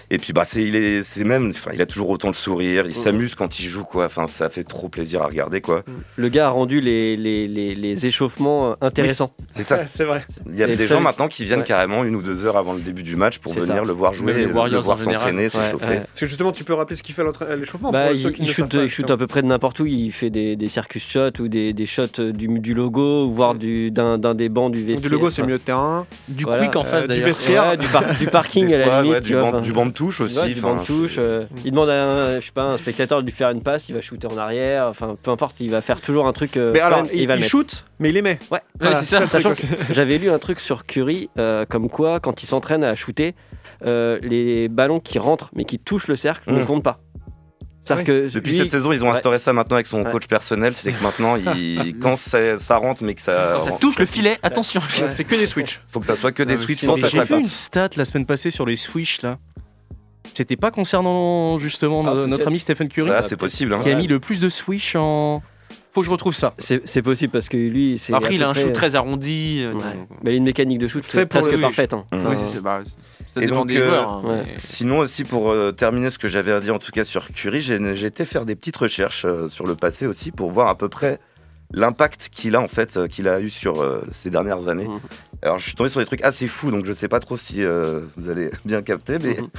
Et 0.10 0.18
puis 0.18 0.34
bah 0.34 0.44
c'est 0.46 0.64
il 0.64 0.76
est 0.76 1.04
c'est 1.04 1.24
même 1.24 1.50
enfin 1.50 1.72
il 1.74 1.82
a 1.82 1.86
toujours 1.86 2.10
autant 2.10 2.28
le 2.28 2.34
sourire, 2.34 2.86
il 2.86 2.94
s'amuse 2.96 3.36
quand 3.36 3.60
il 3.60 3.68
joue 3.68 3.84
quoi. 3.84 4.06
Enfin 4.06 4.28
ça 4.28 4.50
fait 4.50 4.64
trop 4.64 4.90
plaisir 4.90 5.22
à 5.22 5.28
regarder 5.28 5.62
quoi. 5.62 5.84
Le 6.16 6.30
gars 6.30 6.48
a 6.48 6.50
rendu 6.50 6.82
les, 6.82 7.16
les, 7.18 7.48
les, 7.48 7.76
les 7.76 8.06
échauffements 8.06 8.72
euh, 8.72 8.76
intéressants. 8.82 9.32
C'est 9.56 9.64
ça. 9.64 9.78
Ouais, 9.78 9.84
c'est 9.88 10.04
vrai. 10.04 10.24
Il 10.52 10.58
y 10.58 10.64
a 10.64 10.68
C'est 10.68 10.76
des 10.76 10.88
gens 10.88 11.00
maintenant 11.02 11.28
qui 11.28 11.46
viennent 11.46 11.60
Ouais. 11.60 11.66
carrément 11.66 12.04
une 12.04 12.16
ou 12.16 12.22
deux 12.22 12.46
heures 12.46 12.58
avant 12.58 12.74
le 12.74 12.80
début 12.80 13.04
du 13.04 13.16
match 13.16 13.38
pour 13.40 13.54
C'est 13.54 13.60
venir 13.62 13.76
ça. 13.76 13.82
le 13.84 13.94
voir 13.94 14.14
jouer, 14.14 14.34
le, 14.46 14.52
voir 14.52 14.98
s'entraîner, 15.00 15.50
s'échauffer. 15.50 15.86
ouais. 15.86 15.98
Parce 16.02 16.20
que 16.20 16.26
justement, 16.26 16.52
tu 16.52 16.64
peux 16.64 16.74
rappeler 16.74 16.96
ce 16.96 17.04
qu'il 17.04 17.14
fait 17.16 17.22
à 17.48 17.56
l'échauffement 17.56 17.92
Bah, 17.92 18.06
pour 18.08 18.16
il, 18.16 18.22
ceux 18.22 18.32
qui 18.32 18.42
il 18.44 18.48
shoot, 18.48 18.56
savent 18.56 18.68
pas, 18.70 18.78
il 18.78 18.90
shoot 18.90 18.90
justement. 19.06 19.14
à 19.14 19.18
peu 19.18 19.28
près 19.28 19.42
de 19.42 19.48
n'importe 19.48 19.80
où. 19.80 19.86
Il 19.86 20.12
fait 20.12 20.30
des, 20.30 20.56
des 20.56 20.68
circus 20.68 21.04
shots 21.04 21.40
ou 21.40 21.48
des, 21.48 21.74
des 21.74 21.86
shots 21.86 22.04
euh, 22.20 22.32
du, 22.32 22.48
du 22.60 22.74
logo, 22.74 23.30
voire 23.30 23.56
du- 23.56 23.92
d'un 23.92 24.18
d'un 24.18 24.34
des 24.36 24.50
bancs 24.50 24.72
du 24.72 24.80
vestiaire. 24.84 25.02
Du 25.02 25.10
logo, 25.10 25.30
c'est 25.30 25.42
milieu 25.44 25.58
de 25.58 25.64
terrain. 25.64 26.06
Du 26.28 26.46
quick 26.46 26.76
en 26.76 26.82
euh, 26.82 26.86
face 26.86 27.02
du 27.04 27.08
d'ailleurs. 27.10 27.28
vestiaire. 27.28 27.78
du, 27.78 27.88
par- 27.88 28.16
du 28.18 28.28
parking 28.28 28.74
à 28.74 28.78
la 28.80 29.02
limite. 29.04 29.20
du, 29.62 29.72
du 29.74 29.80
banc 29.80 29.86
de 29.88 29.92
touche 29.92 30.22
aussi. 30.22 30.38
ouais, 30.40 30.54
du 30.54 30.62
banc 30.62 30.76
de 30.76 30.80
enfin, 30.82 30.86
touche. 30.86 31.16
euh, 31.18 31.46
il 31.66 31.72
demande 31.72 31.90
à 31.90 32.04
un, 32.04 32.40
je 32.40 32.46
sais 32.46 32.52
pas, 32.52 32.64
un 32.64 32.78
spectateur 32.78 33.20
de 33.22 33.26
lui 33.26 33.32
faire 33.34 33.50
une 33.50 33.62
passe, 33.62 33.90
il 33.90 33.96
va 33.96 34.02
shooter 34.02 34.28
en 34.28 34.38
arrière. 34.38 34.88
Enfin, 34.88 35.16
peu 35.22 35.32
importe, 35.32 35.56
il 35.60 35.72
va 35.72 35.82
faire 35.82 36.00
toujours 36.02 36.28
un 36.28 36.34
truc. 36.34 36.56
euh, 36.58 36.72
Mais 36.74 36.80
alors, 36.80 37.04
il, 37.14 37.22
il 37.22 37.28
va 37.28 37.36
il 37.38 37.44
shoot, 37.44 37.86
mais 38.00 38.10
il 38.10 38.14
les 38.16 38.22
met. 38.22 38.40
Ouais, 38.52 38.62
Voilà, 38.80 38.98
c'est 39.04 39.06
ça, 39.18 39.28
sachant. 39.28 39.54
J'avais 39.92 40.18
lu 40.18 40.30
un 40.30 40.40
truc 40.40 40.60
sur 40.60 40.86
Curry, 40.86 41.30
euh, 41.38 41.66
comme 41.66 41.90
quoi, 41.90 42.20
quand 42.20 42.44
il 42.44 42.46
s'entraîne 42.46 42.84
à 42.84 42.96
shooter, 42.96 43.36
euh, 43.86 44.20
les 44.22 44.70
ballons 44.70 45.00
qui 45.00 45.20
rentrent 45.20 45.50
mais 45.56 45.66
qui 45.66 45.80
touchent 45.80 46.08
le 46.08 46.16
cercle 46.16 46.52
ne 46.54 46.62
Mm. 46.62 46.66
comptent 46.66 46.84
pas. 46.84 47.00
Que 47.86 48.34
Depuis 48.34 48.52
lui- 48.52 48.58
cette 48.60 48.72
saison, 48.72 48.94
ils 48.94 49.04
ont 49.04 49.08
Ouais. 49.10 49.16
instauré 49.16 49.40
ça 49.40 49.52
maintenant 49.52 49.76
avec 49.76 49.88
son 49.88 50.04
Ouais. 50.06 50.12
coach 50.12 50.26
personnel. 50.28 50.74
C'est 50.74 50.94
que 50.94 51.04
maintenant, 51.04 51.36
il, 51.36 51.98
quand 52.02 52.16
ça, 52.16 52.58
ça 52.58 52.78
rentre, 52.78 53.04
mais 53.04 53.14
que 53.14 53.22
ça, 53.22 53.56
Quand 53.58 53.66
ça 53.66 53.72
touche 53.72 54.00
le 54.00 54.06
filet, 54.06 54.40
attention. 54.42 54.80
Ouais, 55.02 55.12
C'est 55.12 55.26
que 55.26 55.36
des 55.36 55.48
switches. 55.48 55.82
faut 55.90 56.00
que 56.00 56.06
ça 56.06 56.16
soit 56.16 56.32
que 56.32 56.44
des 56.44 56.58
switches. 56.58 56.86
J'ai 57.12 57.24
vu 57.26 57.40
une 57.42 57.46
stat 57.46 57.90
la 57.98 58.06
semaine 58.06 58.26
passée 58.26 58.52
sur 58.52 58.66
les 58.66 58.78
Swish 58.78 59.22
là. 59.22 59.38
C'était 60.34 60.56
pas 60.56 60.72
concernant 60.72 61.60
justement 61.60 62.02
Ah, 62.08 62.14
no- 62.14 62.28
notre 62.28 62.48
ami 62.48 62.60
Stephen 62.60 62.88
Curry 62.90 63.12
Ah, 63.12 63.22
c'est 63.22 63.38
possible. 63.38 63.74
hein. 63.74 63.80
qui 63.84 63.90
a 63.92 63.96
mis 63.96 64.08
le 64.08 64.20
plus 64.20 64.40
de 64.40 64.50
Swish 64.50 64.96
en. 64.96 65.42
Faut 65.94 66.02
que 66.02 66.08
je 66.08 66.12
retrouve 66.12 66.34
ça. 66.36 66.56
c'est 66.58 66.82
c'est 66.88 67.04
possible 67.04 67.32
parce 67.32 67.50
que 67.50 67.58
lui, 67.58 68.00
c'est. 68.00 68.14
Après, 68.14 68.34
il 68.34 68.42
a 68.44 68.50
un 68.50 68.54
shoot 68.56 68.74
très 68.74 68.96
arrondi. 68.96 69.62
euh, 69.64 69.74
Ouais. 69.74 69.82
Mais 70.24 70.32
il 70.32 70.34
a 70.34 70.38
une 70.38 70.44
mécanique 70.44 70.80
de 70.80 70.88
shoot 70.88 71.04
Fait 71.06 71.26
presque 71.28 71.60
parfaite. 71.62 71.94
hein. 71.94 72.06
Enfin, 72.12 72.30
Oui, 72.32 72.36
c'est- 72.36 72.56
c'est- 72.58 72.62
bah, 72.64 72.82
ça 73.34 73.42
Et 73.42 73.46
dépend 73.46 73.58
donc, 73.60 73.68
des 73.68 73.78
euh, 73.78 73.88
joueurs. 73.90 74.10
hein, 74.10 74.22
ouais. 74.26 74.36
mais- 74.46 74.54
Sinon 74.58 75.00
aussi 75.00 75.24
pour 75.24 75.52
euh, 75.52 75.72
terminer 75.72 76.10
ce 76.10 76.18
que 76.18 76.28
j'avais 76.28 76.52
à 76.52 76.60
dire 76.60 76.74
en 76.76 76.80
tout 76.80 76.92
cas 76.92 77.04
sur 77.04 77.28
Curry, 77.32 77.62
j'ai 77.62 77.80
j'ai 77.96 78.08
été 78.08 78.26
faire 78.26 78.46
des 78.46 78.56
petites 78.56 78.78
recherches 78.78 79.26
euh, 79.26 79.48
sur 79.50 79.68
le 79.68 79.76
passé 79.76 80.08
aussi 80.08 80.32
pour 80.32 80.50
voir 80.52 80.68
à 80.68 80.78
peu 80.78 80.90
près 80.90 81.20
l'impact 81.72 82.30
qu'il 82.32 82.56
a 82.56 82.62
en 82.62 82.68
fait 82.68 82.98
euh, 82.98 83.08
qu'il 83.08 83.28
a 83.28 83.40
eu 83.40 83.50
sur 83.52 83.82
euh, 83.82 84.02
ces 84.12 84.30
dernières 84.32 84.68
années. 84.68 84.88
Mhm. 84.88 85.00
Alors 85.44 85.60
je 85.60 85.66
suis 85.66 85.76
tombé 85.76 85.90
sur 85.90 86.00
des 86.00 86.06
trucs 86.06 86.24
assez 86.24 86.48
fous 86.48 86.72
donc 86.72 86.86
je 86.86 86.94
sais 86.94 87.08
pas 87.10 87.20
trop 87.20 87.36
si 87.38 87.64
euh, 87.64 88.00
vous 88.18 88.30
allez 88.30 88.50
bien 88.66 88.82
capter 88.82 89.20
mais 89.20 89.36
Mhm. 89.36 89.50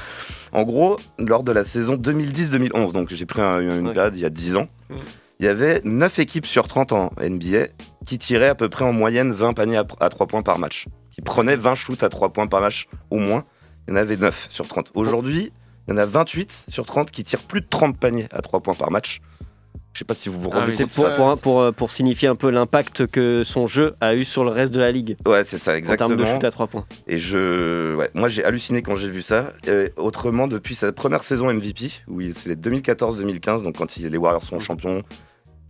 en 0.53 0.63
gros 0.63 0.97
lors 1.19 1.43
de 1.45 1.53
la 1.53 1.63
saison 1.63 1.95
2010-2011 1.97 2.93
donc 2.93 3.11
j'ai 3.13 3.27
pris 3.27 3.43
un- 3.43 3.61
une 3.61 3.89
Ouais. 3.89 3.93
période 3.95 4.15
il 4.17 4.21
y 4.21 4.25
a 4.25 4.31
10 4.31 4.57
ans. 4.57 4.69
Mhm. 4.91 4.97
Il 5.41 5.47
y 5.47 5.49
avait 5.49 5.81
9 5.85 6.19
équipes 6.21 6.47
sur 6.47 6.69
30 6.69 6.93
en 6.93 7.11
NBA 7.21 7.67
qui 8.07 8.19
tiraient 8.19 8.49
à 8.49 8.55
peu 8.55 8.69
près 8.69 8.85
en 8.85 8.93
moyenne 8.93 9.33
20 9.33 9.53
paniers 9.53 9.77
à, 9.79 9.85
à 10.01 10.09
3 10.09 10.27
points 10.27 10.43
par 10.43 10.59
match. 10.59 10.87
Qui 11.11 11.21
prenaient 11.23 11.57
20 11.57 11.75
shoots 11.75 12.03
à 12.03 12.09
3 12.09 12.33
points 12.33 12.47
par 12.47 12.61
match 12.61 12.87
au 13.11 13.19
moins. 13.19 13.45
Il 13.87 13.91
y 13.91 13.93
en 13.95 13.97
avait 13.97 14.17
9 14.17 14.47
sur 14.51 14.67
30. 14.67 14.91
Aujourd'hui, 14.95 15.53
il 15.87 15.91
y 15.91 15.95
en 15.95 15.99
a 15.99 16.07
28 16.07 16.67
sur 16.69 16.87
30 16.87 17.11
qui 17.11 17.25
tirent 17.25 17.43
plus 17.43 17.61
de 17.63 17.67
30 17.69 17.99
paniers 17.99 18.29
à 18.31 18.43
3 18.43 18.61
points 18.61 18.75
par 18.75 18.91
match. 18.93 19.21
Je 19.93 20.01
sais 20.01 20.05
pas 20.05 20.15
si 20.15 20.29
vous 20.29 20.41
vous 20.41 20.51
Ah 20.53 20.61
rendez. 20.61 20.75
C'est 20.75 20.85
compte. 20.85 20.93
pour, 20.95 21.05
ça. 21.07 21.17
pour, 21.17 21.41
pour, 21.41 21.61
euh, 21.61 21.71
pour 21.73 21.93
signifier 21.93 22.27
un 22.27 22.35
peu 22.35 22.51
l'impact 22.51 23.07
que 23.07 23.43
son 23.45 23.67
jeu 23.69 23.95
a 24.01 24.15
eu 24.17 24.25
sur 24.25 24.43
le 24.43 24.51
reste 24.51 24.73
de 24.73 24.81
la 24.81 24.91
ligue 24.91 25.17
Ouais, 25.25 25.45
c'est 25.45 25.59
ça, 25.59 25.73
en 25.73 25.75
exactement. 25.77 26.09
termes 26.09 26.21
de 26.21 26.25
shoot 26.25 26.43
à 26.45 26.51
3 26.51 26.67
points. 26.67 26.85
Et 27.07 27.19
je, 27.19 27.95
ouais, 27.95 28.11
moi 28.15 28.29
j'ai 28.29 28.45
halluciné 28.45 28.83
quand 28.83 28.97
j'ai 28.97 29.09
vu 29.11 29.23
ça. 29.23 29.53
Et 29.69 29.93
autrement, 29.97 30.49
depuis 30.49 30.75
sa 30.75 30.91
première 30.93 31.23
saison 31.23 31.49
MVP, 31.49 31.93
où 32.09 32.21
il- 32.21 32.35
c'est 32.35 32.49
les 32.49 32.57
2014-2015, 32.57 33.63
donc 33.63 33.77
quand 33.79 33.97
il- 33.97 34.09
les 34.09 34.19
Warriors 34.19 34.43
sont 34.43 34.59
champions, 34.59 35.03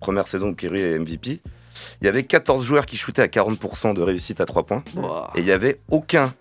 première 0.01 0.27
saison 0.27 0.49
où 0.49 0.55
Curry 0.55 0.81
est 0.81 0.95
MVP, 0.99 1.43
il 2.01 2.05
y 2.07 2.09
avait 2.09 2.25
14 2.25 2.65
joueurs 2.65 2.87
qui 2.87 2.97
shootaient 2.97 3.21
à 3.23 3.29
40% 3.29 3.93
de 3.93 4.01
réussite 4.01 4.41
à 4.41 4.47
3 4.47 4.63
points. 4.65 4.83
Et 5.35 5.41
il 5.41 5.45
n'y 5.45 5.51
avait 5.53 5.81
aucun 5.91 6.33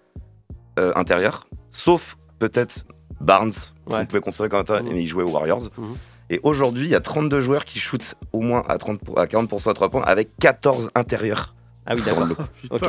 euh, 0.79 0.91
intérieur, 0.95 1.47
sauf 1.69 2.17
peut-être 2.39 2.85
Barnes, 3.21 3.51
Ouais. 3.87 3.99
qu'on 3.99 4.05
pouvait 4.05 4.21
considérer 4.21 4.49
comme 4.49 4.61
intérieur, 4.61 4.83
Mhm. 4.85 4.93
mais 4.93 5.03
il 5.03 5.07
jouait 5.07 5.23
aux 5.23 5.29
Warriors. 5.31 5.69
Mhm. 5.77 5.95
Et 6.33 6.39
aujourd'hui, 6.41 6.85
il 6.85 6.89
y 6.89 6.95
a 6.95 6.99
32 6.99 7.41
joueurs 7.41 7.63
qui 7.63 7.77
shootent 7.79 8.15
au 8.31 8.39
moins 8.41 8.63
à, 8.67 8.79
30 8.79 8.99
pour- 9.03 9.19
à 9.19 9.27
40% 9.27 9.69
à 9.69 9.73
3 9.75 9.89
points, 9.89 10.01
avec 10.01 10.29
14 10.39 10.89
intérieurs. 10.95 11.53
Ah 11.85 11.93
oui, 11.95 12.01
d'accord. 12.05 12.27
Ok. 12.71 12.81
Ah 12.83 12.87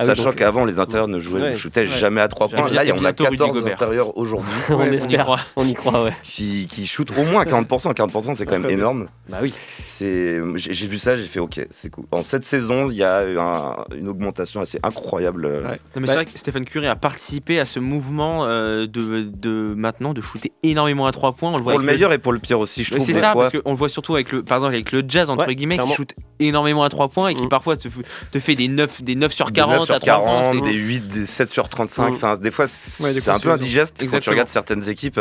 oui, 0.00 0.06
Sachant 0.06 0.24
donc, 0.24 0.34
qu'avant, 0.36 0.64
les 0.64 0.78
intérieurs 0.78 1.08
ne 1.08 1.18
jouaient, 1.20 1.40
Ouais. 1.40 1.50
ne 1.52 1.56
shootaient 1.56 1.80
Ouais. 1.82 1.86
jamais 1.86 2.20
à 2.20 2.28
3 2.28 2.48
J'allais 2.48 2.62
points. 2.62 2.70
Là, 2.72 2.84
il 2.84 2.88
y 2.88 2.92
en 2.92 2.96
a 2.96 3.00
bientôt 3.00 3.24
Rudy 3.24 3.36
14 3.38 3.56
Gobert. 3.58 3.72
intérieurs 3.74 4.18
aujourd'hui 4.18 4.50
on 4.68 4.74
Ouais, 4.76 4.88
on 4.88 4.92
y 4.92 4.96
espère, 4.96 5.24
croit. 5.24 5.40
on 5.56 5.64
y 5.66 5.74
croit, 5.74 6.04
ouais. 6.04 6.12
qui, 6.22 6.66
qui 6.68 6.86
shootent 6.86 7.12
au 7.16 7.22
moins 7.24 7.42
à 7.42 7.44
40%. 7.44 7.94
40%, 7.94 8.34
c'est 8.34 8.44
quand 8.44 8.58
même 8.58 8.70
énorme. 8.70 9.06
Bah 9.28 9.38
oui. 9.42 9.54
C'est, 9.86 10.38
j'ai 10.56 10.86
vu 10.86 10.98
ça, 10.98 11.16
j'ai 11.16 11.22
fait 11.24 11.40
OK, 11.40 11.64
c'est 11.70 11.88
cool. 11.88 12.04
En 12.10 12.22
cette 12.22 12.44
saison, 12.44 12.88
il 12.90 12.96
y 12.96 13.02
a 13.04 13.26
eu 13.26 13.38
un- 13.38 13.76
une 13.96 14.08
augmentation 14.08 14.60
assez 14.60 14.78
incroyable. 14.82 15.48
Non, 15.48 15.70
mais 15.94 16.00
Bah- 16.02 16.06
c'est 16.08 16.14
vrai 16.14 16.24
que 16.26 16.32
Stephen 16.38 16.64
Curry 16.66 16.86
a 16.88 16.96
participé 16.96 17.58
à 17.60 17.64
ce 17.64 17.78
mouvement 17.78 18.44
euh, 18.44 18.86
de, 18.86 19.22
de 19.22 19.72
maintenant 19.76 20.12
de 20.12 20.20
shooter 20.20 20.52
énormément 20.62 21.06
à 21.06 21.12
3 21.12 21.32
points. 21.32 21.52
On 21.52 21.56
le 21.56 21.62
voit 21.62 21.72
Pour 21.72 21.80
le 21.80 21.86
meilleur 21.86 22.12
et 22.12 22.18
pour 22.18 22.32
le 22.32 22.38
pire 22.40 22.58
aussi, 22.60 22.84
je 22.84 22.90
trouve. 22.94 23.06
C'est 23.06 23.14
ça, 23.14 23.32
parce 23.34 23.52
qu'on 23.52 23.70
le 23.70 23.76
voit 23.76 23.88
surtout 23.88 24.14
avec 24.14 24.32
le, 24.32 24.42
par 24.42 24.58
exemple, 24.58 24.74
avec 24.74 24.92
le 24.92 25.02
jazz 25.08 25.30
entre 25.30 25.50
guillemets 25.52 25.78
qui 25.78 25.92
shoot 25.94 26.12
énormément 26.40 26.82
à 26.84 26.88
3 26.90 27.08
points 27.08 27.28
et 27.28 27.34
qui 27.34 27.46
Mm. 27.46 27.48
parfois 27.48 27.74
f- 27.76 27.88
te 28.32 28.38
fait 28.40 28.54
des 28.54 28.68
9, 28.68 29.02
des 29.02 29.14
9 29.14 29.32
sur 29.32 29.46
Des 29.46 29.52
40 29.60 29.76
9 29.78 29.84
sur 29.86 29.94
à 29.94 30.00
3 30.00 30.14
points. 30.20 30.40
40, 30.40 30.54
c'est- 30.64 30.70
des 30.70 30.76
8, 30.76 31.08
des 31.08 31.26
7 31.26 31.50
sur 31.50 31.68
35. 31.68 32.10
Mm. 32.10 32.14
Enfin, 32.14 32.36
des 32.36 32.50
fois, 32.50 32.66
c'est 32.68 33.02
Ouais, 33.04 33.12
des 33.14 33.28
un 33.28 33.38
peu 33.38 33.50
indigeste 33.50 34.04
quand 34.10 34.18
tu 34.20 34.30
regardes 34.30 34.48
certaines 34.48 34.88
équipes. 34.88 35.20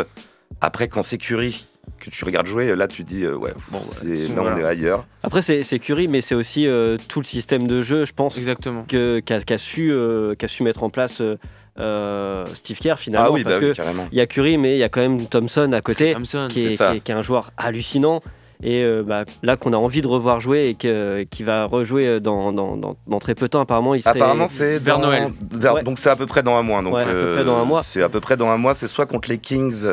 Après, 0.62 0.88
quand 0.88 1.04
c'est 1.04 1.18
Curry 1.18 1.68
que 2.00 2.10
tu 2.10 2.26
regardes 2.26 2.48
jouer, 2.48 2.76
là, 2.76 2.88
tu 2.88 3.04
te 3.04 3.10
dis, 3.10 3.24
euh, 3.24 3.36
ouais, 3.36 3.54
Bon, 3.72 3.82
là, 4.04 4.42
on 4.42 4.58
est 4.58 4.64
ailleurs. 4.64 5.06
Après, 5.24 5.42
c'est 5.42 5.64
c'est 5.64 5.80
Curry, 5.80 6.08
mais 6.08 6.22
c'est 6.22 6.36
aussi 6.36 6.68
euh, 6.68 6.98
tout 7.10 7.20
le 7.20 7.26
système 7.26 7.68
de 7.68 7.82
jeu, 7.82 8.06
je 8.06 8.14
pense, 8.14 8.38
Exactement. 8.38 8.84
que- 8.88 9.20
qu'a 9.26 9.40
qu'a 9.42 9.58
su, 9.58 9.92
euh, 9.92 10.34
qu'a 10.36 10.48
su 10.48 10.64
mettre 10.64 10.84
en 10.84 10.90
place 10.90 11.22
euh, 11.22 11.38
euh, 11.80 12.46
Steve 12.54 12.78
Kerr 12.80 12.96
finalement. 12.98 13.28
Ah 13.28 13.32
oui, 13.32 13.44
parce 13.44 13.56
bah 13.56 13.62
oui, 13.62 13.72
que 13.72 13.76
carrément. 13.76 14.08
il 14.12 14.18
y 14.18 14.22
a 14.22 14.28
Curry, 14.28 14.58
mais 14.58 14.76
il 14.76 14.80
y 14.80 14.84
a 14.84 14.90
quand 14.90 15.02
même 15.02 15.26
Thompson 15.28 15.72
à 15.74 15.82
côté, 15.82 16.14
Thompson. 16.14 16.48
qui 16.50 16.66
est, 16.66 16.70
c'est 16.72 16.76
ça. 16.78 16.92
qui 16.92 16.98
est- 16.98 17.00
qui 17.02 17.12
est 17.12 17.16
un 17.16 17.22
joueur 17.22 17.52
hallucinant. 17.58 18.22
Et 18.64 18.84
euh, 18.84 19.04
bah, 19.06 19.24
là 19.44 19.58
qu'on 19.58 19.74
a 19.74 19.78
envie 19.78 20.02
de 20.02 20.08
revoir 20.08 20.40
jouer 20.40 20.70
et 20.70 20.76
que- 20.76 21.24
qui 21.30 21.44
va 21.44 21.66
rejouer 21.66 22.20
dans, 22.20 22.54
dans, 22.54 22.78
dans- 22.78 22.96
dans 23.08 23.20
très 23.20 23.36
peu 23.36 23.46
de 23.46 23.52
temps, 23.52 23.60
apparemment 23.62 23.94
il 23.96 24.02
serait... 24.02 24.16
Apparemment, 24.18 24.48
c'est 24.48 24.78
vers 24.78 25.00
dans- 25.00 25.08
Noël. 25.08 25.30
vers- 25.52 25.74
Ouais. 25.76 25.84
Donc, 25.84 26.00
c'est 26.00 26.10
à 26.10 26.16
peu 26.16 26.26
près 26.26 26.42
dans 26.44 26.56
un 26.56 26.62
mois. 26.64 26.82
Donc, 26.82 26.94
Ouais, 26.94 27.02
à 27.02 27.06
peu 27.06 27.12
euh, 27.12 27.34
près 27.36 27.44
dans 27.44 27.58
un 27.60 27.66
mois. 27.66 27.84
C'est 27.84 28.02
à 28.02 28.10
peu 28.10 28.20
près 28.22 28.38
dans 28.38 28.48
un 28.50 28.58
mois. 28.58 28.74
C'est 28.76 28.88
soit 28.88 29.06
contre 29.06 29.30
les 29.30 29.38
Kings 29.38 29.86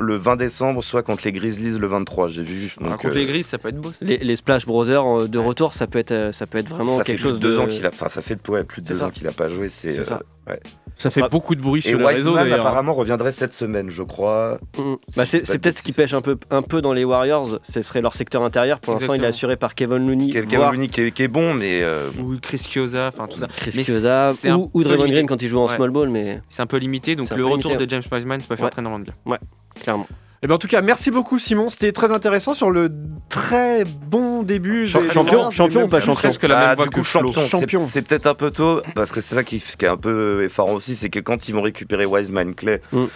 le 0.00 0.16
20 0.16 0.36
décembre, 0.36 0.82
soit 0.84 1.02
contre 1.02 1.22
les 1.24 1.32
Grizzlies 1.32 1.78
le 1.78 1.86
23. 1.86 2.28
J'ai 2.28 2.42
vu. 2.42 2.74
Ah, 2.80 2.84
Donc, 2.90 2.92
contre 3.02 3.06
euh, 3.08 3.14
les 3.14 3.26
Grises, 3.26 3.46
ça 3.46 3.58
peut 3.58 3.68
être 3.68 3.80
beau. 3.80 3.90
ça. 3.92 3.98
les, 4.02 4.18
les 4.18 4.36
Splash 4.36 4.66
Brothers 4.66 5.04
euh, 5.06 5.28
de 5.28 5.38
retour, 5.38 5.74
ça 5.74 5.86
peut 5.86 5.98
être, 5.98 6.12
euh, 6.12 6.32
ça 6.32 6.46
peut 6.46 6.58
être 6.58 6.68
vraiment 6.68 6.96
ça 6.96 7.04
quelque 7.04 7.18
fait 7.18 7.22
plus 7.22 7.28
chose 7.30 7.38
de 7.40 7.48
deux 7.48 7.54
de... 7.54 7.58
ans 7.58 7.66
qu'il 7.66 7.84
a. 7.86 7.88
Enfin, 7.88 8.08
ça 8.08 8.22
fait 8.22 8.38
ouais, 8.48 8.64
plus 8.64 8.82
de 8.82 8.88
deux 8.88 8.94
ça. 9.00 9.06
ans 9.06 9.10
qu'il 9.10 9.26
a 9.28 9.32
pas 9.32 9.48
joué. 9.48 9.68
C'est. 9.68 10.04
Ça. 10.04 10.20
euh, 10.48 10.56
Ça 10.96 11.10
fait 11.10 11.22
Ouais. 11.22 11.28
beaucoup 11.28 11.54
de 11.54 11.60
bruit 11.60 11.80
Et 11.84 11.90
sur 11.90 11.98
les 11.98 12.04
réseaux 12.06 12.30
Wiseman 12.30 12.44
d'ailleurs. 12.48 12.60
apparemment 12.66 12.94
reviendrait 12.94 13.32
cette 13.32 13.52
semaine, 13.52 13.90
je 13.90 14.02
crois. 14.02 14.58
Mm. 14.78 14.94
Si 15.08 15.16
Bah, 15.18 15.26
c'est 15.26 15.42
peut-être 15.58 15.78
ce 15.78 15.82
qui 15.82 15.92
pêche 15.92 16.12
un 16.14 16.20
peu, 16.22 16.36
un 16.50 16.62
peu 16.62 16.80
dans 16.80 16.92
les 16.92 17.04
Warriors, 17.04 17.58
ce 17.72 17.82
serait 17.82 18.00
leur 18.00 18.14
secteur 18.14 18.42
intérieur. 18.42 18.80
Pour 18.80 18.94
l'instant, 18.94 19.14
il 19.14 19.22
est 19.22 19.26
assuré 19.26 19.56
par 19.56 19.74
Kevin 19.74 20.06
Looney, 20.06 20.30
Kevin 20.30 20.56
voire 20.56 20.72
Looney 20.72 20.88
qui 20.88 21.00
est, 21.02 21.10
qui 21.12 21.22
est 21.22 21.28
bon, 21.28 21.54
mais 21.54 21.82
euh, 21.82 22.08
Ou 22.20 22.36
Chris 22.40 22.58
Chiosa, 22.58 23.08
enfin 23.14 23.26
tout 23.28 23.38
ça. 23.38 23.46
Chris 23.56 23.72
Mais 23.76 23.84
Chiosa 23.84 24.32
ou, 24.72 24.82
Draymond. 24.82 25.06
Green 25.06 25.26
quand 25.26 25.40
il 25.42 25.48
joue 25.48 25.58
en 25.58 25.68
Ouais. 25.68 25.76
small 25.76 25.90
ball, 25.90 26.08
mais 26.08 26.40
C'est 26.48 26.62
un 26.62 26.66
peu 26.66 26.78
limité, 26.78 27.14
donc 27.14 27.30
le 27.30 27.44
retour 27.44 27.70
limité, 27.72 27.86
de 27.86 27.90
James 27.90 28.02
Wiseman 28.10 28.40
peut 28.40 28.56
faire 28.56 28.64
Ouais. 28.64 28.70
très 28.70 28.80
énormément 28.80 29.04
de 29.04 29.10
bien. 29.10 29.38
Clairement. 29.80 30.06
Et 30.40 30.46
ben 30.46 30.54
en 30.54 30.58
tout 30.58 30.68
cas, 30.68 30.82
merci 30.82 31.10
beaucoup 31.10 31.40
Simon, 31.40 31.68
c'était 31.68 31.90
très 31.90 32.12
intéressant 32.12 32.54
sur 32.54 32.70
le 32.70 32.92
très 33.28 33.82
bon 33.84 34.44
début. 34.44 34.86
Champion- 34.86 35.50
champion 35.50 35.82
ou 35.84 35.88
pas 35.88 35.98
champion 35.98 36.14
Presque 36.14 36.44
la 36.44 36.58
ah, 36.58 36.66
même 36.68 36.76
voix 36.76 36.84
du 36.84 36.90
que 36.90 36.94
coup, 37.00 37.04
Flo. 37.04 37.20
champion. 37.32 37.42
c'est- 37.42 37.48
Champion. 37.48 37.88
C'est 37.88 38.02
peut-être 38.06 38.26
un 38.26 38.34
peu 38.34 38.52
tôt, 38.52 38.80
parce 38.94 39.10
que 39.10 39.20
c'est 39.20 39.34
ça 39.34 39.42
qui, 39.42 39.58
qui 39.60 39.84
est 39.84 39.88
un 39.88 39.96
peu 39.96 40.44
effarant 40.44 40.74
aussi, 40.74 40.94
c'est 40.94 41.10
que 41.10 41.18
quand 41.18 41.48
ils 41.48 41.54
vont 41.56 41.62
récupérer 41.62 42.06
Wiseman, 42.06 42.54
Clay, 42.54 42.80
Mm. 42.92 43.06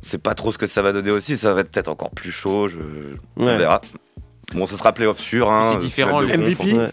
sait 0.00 0.18
pas 0.18 0.34
trop 0.34 0.52
ce 0.52 0.58
que 0.58 0.66
ça 0.66 0.80
va 0.80 0.92
donner 0.92 1.10
aussi. 1.10 1.36
Ça 1.36 1.52
va 1.54 1.62
être 1.62 1.72
peut-être 1.72 1.88
encore 1.88 2.10
plus 2.10 2.30
chaud. 2.30 2.68
Je... 2.68 2.78
On 3.36 3.46
Ouais. 3.46 3.56
verra. 3.56 3.80
Bon, 4.54 4.64
ce 4.66 4.76
sera 4.76 4.92
playoff 4.92 5.18
sûr. 5.18 5.50
Hein, 5.50 5.72
C'est 5.72 5.84
différent, 5.84 6.20
le. 6.20 6.28
MVP. 6.36 6.72
Ouais. 6.74 6.90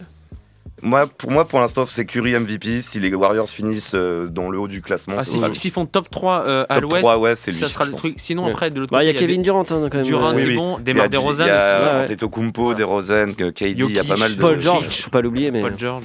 Moi, 0.82 1.06
pour 1.06 1.30
moi, 1.30 1.46
pour 1.46 1.60
l'instant, 1.60 1.84
c'est 1.84 2.04
Curry 2.06 2.34
MVP. 2.38 2.82
Si 2.82 3.00
les 3.00 3.14
Warriors 3.14 3.48
finissent 3.48 3.94
euh, 3.94 4.26
dans 4.28 4.48
le 4.48 4.58
haut 4.58 4.68
du 4.68 4.80
classement, 4.82 5.14
Ah, 5.18 5.24
c'est 5.24 5.32
si- 5.32 5.60
S'ils 5.60 5.70
font 5.72 5.86
top 5.86 6.08
3 6.10 6.44
euh, 6.46 6.66
à 6.68 6.74
top 6.76 6.82
l'ouest, 6.84 7.00
3, 7.00 7.18
ouais, 7.18 7.34
ça 7.36 7.52
sera 7.52 7.84
le 7.84 7.92
truc. 7.92 8.14
Sinon, 8.18 8.44
Ouais. 8.44 8.50
après, 8.52 8.70
de 8.70 8.78
l'autre 8.80 8.92
Bah, 8.92 9.02
il 9.02 9.06
y 9.06 9.10
a 9.10 9.12
côté, 9.12 9.26
Kevin 9.26 9.42
Durant 9.42 9.62
hein, 9.62 9.64
quand 9.90 9.94
même. 9.94 10.02
Durant 10.02 10.30
euh, 10.30 10.34
Oui, 10.36 10.44
oui. 10.46 10.54
bon, 10.56 10.76
Il 10.78 10.80
y 10.82 10.84
Demar 10.84 11.04
a, 11.06 11.08
DeRozan 11.08 11.44
il 11.44 11.48
y 11.48 11.50
a. 11.50 12.02
Antetokounmpo, 12.02 12.74
DeRozan, 12.74 13.32
que 13.36 13.50
KD, 13.50 13.78
il 13.88 13.90
y 13.92 13.98
a 13.98 14.04
pas 14.04 14.16
mal 14.16 14.36
de. 14.36 14.40
Paul 14.40 14.60
George, 14.60 15.02
faut 15.02 15.10
pas 15.10 15.20
l'oublier, 15.20 15.50
mais 15.50 15.60
Paul 15.62 15.74
George. 15.78 16.04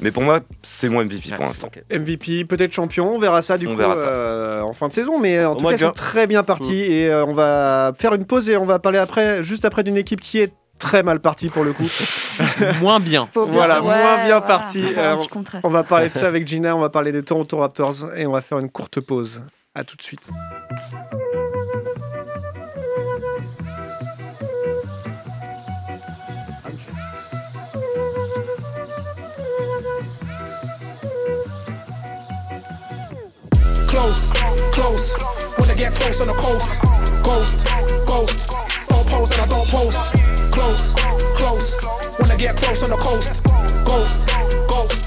Mais 0.00 0.10
pour 0.10 0.22
moi, 0.22 0.40
c'est 0.62 0.88
mon 0.88 1.04
MVP 1.04 1.30
pour 1.36 1.44
l'instant. 1.44 1.68
MVP, 1.90 2.44
peut-être 2.44 2.72
champion, 2.72 3.14
on 3.14 3.18
verra 3.18 3.42
ça 3.42 3.58
du 3.58 3.66
On 3.66 3.72
coup 3.72 3.76
verra 3.76 3.96
ça. 3.96 4.08
euh, 4.08 4.60
en 4.62 4.72
fin 4.72 4.88
de 4.88 4.92
saison, 4.92 5.18
mais 5.20 5.44
en 5.44 5.52
Au 5.52 5.56
tout 5.56 5.66
cas 5.66 5.72
ils 5.72 5.78
sont 5.78 5.90
très 5.92 6.26
bien 6.26 6.42
partis 6.42 6.80
et 6.82 7.08
euh, 7.08 7.24
on 7.26 7.32
va 7.34 7.92
faire 7.98 8.14
une 8.14 8.24
pause 8.24 8.48
et 8.48 8.56
on 8.56 8.64
va 8.64 8.78
parler 8.78 8.98
après, 8.98 9.42
juste 9.42 9.64
après 9.64 9.82
d'une 9.84 9.96
équipe 9.96 10.20
qui 10.20 10.38
est 10.38 10.52
très 10.78 11.02
mal 11.02 11.20
partie 11.20 11.48
pour 11.48 11.64
le 11.64 11.72
coup. 11.72 11.88
Moins 12.80 13.00
bien. 13.00 13.28
Voilà, 13.34 13.82
ouais, 13.82 13.88
moins 13.88 14.24
bien 14.24 14.38
voilà. 14.38 14.40
parti. 14.40 14.84
Euh, 14.96 15.16
on 15.62 15.68
va 15.70 15.82
parler 15.82 16.08
de 16.08 16.14
ça 16.14 16.26
avec 16.26 16.46
Gina, 16.46 16.76
on 16.76 16.80
va 16.80 16.90
parler 16.90 17.12
des 17.12 17.22
Toronto 17.22 17.58
Raptors 17.58 18.12
et 18.16 18.26
on 18.26 18.32
va 18.32 18.40
faire 18.40 18.58
une 18.58 18.70
courte 18.70 19.00
pause. 19.00 19.42
À 19.74 19.84
tout 19.84 19.96
de 19.96 20.02
suite. 20.02 20.28
Close, 33.88 34.30
close. 34.72 35.12
When 35.58 35.70
I 35.70 35.74
get 35.74 35.94
close 35.94 36.20
on 36.20 36.26
the 36.26 36.34
coast, 36.34 36.70
ghost, 37.22 37.66
ghost. 38.06 38.83
Don't 39.14 39.30
and 39.30 39.42
I 39.42 39.46
don't 39.46 39.68
post. 39.68 40.00
Close, 40.50 40.92
close. 41.36 41.74
When 42.18 42.32
I 42.32 42.36
get 42.36 42.56
close 42.56 42.82
on 42.82 42.90
the 42.90 42.96
coast, 42.96 43.40
ghost, 43.84 44.28
ghost. 44.66 44.98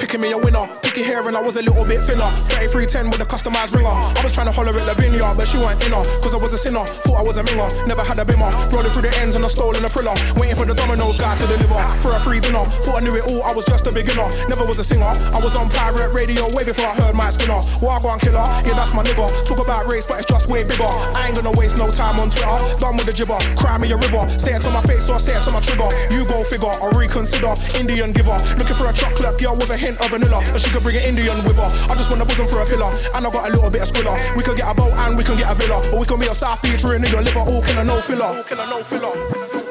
Picking 0.00 0.20
me 0.20 0.32
a 0.32 0.38
winner, 0.38 0.66
and 1.02 1.36
I 1.36 1.42
was 1.42 1.56
a 1.56 1.62
little 1.62 1.84
bit 1.84 2.04
thinner. 2.04 2.30
3310 2.54 3.10
with 3.10 3.20
a 3.20 3.26
customized 3.26 3.74
ringer. 3.74 3.90
I 3.90 4.22
was 4.22 4.30
trying 4.30 4.46
to 4.46 4.52
holler 4.52 4.70
at 4.78 4.86
Lavinia, 4.86 5.34
but 5.34 5.48
she 5.48 5.58
weren't 5.58 5.82
in 5.84 5.90
her. 5.90 6.04
Cause 6.22 6.34
I 6.34 6.38
was 6.38 6.52
a 6.52 6.58
sinner, 6.58 6.84
thought 7.02 7.18
I 7.18 7.22
was 7.22 7.36
a 7.36 7.42
minger. 7.42 7.66
Never 7.86 8.02
had 8.02 8.18
a 8.18 8.24
bimmer. 8.24 8.50
Rolling 8.70 8.92
through 8.92 9.10
the 9.10 9.12
ends 9.18 9.34
and 9.34 9.44
I 9.44 9.48
stolen 9.48 9.84
a 9.84 9.88
thriller. 9.88 10.14
Waiting 10.36 10.54
for 10.54 10.66
the 10.66 10.74
Domino's 10.74 11.18
guy 11.18 11.34
to 11.36 11.46
deliver. 11.46 11.82
For 11.98 12.14
a 12.14 12.20
free 12.20 12.38
dinner, 12.38 12.62
thought 12.86 13.02
I 13.02 13.04
knew 13.04 13.16
it 13.16 13.26
all, 13.26 13.42
I 13.42 13.52
was 13.52 13.64
just 13.64 13.86
a 13.86 13.92
beginner. 13.92 14.28
Never 14.46 14.64
was 14.64 14.78
a 14.78 14.84
singer, 14.84 15.10
I 15.10 15.40
was 15.42 15.56
on 15.56 15.68
pirate 15.68 16.14
radio 16.14 16.46
way 16.54 16.62
before 16.62 16.86
I 16.86 16.94
heard 16.94 17.14
my 17.14 17.28
skinner. 17.30 17.58
Wagwan 17.82 18.20
killer, 18.20 18.46
yeah, 18.62 18.78
that's 18.78 18.94
my 18.94 19.02
nigga. 19.02 19.26
Talk 19.44 19.58
about 19.58 19.86
race, 19.86 20.06
but 20.06 20.22
it's 20.22 20.30
just 20.30 20.46
way 20.48 20.62
bigger. 20.62 20.86
I 21.18 21.26
ain't 21.26 21.34
gonna 21.34 21.56
waste 21.58 21.76
no 21.76 21.90
time 21.90 22.20
on 22.20 22.30
Twitter. 22.30 22.78
Done 22.78 22.94
with 22.94 23.06
the 23.06 23.12
gibber, 23.12 23.38
cry 23.58 23.78
me 23.78 23.90
a 23.90 23.96
river. 23.96 24.28
Say 24.38 24.54
it 24.54 24.62
to 24.62 24.70
my 24.70 24.82
face 24.82 25.10
or 25.10 25.18
say 25.18 25.34
it 25.34 25.42
to 25.42 25.50
my 25.50 25.60
trigger. 25.60 25.90
You 26.14 26.24
go 26.24 26.44
figure, 26.44 26.70
or 26.78 26.94
reconsider. 26.94 27.58
Indian 27.80 28.12
giver, 28.12 28.38
looking 28.54 28.76
for 28.76 28.86
a 28.86 28.92
chocolate 28.92 29.40
girl 29.42 29.56
with 29.56 29.70
a 29.70 29.76
hint 29.76 29.98
of 30.00 30.10
vanilla. 30.10 30.38
She 30.58 30.70
could 30.70 30.83
bring 30.84 30.96
an 31.00 31.08
Indian 31.08 31.42
with 31.42 31.56
her. 31.56 31.70
I 31.88 31.96
just 31.96 32.10
want 32.10 32.20
a 32.20 32.24
bosom 32.24 32.46
for 32.46 32.60
a 32.60 32.66
pillar, 32.66 32.92
and 33.16 33.26
I 33.26 33.30
got 33.32 33.48
a 33.48 33.52
little 33.52 33.70
bit 33.70 33.80
of 33.80 33.88
squiller. 33.88 34.14
We 34.36 34.44
could 34.44 34.56
get 34.56 34.70
a 34.70 34.74
boat 34.74 34.92
and 34.92 35.16
we 35.16 35.24
can 35.24 35.36
get 35.36 35.50
a 35.50 35.54
villa, 35.56 35.80
or 35.90 36.00
we 36.00 36.06
can 36.06 36.20
be 36.20 36.26
a 36.28 36.34
South 36.34 36.60
Beach 36.62 36.84
a 36.84 37.00
nigga 37.00 37.24
liver. 37.24 37.40
All 37.40 37.62
killer, 37.64 37.84
no 37.84 38.00
filler. 38.04 38.44
Killer, 38.44 38.66
no 38.68 38.84
filler. 38.84 39.16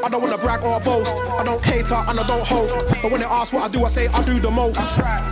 I 0.03 0.09
don't 0.09 0.21
wanna 0.21 0.37
brag 0.37 0.63
or 0.63 0.81
boast. 0.81 1.15
I 1.39 1.43
don't 1.45 1.63
cater 1.63 1.95
and 1.95 2.19
I 2.19 2.27
don't 2.27 2.43
host. 2.43 2.75
But 3.01 3.11
when 3.11 3.21
they 3.21 3.27
ask 3.27 3.53
what 3.53 3.63
I 3.63 3.69
do, 3.69 3.85
I 3.85 3.87
say 3.87 4.07
I 4.07 4.21
do 4.23 4.39
the 4.39 4.51
most. 4.51 4.75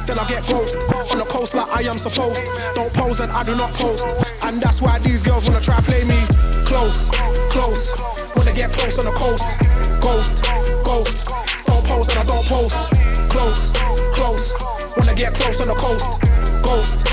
Then 0.07 0.17
I 0.17 0.25
get 0.27 0.47
ghost 0.47 0.77
on 1.11 1.17
the 1.17 1.25
coast 1.27 1.55
like 1.55 1.67
I 1.67 1.81
am 1.89 1.97
supposed. 1.97 2.43
Don't 2.75 2.93
pose 2.93 3.19
and 3.19 3.31
I 3.31 3.43
do 3.43 3.55
not 3.55 3.73
post. 3.73 4.07
And 4.43 4.61
that's 4.61 4.81
why 4.81 4.99
these 4.99 5.23
girls 5.23 5.49
wanna 5.49 5.61
try 5.61 5.81
play 5.81 6.05
me 6.05 6.21
close, 6.63 7.09
close. 7.49 7.91
They 8.45 8.53
get 8.53 8.73
close 8.73 8.97
on 8.97 9.05
the 9.05 9.11
coast, 9.11 9.43
ghost, 10.01 10.43
ghost. 10.83 11.27
Don't 11.67 11.85
pose 11.85 12.09
and 12.09 12.19
I 12.19 12.23
don't 12.25 12.45
post. 12.45 12.77
Close, 13.29 13.71
close. 14.13 14.80
I 14.97 15.13
get 15.13 15.33
close 15.33 15.61
on 15.61 15.67
the 15.67 15.75
coast, 15.75 16.09
ghost, 16.63 17.07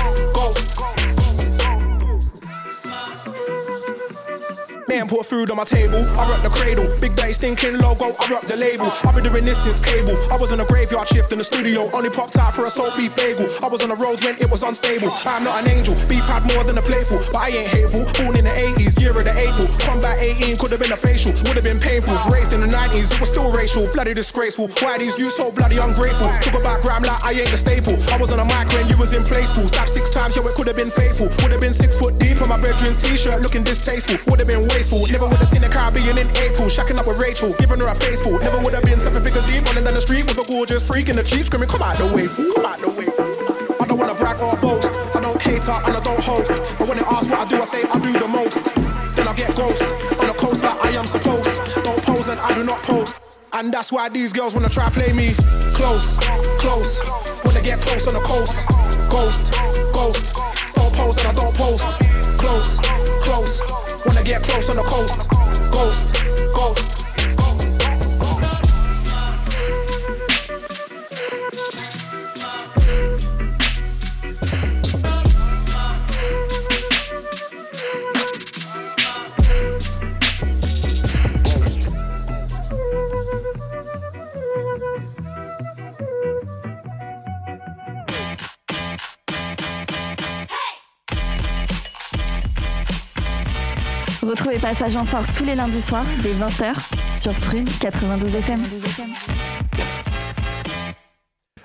ghost. 4.89 4.99
Man 4.99 5.07
put 5.07 5.25
food 5.25 5.51
on 5.51 5.57
my 5.57 5.63
table, 5.63 6.01
I 6.17 6.29
rock 6.29 6.43
the 6.43 6.49
cradle. 6.49 6.87
Big 6.99 7.15
day 7.15 7.31
stinking 7.31 7.77
logo, 7.77 8.15
I 8.19 8.31
rock 8.31 8.47
the 8.47 8.57
label. 8.57 8.91
I've 9.05 9.15
been 9.15 9.23
doing 9.23 9.45
this 9.45 9.63
since 9.63 9.79
cable. 9.79 10.17
I 10.31 10.37
was 10.37 10.51
on 10.51 10.59
a 10.59 10.65
graveyard 10.65 11.07
shift 11.07 11.31
in 11.31 11.37
the 11.37 11.43
studio, 11.43 11.89
only 11.93 12.09
popped 12.09 12.37
out 12.37 12.53
for 12.55 12.65
a 12.65 12.69
salt 12.69 12.97
beef 12.97 13.15
bagel. 13.15 13.47
I 13.63 13.67
was 13.67 13.83
on 13.83 13.89
the 13.89 13.95
roads 13.95 14.23
when 14.23 14.35
it 14.37 14.49
was 14.49 14.63
unstable. 14.63 15.11
I'm 15.25 15.43
not 15.43 15.63
an 15.63 15.69
angel, 15.69 15.95
beef 16.07 16.25
had 16.25 16.43
more 16.53 16.63
than 16.63 16.77
a 16.77 16.81
playful, 16.81 17.19
but 17.31 17.37
I 17.37 17.49
ain't 17.49 17.69
hateful. 17.69 18.05
Born 18.17 18.35
in 18.35 18.45
the 18.45 18.51
80s, 18.51 18.99
year 18.99 19.15
of 19.15 19.23
the 19.23 19.35
April. 19.37 19.67
Combat 19.79 20.17
18 20.19 20.57
could 20.57 20.71
have 20.71 20.79
been 20.81 20.91
a 20.91 20.97
facial, 20.97 21.31
would 21.45 21.55
have 21.55 21.63
been 21.63 21.79
painful. 21.79 22.17
Raised 22.31 22.53
in 22.53 22.61
the 22.61 22.67
90s, 22.67 23.13
it 23.13 23.19
was 23.19 23.29
still 23.29 23.51
racial, 23.51 23.87
bloody 23.93 24.13
disgraceful. 24.13 24.69
Why 24.81 24.97
these 24.97 25.17
you 25.19 25.29
so 25.29 25.51
bloody 25.51 25.77
ungrateful? 25.77 26.27
Talk 26.41 26.59
about 26.59 26.81
gram 26.81 27.03
like 27.03 27.23
I 27.23 27.31
ain't 27.33 27.51
the 27.51 27.57
staple. 27.57 27.97
I 28.11 28.17
was 28.17 28.31
on 28.31 28.39
a 28.39 28.45
mic 28.45 28.73
when 28.73 28.87
you 28.87 28.97
was 28.97 29.13
in 29.13 29.23
play 29.23 29.43
school. 29.43 29.67
Stabbed 29.67 29.89
six 29.89 30.09
times, 30.09 30.35
yo, 30.35 30.41
it 30.47 30.55
could 30.55 30.67
have 30.67 30.75
been 30.75 30.89
faithful. 30.89 31.27
Would 31.41 31.51
have 31.51 31.61
been 31.61 31.73
six 31.73 31.97
foot 31.97 32.17
deep 32.17 32.41
on 32.41 32.49
my 32.49 32.57
bedroom's 32.57 32.97
t-shirt, 32.97 33.41
looking 33.41 33.63
distasteful. 33.63 34.17
Would 34.27 34.39
have 34.39 34.47
been 34.47 34.67
Never 34.79 35.27
would 35.27 35.37
have 35.37 35.49
seen 35.49 35.61
the 35.61 35.67
Caribbean 35.67 36.17
in 36.17 36.27
April. 36.37 36.71
Shacking 36.71 36.97
up 36.97 37.05
with 37.05 37.19
Rachel, 37.19 37.51
giving 37.59 37.81
her 37.81 37.87
a 37.87 37.95
face 37.95 38.21
full. 38.21 38.39
Never 38.39 38.63
would 38.63 38.73
have 38.73 38.83
been 38.85 38.97
seven 38.97 39.21
figures 39.21 39.43
deep, 39.43 39.65
running 39.65 39.83
down 39.83 39.93
the 39.93 39.99
street 39.99 40.23
with 40.23 40.39
a 40.39 40.47
gorgeous 40.47 40.87
freak 40.87 41.09
in 41.09 41.17
the 41.17 41.23
cheap, 41.23 41.45
screaming, 41.45 41.67
"Come 41.67 41.81
out 41.81 41.97
the 41.97 42.07
way, 42.07 42.27
fool! 42.27 42.53
Come 42.53 42.65
out 42.65 42.79
the 42.79 42.89
way." 42.89 43.05
fool." 43.11 43.75
I 43.81 43.85
don't 43.85 43.97
wanna 43.99 44.15
brag 44.15 44.39
or 44.39 44.55
boast. 44.55 44.89
I 45.13 45.19
don't 45.19 45.37
cater 45.37 45.75
and 45.85 45.97
I 45.97 45.99
don't 45.99 46.23
host. 46.23 46.51
But 46.79 46.87
when 46.87 46.97
they 46.97 47.03
ask 47.03 47.29
what 47.29 47.39
I 47.39 47.45
do, 47.45 47.61
I 47.61 47.65
say 47.65 47.83
I 47.83 47.99
do 47.99 48.13
the 48.13 48.27
most. 48.27 48.63
Then 49.15 49.27
I 49.27 49.33
get 49.33 49.53
ghost 49.53 49.83
on 49.83 50.27
the 50.27 50.33
coast 50.33 50.63
like 50.63 50.79
I 50.85 50.89
am 50.91 51.05
supposed. 51.05 51.51
Don't 51.83 52.01
pose 52.01 52.29
and 52.29 52.39
I 52.39 52.55
do 52.55 52.63
not 52.63 52.81
post. 52.81 53.17
And 53.51 53.73
that's 53.73 53.91
why 53.91 54.07
these 54.07 54.31
girls 54.31 54.53
wanna 54.55 54.69
try 54.69 54.89
play 54.89 55.11
me 55.11 55.35
close, 55.73 56.15
close. 56.57 56.99
They 57.53 57.61
get 57.61 57.81
close 57.81 58.07
on 58.07 58.13
the 58.13 58.21
coast, 58.21 58.55
ghost, 59.09 59.51
ghost. 59.91 60.33
Don't 60.75 60.93
pose 60.95 61.17
and 61.17 61.27
I 61.27 61.33
don't 61.33 61.53
post. 61.53 61.83
Close, 62.37 62.79
close. 63.21 63.88
I 64.07 64.23
get 64.23 64.43
close 64.43 64.69
on 64.69 64.77
the 64.77 64.83
coast, 64.83 65.29
ghost, 65.71 66.53
ghost. 66.53 66.98
Passage 94.59 94.97
en 94.97 95.05
Force 95.05 95.27
tous 95.37 95.45
les 95.45 95.55
lundis 95.55 95.81
soirs 95.81 96.05
dès 96.21 96.33
20h 96.33 96.73
sur 97.15 97.33
Prune 97.33 97.65
92 97.79 98.35
FM. 98.35 98.59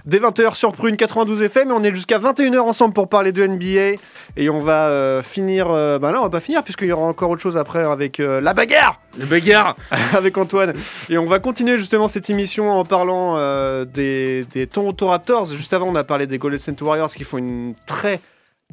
Dès 0.04 0.18
20h 0.18 0.54
sur 0.54 0.72
Prune 0.72 0.96
92 0.96 1.42
FM 1.42 1.70
et 1.70 1.72
on 1.72 1.82
est 1.82 1.94
jusqu'à 1.94 2.18
21h 2.18 2.60
ensemble 2.60 2.94
pour 2.94 3.08
parler 3.08 3.32
de 3.32 3.44
NBA 3.44 4.00
et 4.36 4.48
on 4.48 4.60
va 4.60 4.88
euh, 4.88 5.22
finir 5.22 5.70
euh, 5.70 5.98
bah 5.98 6.12
là 6.12 6.20
on 6.20 6.24
va 6.24 6.30
pas 6.30 6.40
finir 6.40 6.62
puisqu'il 6.62 6.88
y 6.88 6.92
aura 6.92 7.06
encore 7.06 7.30
autre 7.30 7.42
chose 7.42 7.56
après 7.56 7.84
avec 7.84 8.20
euh, 8.20 8.40
la 8.40 8.54
bagarre. 8.54 9.00
Le 9.18 9.26
bagarre. 9.26 9.76
Avec 10.14 10.38
Antoine. 10.38 10.72
Et 11.08 11.18
on 11.18 11.26
va 11.26 11.40
continuer 11.40 11.78
justement 11.78 12.06
cette 12.06 12.30
émission 12.30 12.70
en 12.70 12.84
parlant 12.84 13.36
euh, 13.36 13.84
des, 13.84 14.44
des 14.52 14.66
Toronto 14.66 15.08
Raptors. 15.08 15.46
Juste 15.46 15.72
avant 15.72 15.88
on 15.88 15.96
a 15.96 16.04
parlé 16.04 16.26
des 16.26 16.38
Golden 16.38 16.58
State 16.58 16.80
Warriors 16.82 17.12
qui 17.12 17.24
font 17.24 17.38
une 17.38 17.74
très 17.86 18.20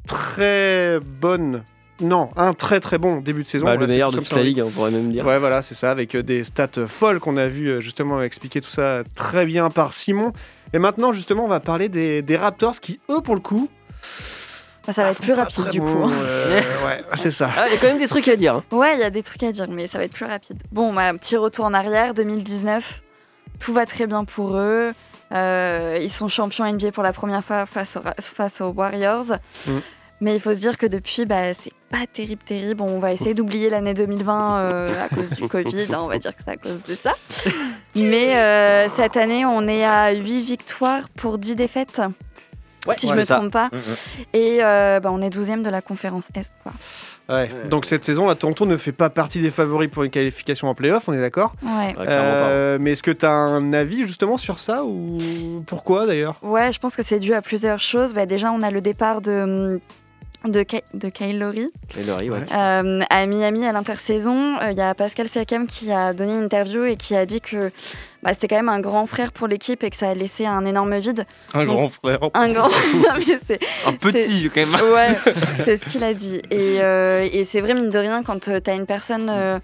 très 0.06 1.00
bonne 1.00 1.64
non 2.02 2.30
un 2.36 2.54
très 2.54 2.80
très 2.80 2.98
bon 2.98 3.22
début 3.22 3.44
de 3.44 3.48
saison 3.48 3.66
Bah, 3.66 3.72
Là, 3.76 3.78
le 3.82 3.88
c'est 3.88 3.94
meilleur 3.94 4.12
de 4.12 4.18
toute 4.18 4.28
ça, 4.28 4.36
la 4.38 4.44
ligue, 4.44 4.62
on 4.66 4.70
pourrait 4.70 4.92
même 4.92 5.12
dire. 5.12 5.26
Ouais, 5.26 5.38
voilà, 5.40 5.62
c'est 5.62 5.76
ça, 5.76 5.92
avec 5.92 6.16
euh, 6.16 6.24
des 6.24 6.44
stats 6.44 6.68
folles 6.88 7.20
qu'on 7.20 7.38
a 7.38 7.48
vu 7.48 7.68
euh, 7.70 7.80
justement 7.82 8.22
expliquer 8.22 8.62
tout 8.62 8.70
ça 8.70 9.04
très 9.16 9.46
bien 9.46 9.70
par 9.70 9.94
Simon. 9.94 10.34
Et 10.74 10.80
maintenant, 10.80 11.12
justement, 11.12 11.46
on 11.46 11.50
va 11.50 11.60
parler 11.60 11.90
des, 11.90 12.22
des 12.22 12.38
Raptors 12.38 12.80
qui, 12.80 13.00
eux, 13.10 13.22
pour 13.22 13.36
le 13.36 13.42
coup. 13.42 13.70
Bah, 14.88 14.94
ça 14.94 15.04
va 15.04 15.12
être 15.12 15.22
plus 15.22 15.34
rapide 15.34 15.68
du 15.70 15.80
bon, 15.80 16.08
coup. 16.08 16.12
euh, 16.12 16.60
ouais, 16.88 17.04
c'est 17.16 17.30
ça. 17.32 17.52
Ah, 17.56 17.68
il 17.68 17.74
y 17.74 17.78
a 17.78 17.80
quand 17.80 17.88
même 17.88 18.00
des 18.00 18.08
trucs 18.08 18.28
à 18.28 18.36
dire. 18.36 18.56
hein. 18.56 18.64
Ouais, 18.72 18.96
il 18.96 19.00
y 19.00 19.04
a 19.04 19.12
des 19.12 19.22
trucs 19.22 19.44
à 19.44 19.52
dire, 19.52 19.66
mais 19.70 19.86
ça 19.88 19.98
va 20.00 20.06
être 20.06 20.14
plus 20.14 20.26
rapide. 20.26 20.58
Bon, 20.72 20.92
bah, 20.94 21.08
un 21.08 21.18
petit 21.18 21.38
retour 21.38 21.66
en 21.66 21.74
arrière, 21.74 22.14
2019. 22.16 23.02
Tout 23.60 23.74
va 23.74 23.86
très 23.86 24.08
bien 24.08 24.26
pour 24.26 24.58
eux. 24.58 24.94
Euh, 25.34 26.00
ils 26.02 26.10
sont 26.12 26.28
champions 26.30 26.66
NBA 26.66 26.92
pour 26.92 27.04
la 27.04 27.14
première 27.14 27.44
fois 27.44 27.66
face, 27.66 27.96
au- 27.96 28.22
face 28.22 28.60
aux 28.60 28.70
Warriors. 28.72 29.26
Mm. 29.68 29.72
Mais 30.20 30.36
il 30.36 30.42
faut 30.42 30.54
se 30.54 30.60
dire 30.60 30.78
que 30.78 30.86
depuis, 30.88 31.26
bah, 31.26 31.54
c'est 31.54 31.72
pas 31.92 32.08
terrible, 32.12 32.42
terrible. 32.44 32.82
On 32.82 33.00
va 33.00 33.12
essayer 33.14 33.34
d'oublier 33.34 33.70
l'année 33.70 33.94
2020 33.94 34.58
euh, 34.60 35.06
à 35.06 35.10
cause 35.14 35.30
du 35.32 35.48
Covid. 35.48 35.88
hein, 35.94 36.00
on 36.02 36.08
va 36.08 36.18
dire 36.18 36.36
que 36.36 36.42
c'est 36.46 36.52
à 36.52 36.58
cause 36.58 36.82
de 36.88 36.96
ça. 36.96 37.14
Mais 37.96 38.36
euh, 38.38 38.88
cette 38.90 39.18
année, 39.18 39.46
on 39.46 39.68
est 39.68 39.84
à 39.84 40.12
8 40.12 40.42
victoires 40.42 41.10
pour 41.18 41.38
10 41.38 41.56
défaites. 41.56 42.02
Ouais, 42.88 42.96
si 42.98 43.06
ouais, 43.06 43.12
je 43.14 43.18
me 43.20 43.24
c'est 43.24 43.28
ça. 43.30 43.36
trompe 43.36 43.52
pas. 43.52 43.70
Mhm. 43.72 43.82
Et 44.34 44.58
euh, 44.64 45.00
bah, 45.00 45.10
on 45.14 45.22
est 45.22 45.30
12e 45.30 45.62
de 45.62 45.70
la 45.70 45.82
conférence 45.82 46.24
Est. 46.34 46.50
Quoi. 46.64 46.72
Ouais. 47.30 47.48
Donc, 47.70 47.86
cette 47.86 48.04
saison, 48.04 48.28
là, 48.28 48.34
Toronto 48.36 48.66
ne 48.66 48.76
fait 48.76 48.92
pas 48.92 49.10
partie 49.12 49.40
des 49.40 49.52
favoris 49.52 49.90
pour 49.90 50.04
une 50.04 50.10
qualification 50.10 50.68
en 50.68 50.74
playoff, 50.74 51.04
on 51.08 51.14
est 51.14 51.22
d'accord 51.22 51.54
clairement 51.62 51.96
Euh, 52.08 52.78
Mais 52.82 52.92
est-ce 52.94 53.04
que 53.04 53.12
tu 53.12 53.26
as 53.26 53.32
un 53.32 53.72
avis 53.74 54.06
justement 54.08 54.38
sur 54.38 54.58
ça 54.60 54.84
ou 54.84 55.64
pourquoi 55.68 56.08
d'ailleurs? 56.08 56.36
Ouais, 56.42 56.72
je 56.72 56.80
pense 56.80 56.96
que 56.96 57.04
c'est 57.04 57.20
dû 57.20 57.34
à 57.34 57.42
plusieurs 57.42 57.80
choses. 57.80 58.14
Bah, 58.14 58.26
déjà, 58.26 58.52
on 58.52 58.62
a 58.64 58.72
le 58.72 58.82
départ 58.82 59.22
de, 59.22 59.80
de, 60.46 60.64
Ky- 60.64 60.84
de 60.94 61.10
Kyle 61.10 61.38
Laurie, 61.40 61.70
ouais. 61.98 62.46
euh, 62.52 63.02
à 63.10 63.26
Miami 63.26 63.66
à 63.66 63.72
l'intersaison. 63.72 64.58
Euh, 64.62 64.72
Il 64.72 64.78
y 64.78 64.82
a 64.82 64.94
Pascal 64.96 65.28
Siakam 65.28 65.68
qui 65.68 65.92
a 65.92 66.14
donné 66.14 66.34
une 66.34 66.44
interview 66.46 66.84
et 66.86 66.96
qui 66.98 67.16
a 67.16 67.26
dit 67.26 67.42
que 67.42 67.72
bah, 68.24 68.34
c'était 68.34 68.48
quand 68.48 68.56
même 68.56 68.70
un 68.70 68.80
grand 68.80 69.06
frère 69.08 69.32
pour 69.32 69.48
l'équipe 69.48 69.84
et 69.84 69.90
que 69.90 69.96
ça 69.96 70.10
a 70.10 70.14
laissé 70.14 70.46
un 70.46 70.66
énorme 70.66 70.98
vide. 71.00 71.26
Un 71.54 71.66
Donc- 71.66 71.76
grand 71.78 71.90
frère. 71.90 72.20
Un 72.34 72.52
grand. 72.54 72.70
Non, 72.96 73.14
mais 73.28 73.38
c'est 73.46 73.60
Un 73.86 73.94
petit 73.94 74.50
quand 74.54 74.66
même. 74.66 74.92
Ouais, 74.94 75.34
c'est 75.66 75.78
ce 75.78 75.86
qu'il 75.86 76.04
a 76.04 76.14
dit. 76.14 76.42
Et, 76.50 76.82
euh, 76.82 77.28
et 77.32 77.46
c'est 77.46 77.62
vrai, 77.62 77.74
mine 77.74 77.90
de 77.90 77.98
rien, 78.00 78.24
quand 78.24 78.40
tu 78.42 78.50
as 78.52 78.74
une 78.74 78.86
personne 78.86 79.30
euh, 79.30 79.60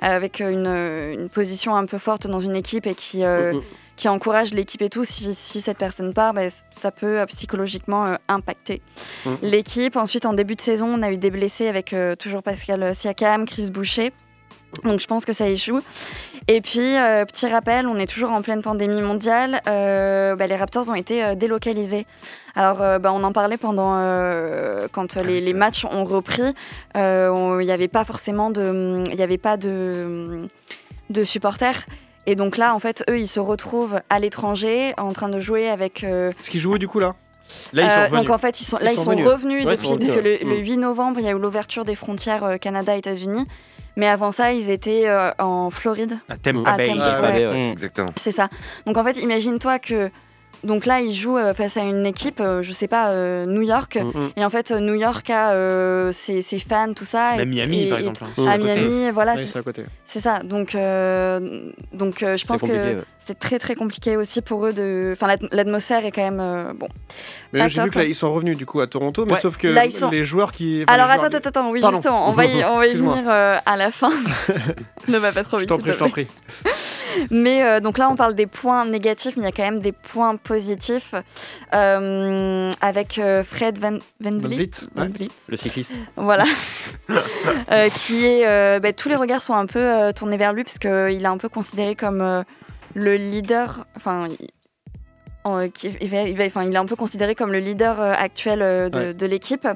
avec 0.00 0.40
une, 0.40 0.66
une 0.66 1.28
position 1.28 1.76
un 1.76 1.86
peu 1.86 1.98
forte 1.98 2.26
dans 2.26 2.40
une 2.40 2.56
équipe 2.56 2.86
et 2.86 2.94
qui, 2.94 3.24
euh, 3.24 3.52
Mm, 3.52 3.56
mm. 3.58 3.62
Qui 3.96 4.08
encourage 4.08 4.52
l'équipe 4.52 4.82
et 4.82 4.90
tout, 4.90 5.04
si, 5.04 5.34
si 5.34 5.60
cette 5.60 5.78
personne 5.78 6.12
part, 6.12 6.34
bah, 6.34 6.42
ça 6.70 6.90
peut 6.90 7.20
euh, 7.20 7.26
psychologiquement 7.26 8.06
euh, 8.06 8.14
impacter 8.28 8.82
Mm. 9.24 9.34
l'équipe. 9.42 9.96
Ensuite, 9.96 10.26
en 10.26 10.34
début 10.34 10.54
de 10.54 10.60
saison, 10.60 10.86
on 10.86 11.02
a 11.02 11.10
eu 11.10 11.16
des 11.18 11.30
blessés 11.30 11.66
avec 11.68 11.92
euh, 11.92 12.14
toujours 12.14 12.42
Pascal 12.42 12.94
Siakam, 12.94 13.46
Chris 13.46 13.70
Boucher. 13.70 14.12
Donc 14.84 15.00
je 15.00 15.06
pense 15.06 15.24
que 15.24 15.32
ça 15.32 15.48
échoue. 15.48 15.80
Et 16.48 16.60
puis, 16.60 16.96
euh, 16.96 17.24
petit 17.24 17.46
rappel, 17.48 17.86
on 17.86 17.96
est 17.98 18.06
toujours 18.06 18.30
en 18.30 18.42
pleine 18.42 18.62
pandémie 18.62 19.00
mondiale. 19.00 19.62
Euh, 19.66 20.36
bah, 20.36 20.46
les 20.46 20.54
Raptors 20.56 20.88
ont 20.90 20.94
été 20.94 21.24
euh, 21.24 21.34
délocalisés. 21.34 22.06
Alors, 22.54 22.78
bah, 23.00 23.12
on 23.12 23.22
en 23.24 23.32
parlait 23.32 23.56
pendant 23.58 23.96
quand 24.92 25.16
les, 25.16 25.40
les 25.40 25.52
matchs 25.52 25.84
ont 25.84 26.04
repris. 26.04 26.54
Il 26.94 27.58
n'y 27.64 27.70
avait 27.70 27.88
pas 27.88 28.04
forcément 28.04 28.50
de, 28.50 29.02
il 29.10 29.18
y 29.18 29.22
avait 29.22 29.36
pas 29.38 29.56
de, 29.56 30.48
de 31.10 31.22
supporters. 31.22 31.84
Et 32.26 32.34
donc 32.34 32.56
là, 32.56 32.74
en 32.74 32.78
fait, 32.78 33.04
eux, 33.08 33.18
ils 33.20 33.28
se 33.28 33.40
retrouvent 33.40 34.00
à 34.10 34.18
l'étranger 34.18 34.94
en 34.98 35.12
train 35.12 35.28
de 35.28 35.38
jouer 35.40 35.68
avec. 35.68 36.02
euh, 36.04 36.30
Est-ce 36.40 36.50
qu'ils 36.50 36.60
jouent 36.60 36.74
où, 36.74 36.78
du 36.78 36.88
coup 36.88 36.98
là 36.98 37.14
Là, 37.72 37.82
ils 37.82 37.86
sont 37.88 37.90
euh, 37.92 38.04
revenus. 38.06 38.20
donc 38.22 38.30
en 38.30 38.38
fait, 38.38 38.60
ils 38.60 38.64
sont, 38.64 38.76
là, 38.78 38.90
Ils 38.90 38.94
ils 38.94 38.96
sont 38.96 39.04
sont, 39.04 39.10
revenus. 39.10 39.28
revenus 39.28 39.64
Ouais, 39.66 39.72
ils 39.72 39.76
depuis, 39.76 39.86
sont 39.88 39.96
parce 39.98 40.10
que 40.10 40.16
revenus, 40.16 40.40
le, 40.42 40.48
ouais. 40.48 40.56
le 40.56 40.60
8 40.62 40.76
novembre, 40.78 41.20
il 41.20 41.26
y 41.26 41.28
a 41.28 41.32
eu 41.32 41.38
l'ouverture 41.38 41.84
des 41.84 41.94
frontières 41.94 42.42
euh, 42.44 42.56
Canada-États-Unis. 42.56 43.46
Mais 43.98 44.08
avant 44.08 44.30
ça, 44.32 44.52
ils 44.52 44.68
étaient 44.68 45.04
euh, 45.06 45.30
en 45.38 45.70
Floride. 45.70 46.18
À 46.28 46.36
Tampa 46.36 46.72
Ah, 46.72 46.76
Bay. 46.76 47.46
Mm. 47.46 47.70
Exactement. 47.72 48.08
C'est 48.16 48.32
ça. 48.32 48.48
Donc 48.86 48.96
en 48.96 49.04
fait, 49.04 49.12
imagine-toi 49.18 49.78
que. 49.78 50.10
Donc 50.64 50.84
là, 50.86 51.00
ils 51.00 51.12
jouent 51.12 51.36
euh, 51.36 51.54
face 51.54 51.76
à 51.76 51.82
une 51.84 52.06
équipe, 52.06 52.40
euh, 52.40 52.60
je 52.62 52.72
sais 52.72 52.88
pas, 52.88 53.12
euh, 53.12 53.44
New 53.44 53.60
York. 53.62 53.96
Mm. 54.02 54.28
Et 54.40 54.44
en 54.44 54.50
fait, 54.50 54.72
New 54.72 54.94
York 54.94 55.28
a 55.30 55.52
euh, 55.52 56.10
ses, 56.12 56.40
ses 56.42 56.58
fans, 56.58 56.92
tout 56.94 57.04
ça. 57.04 57.34
et- 57.34 57.38
Même 57.38 57.50
Miami, 57.50 57.84
et- 57.84 57.88
par 57.88 57.98
et- 57.98 58.00
exemple. 58.00 58.24
hein. 58.24 58.42
Mm. 58.42 58.48
À. 58.48 58.56
Miami, 58.58 59.10
voilà, 59.12 59.34
Oui, 59.34 59.46
c'est- 60.06 60.18
ça. 60.20 60.40
Donc, 60.42 60.74
euh, 60.74 61.70
donc 61.92 62.22
euh, 62.22 62.36
je 62.36 62.44
pense 62.46 62.62
que 62.62 62.66
ouais. 62.68 62.98
c'est 63.20 63.38
très 63.38 63.58
très 63.60 63.74
compliqué 63.76 64.16
aussi 64.16 64.40
pour 64.40 64.66
eux 64.66 64.72
de. 64.72 65.10
Enfin, 65.12 65.26
l'at- 65.28 65.48
l'atmosphère 65.52 66.04
est 66.06 66.10
quand 66.10 66.24
même 66.24 66.40
euh, 66.40 66.72
bon. 66.74 66.88
Mais 67.52 67.68
j'ai 67.68 67.82
vu 67.82 67.90
que 67.90 67.98
là, 67.98 68.04
ils 68.06 68.14
sont 68.14 68.32
revenus 68.32 68.56
du 68.56 68.66
coup 68.66 68.80
à 68.80 68.86
Toronto, 68.88 69.24
mais 69.26 69.34
Ouais. 69.34 69.40
sauf 69.40 69.58
que 69.58 69.68
Là, 69.68 69.84
ils 69.84 69.92
sont- 69.92 70.08
les 70.10 70.24
joueurs 70.24 70.50
qui. 70.52 70.82
enfin, 70.84 70.94
Alors 70.94 71.06
joueurs- 71.12 71.24
attends, 71.26 71.36
attends, 71.36 71.48
attends, 71.50 71.70
oui, 71.70 71.80
Pardon. 71.82 71.96
justement, 71.98 72.28
on 72.30 72.32
va 72.32 72.46
y, 72.46 72.64
on 72.64 72.78
va 72.78 72.86
y 72.86 72.94
venir 72.94 73.28
euh, 73.28 73.58
à 73.64 73.76
la 73.76 73.90
fin. 73.92 74.10
ne 75.08 75.18
va 75.18 75.30
pas 75.32 75.44
trop 75.44 75.58
Je 75.58 75.60
vite. 75.60 75.68
t'en 75.68 75.76
s'il 75.76 75.82
prie, 75.84 75.92
je 75.92 75.98
t'en 75.98 76.08
prie. 76.10 76.26
Mais 77.30 77.62
euh, 77.62 77.80
donc 77.80 77.98
là, 77.98 78.08
on 78.10 78.16
parle 78.16 78.34
des 78.34 78.46
points 78.46 78.84
négatifs, 78.84 79.36
mais 79.36 79.42
il 79.42 79.46
y 79.46 79.48
a 79.48 79.52
quand 79.52 79.62
même 79.64 79.80
des 79.80 79.92
points 79.92 80.36
positifs 80.36 81.14
euh, 81.74 82.72
avec 82.80 83.18
euh, 83.18 83.42
Fred 83.44 83.78
Van, 83.78 83.98
Van 84.20 84.30
Van 84.30 84.38
Vliet. 84.48 84.70
Ouais. 84.96 85.10
Le 85.48 85.56
cycliste. 85.56 85.92
voilà. 86.16 86.44
Euh, 87.72 87.88
qui 87.90 88.24
est. 88.26 88.80
bah, 88.80 88.92
tous 88.92 89.08
les 89.08 89.16
regards 89.16 89.42
sont 89.42 89.54
un 89.54 89.66
peu 89.66 90.12
tournés 90.14 90.36
vers 90.36 90.52
lui, 90.52 90.64
parce 90.64 90.78
qu'il 90.78 90.90
est 91.22 91.26
un 91.26 91.38
peu 91.38 91.48
considéré 91.48 91.94
comme 91.94 92.44
le 92.94 93.14
leader. 93.16 93.86
Enfin. 93.96 94.28
il- 94.40 94.48
en- 95.44 95.68
qui- 95.68 95.96
il, 96.00 96.10
va- 96.10 96.22
il 96.22 96.36
va- 96.36 96.44
enfin, 96.46 96.64
il 96.64 96.74
est 96.74 96.78
un 96.78 96.86
peu 96.86 96.96
considéré 96.96 97.36
comme 97.36 97.52
le 97.52 97.58
leader 97.60 98.00
actuel 98.00 98.58
de, 98.90 98.98
Ouais. 98.98 99.14
de 99.14 99.26
l'équipe. 99.26 99.66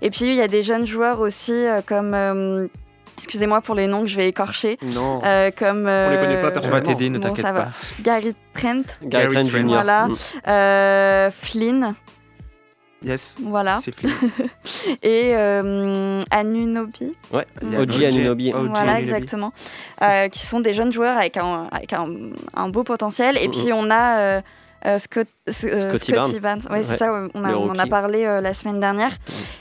Et 0.00 0.10
puis 0.10 0.26
il 0.26 0.34
y 0.34 0.40
a 0.42 0.48
des 0.48 0.62
jeunes 0.64 0.84
joueurs 0.86 1.20
aussi 1.20 1.64
comme, 1.86 2.68
excusez-moi 3.16 3.60
pour 3.60 3.74
les 3.74 3.86
noms 3.86 4.02
que 4.02 4.08
je 4.08 4.16
vais 4.16 4.28
écorcher, 4.28 4.78
Non. 4.82 5.20
euh, 5.24 5.50
comme 5.56 5.86
On 5.86 6.10
les 6.10 6.16
connaît 6.18 6.40
pas 6.42 6.48
euh, 6.48 6.60
On 6.64 6.68
va 6.70 6.80
t'aider, 6.80 7.10
ne 7.10 7.18
t'inquiète 7.18 7.44
va. 7.44 7.52
pas. 7.52 7.68
Gary 8.02 8.34
Trent, 8.54 8.82
Gary 9.02 9.28
Gary 9.28 9.34
Trent 9.34 9.42
Trent. 9.50 9.58
Jr. 9.68 9.72
Voilà. 9.74 10.06
Mm. 10.08 10.14
euh, 10.48 11.30
Flynn, 11.30 11.94
Yes, 13.04 13.34
voilà, 13.42 13.80
c'est 13.84 13.92
fini. 13.98 14.12
et 15.02 15.32
euh, 15.34 16.22
Anunobi. 16.30 17.12
Ouais, 17.32 17.44
a 17.60 17.80
OG 17.80 17.90
OG. 17.96 18.04
Anunobi. 18.04 18.52
OG 18.54 18.68
Voilà, 18.68 18.92
Anunobi. 18.92 19.02
exactement. 19.02 19.52
Euh, 20.02 20.28
qui 20.28 20.46
sont 20.46 20.60
des 20.60 20.72
jeunes 20.72 20.92
joueurs 20.92 21.18
avec 21.18 21.36
un, 21.36 21.66
avec 21.72 21.92
un, 21.94 22.04
un 22.54 22.68
beau 22.68 22.84
potentiel. 22.84 23.36
Et 23.38 23.48
Mhm. 23.48 23.54
puis 23.54 23.72
on 23.72 23.90
a 23.90 24.18
euh, 24.20 24.40
euh, 24.86 24.98
Scott, 24.98 25.26
euh, 25.48 25.96
Scotty 25.96 26.12
Scotty 26.12 26.38
Barnes. 26.38 26.60
Ouais, 26.70 26.76
Ouais. 26.76 26.84
c'est 26.88 26.96
ça, 26.98 27.12
on, 27.34 27.44
a- 27.44 27.52
on 27.54 27.70
en 27.70 27.78
a 27.80 27.86
parlé 27.88 28.24
euh, 28.24 28.40
la 28.40 28.54
semaine 28.54 28.78
dernière. 28.78 29.10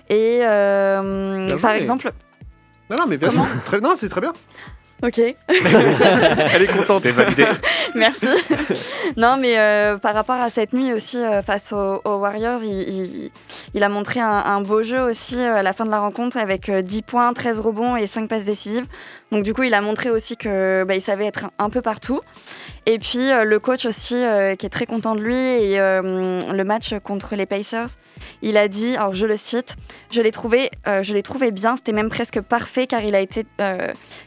Et 0.07 0.41
euh, 0.47 1.47
Bien 1.47 1.57
par 1.57 1.71
exemple. 1.71 2.11
Non, 2.91 2.97
non, 2.99 3.07
mais 3.07 3.15
bien 3.17 3.31
sûr. 3.31 3.45
Très... 3.63 3.79
Non, 3.79 3.93
c'est 3.95 4.09
très 4.09 4.19
bien. 4.19 4.33
Ok, 5.01 5.17
Elle 5.47 6.61
est 6.61 6.67
contente. 6.67 7.03
T'es 7.03 7.11
validé. 7.11 7.45
merci. 7.95 8.27
non, 9.17 9.37
mais 9.37 9.57
euh, 9.57 9.97
par 9.97 10.13
rapport 10.13 10.35
à 10.35 10.49
cette 10.49 10.73
nuit 10.73 10.93
aussi 10.93 11.17
euh, 11.17 11.41
face 11.41 11.73
aux, 11.73 12.01
Warriors, 12.05 12.59
il, 12.63 13.31
a 13.83 13.89
montré 13.89 14.19
un, 14.19 14.61
beau 14.61 14.83
jeu 14.83 15.01
aussi 15.01 15.37
euh, 15.39 15.57
à 15.57 15.63
la 15.63 15.73
fin 15.73 15.85
de 15.85 15.91
la 15.91 15.99
rencontre 15.99 16.37
avec 16.37 16.69
euh, 16.69 16.81
10 16.81 17.01
points, 17.01 17.33
13 17.33 17.59
rebonds 17.59 17.95
et 17.95 18.07
5 18.07 18.29
passes 18.29 18.45
décisives. 18.45 18.85
Donc 19.31 19.43
du 19.43 19.53
coup, 19.53 19.63
il 19.63 19.73
a 19.73 19.81
montré 19.81 20.09
aussi 20.09 20.37
que 20.37 20.83
bah, 20.83 20.99
savait 20.99 21.25
être 21.25 21.51
un 21.57 21.69
peu 21.69 21.81
partout. 21.81 22.21
Et 22.85 22.97
puis 22.97 23.29
le 23.29 23.59
coach 23.59 23.85
aussi 23.85 24.15
qui 24.57 24.65
est 24.65 24.71
très 24.71 24.87
content 24.87 25.13
de 25.15 25.21
lui 25.21 25.35
et 25.35 25.77
le 25.77 26.63
match 26.63 26.95
contre 27.03 27.35
les 27.35 27.45
Pacers, 27.45 27.89
il 28.41 28.57
a 28.57 28.67
dit, 28.67 28.95
alors 28.95 29.13
je 29.13 29.27
le 29.27 29.37
cite, 29.37 29.75
je 30.09 30.19
l'ai 30.21 30.31
trouvé, 30.31 30.71
je 30.85 31.13
l'ai 31.13 31.21
trouvé 31.21 31.51
bien, 31.51 31.75
c'était 31.75 31.91
même 31.91 32.09
presque 32.09 32.41
parfait 32.41 32.87
car 32.87 33.03
il 33.03 33.13
a 33.13 33.19
été, 33.19 33.45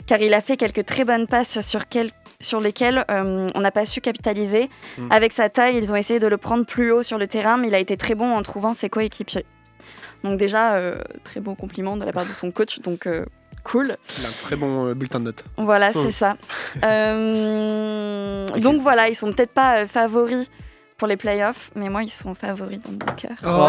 car 0.07 0.21
il 0.21 0.33
a 0.33 0.41
fait 0.41 0.57
quelques 0.57 0.87
très 0.87 1.05
bonnes 1.05 1.27
passes 1.27 1.61
sur 1.61 1.89
quel- 1.89 2.11
sur 2.41 2.61
lesquelles 2.61 3.05
euh, 3.11 3.47
on 3.55 3.61
n'a 3.61 3.71
pas 3.71 3.85
su 3.85 4.01
capitaliser. 4.01 4.69
Mm. 4.99 5.13
Avec 5.13 5.33
sa 5.33 5.49
taille, 5.49 5.77
ils 5.77 5.93
ont 5.93 5.97
essayé 5.97 6.21
de 6.21 6.27
le 6.27 6.37
prendre 6.37 6.65
plus 6.65 6.93
haut 6.93 7.03
sur 7.03 7.19
le 7.19 7.27
terrain, 7.27 7.57
mais 7.57 7.69
il 7.69 7.75
a 7.75 7.79
été 7.79 7.97
très 7.97 8.15
bon 8.15 8.35
en 8.35 8.43
trouvant 8.43 8.75
ses 8.75 8.89
coéquipiers. 8.89 9.45
Donc 10.23 10.39
déjà, 10.39 10.75
euh, 10.75 10.97
très 11.23 11.41
beau 11.41 11.55
compliment 11.55 11.97
de 11.97 12.05
la 12.05 12.13
part 12.13 12.25
de 12.25 12.33
son 12.33 12.51
coach, 12.51 12.81
donc 12.81 13.07
euh, 13.07 13.27
cool. 13.63 13.97
Il 14.19 14.25
a 14.25 14.29
un 14.31 14.33
très 14.33 14.57
bon 14.57 14.93
bulletin 14.93 15.21
de 15.21 15.27
notes. 15.27 15.45
Voilà, 15.59 15.93
c'est 15.93 16.11
ça. 16.11 16.37
Euh, 16.85 18.49
donc 18.59 18.83
voilà, 18.83 19.09
ils 19.09 19.15
sont 19.15 19.33
peut-être 19.33 19.53
pas 19.53 19.87
favoris 19.87 20.49
pour 20.97 21.09
les 21.09 21.17
playoffs, 21.17 21.71
mais 21.75 21.89
moi, 21.89 22.03
ils 22.03 22.09
sont 22.11 22.35
favoris 22.35 22.79
dans 22.81 22.93
mon 22.93 23.15
cœur. 23.17 23.37
Oh. 23.45 23.69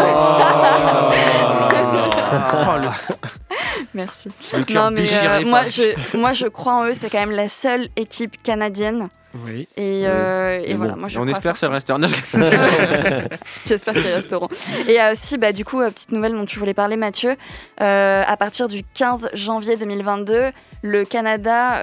Merci. 3.94 4.30
Le 4.54 4.74
Non, 4.74 4.92
mais 4.92 5.08
euh, 5.12 5.44
moi, 5.46 5.68
je, 5.70 6.18
moi, 6.18 6.34
je 6.34 6.48
crois 6.48 6.74
en 6.74 6.86
eux. 6.86 6.94
C'est 6.94 7.10
quand 7.10 7.20
même 7.20 7.32
la 7.32 7.50
seule 7.50 7.88
équipe 7.96 8.42
canadienne. 8.44 9.10
Oui. 9.46 9.68
Et, 9.76 10.04
euh, 10.06 10.62
et 10.64 10.70
Mais 10.70 10.74
voilà, 10.76 10.94
bon, 10.94 11.00
moi, 11.02 11.10
je 11.10 11.20
on 11.20 11.28
espère 11.28 11.54
que 11.54 11.60
ça 11.60 11.68
fort. 11.68 11.74
restera. 11.74 11.98
Non, 11.98 12.08
je- 12.08 12.16
J'espère 13.68 13.94
qu'ils 13.94 14.08
resteront. 14.14 14.48
Et 14.88 15.02
euh, 15.02 15.12
aussi, 15.12 15.38
bah, 15.38 15.52
du 15.52 15.66
coup, 15.66 15.82
euh, 15.82 15.90
petite 15.90 16.12
nouvelle 16.14 16.34
dont 16.34 16.46
tu 16.46 16.58
voulais 16.60 16.74
parler, 16.74 16.96
Mathieu. 16.96 17.36
Euh, 17.82 18.24
à 18.26 18.38
partir 18.38 18.68
du 18.70 18.84
15 18.94 19.30
janvier 19.34 19.76
2022, 19.76 20.52
le 20.84 21.04
Canada 21.06 21.82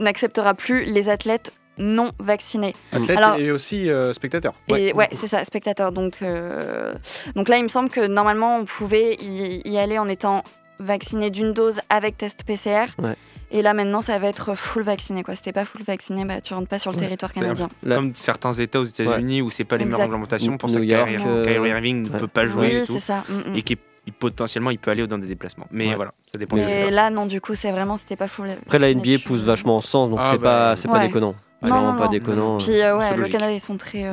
n'acceptera 0.00 0.54
plus 0.54 0.84
les 0.84 1.08
athlètes 1.08 1.52
non 1.78 2.10
vaccinés. 2.18 2.74
Athlète 2.92 3.16
Alors- 3.18 3.36
et 3.38 3.50
aussi 3.50 3.88
euh, 3.90 4.12
spectateur. 4.14 4.54
Et 4.68 4.92
ouais, 4.92 5.08
c'est 5.12 5.26
ça, 5.26 5.44
spectateur. 5.44 5.92
Donc, 5.92 6.18
euh, 6.22 6.92
donc 7.34 7.48
là, 7.48 7.56
il 7.58 7.62
me 7.62 7.68
semble 7.68 7.88
que 7.90 8.06
normalement, 8.06 8.56
on 8.58 8.64
pouvait 8.64 9.14
y, 9.20 9.68
y 9.68 9.78
aller 9.78 9.98
en 9.98 10.08
étant 10.08 10.42
vacciné 10.80 11.30
d'une 11.30 11.52
dose 11.52 11.80
avec 11.88 12.16
test 12.18 12.44
PCR. 12.44 12.86
Ouais. 12.98 13.14
Et 13.54 13.60
là, 13.60 13.74
maintenant, 13.74 14.00
ça 14.00 14.18
va 14.18 14.28
être 14.28 14.54
full 14.54 14.82
vacciné. 14.82 15.22
Quoi. 15.22 15.34
Si 15.34 15.42
t'es 15.42 15.52
pas 15.52 15.66
full 15.66 15.82
vacciné, 15.82 16.24
bah, 16.24 16.40
tu 16.40 16.54
rentres 16.54 16.68
pas 16.68 16.78
sur 16.78 16.90
le 16.90 16.96
Ouais. 16.96 17.02
territoire 17.02 17.32
canadien. 17.34 17.68
Là- 17.82 17.96
Comme 17.96 18.14
certains 18.14 18.52
États 18.54 18.80
aux 18.80 18.84
États-Unis 18.84 19.42
où 19.42 19.50
c'est 19.50 19.64
pas 19.64 19.76
les 19.76 19.84
mêmes 19.84 19.92
Exact. 19.92 20.04
réglementations 20.04 20.56
pour 20.56 20.70
ça 20.70 20.78
que 20.80 20.84
Kyrie, 20.84 21.16
euh, 21.26 21.68
Irving 21.68 22.04
ne 22.04 22.08
ouais. 22.08 22.18
peut 22.18 22.28
pas 22.28 22.46
jouer 22.46 22.68
Oui, 22.68 22.76
et 22.76 22.86
tout. 22.86 22.94
c'est 22.94 22.98
ça. 23.00 23.24
mm, 23.28 23.50
mm. 23.52 23.56
Et 23.56 23.62
qui 23.62 23.76
il- 24.06 24.12
potentiellement 24.14 24.70
il 24.70 24.78
peut 24.78 24.90
aller 24.90 25.06
dans 25.06 25.18
des 25.18 25.26
déplacements. 25.28 25.66
Mais 25.70 25.88
Ouais. 25.90 25.94
voilà, 25.96 26.12
ça 26.32 26.38
dépend 26.38 26.56
des 26.56 26.64
Mais 26.64 26.90
là, 26.90 27.10
non, 27.10 27.26
du 27.26 27.40
coup, 27.42 27.54
c'est 27.54 27.70
vraiment, 27.70 27.96
c'était 27.98 28.16
pas 28.16 28.26
full. 28.26 28.48
Après, 28.50 28.78
la. 28.78 28.88
NBA 28.94 29.18
pousse 29.24 29.42
vachement 29.42 29.76
en 29.76 29.80
sens, 29.82 30.08
donc 30.10 30.18
Ah 30.22 30.30
c'est 30.32 30.38
bah, 30.38 30.70
pas, 30.70 30.76
c'est 30.76 30.88
pas 30.88 30.94
ouais. 30.94 31.06
déconnant. 31.08 31.34
Non, 31.62 31.80
non, 31.92 31.98
pas 31.98 32.04
non. 32.06 32.10
déconnant. 32.10 32.58
Puis 32.58 32.80
euh, 32.80 32.96
ouais, 32.96 33.16
le. 33.16 33.28
Canada, 33.28 33.52
ils 33.52 33.60
sont 33.60 33.76
très. 33.76 34.04
euh, 34.04 34.12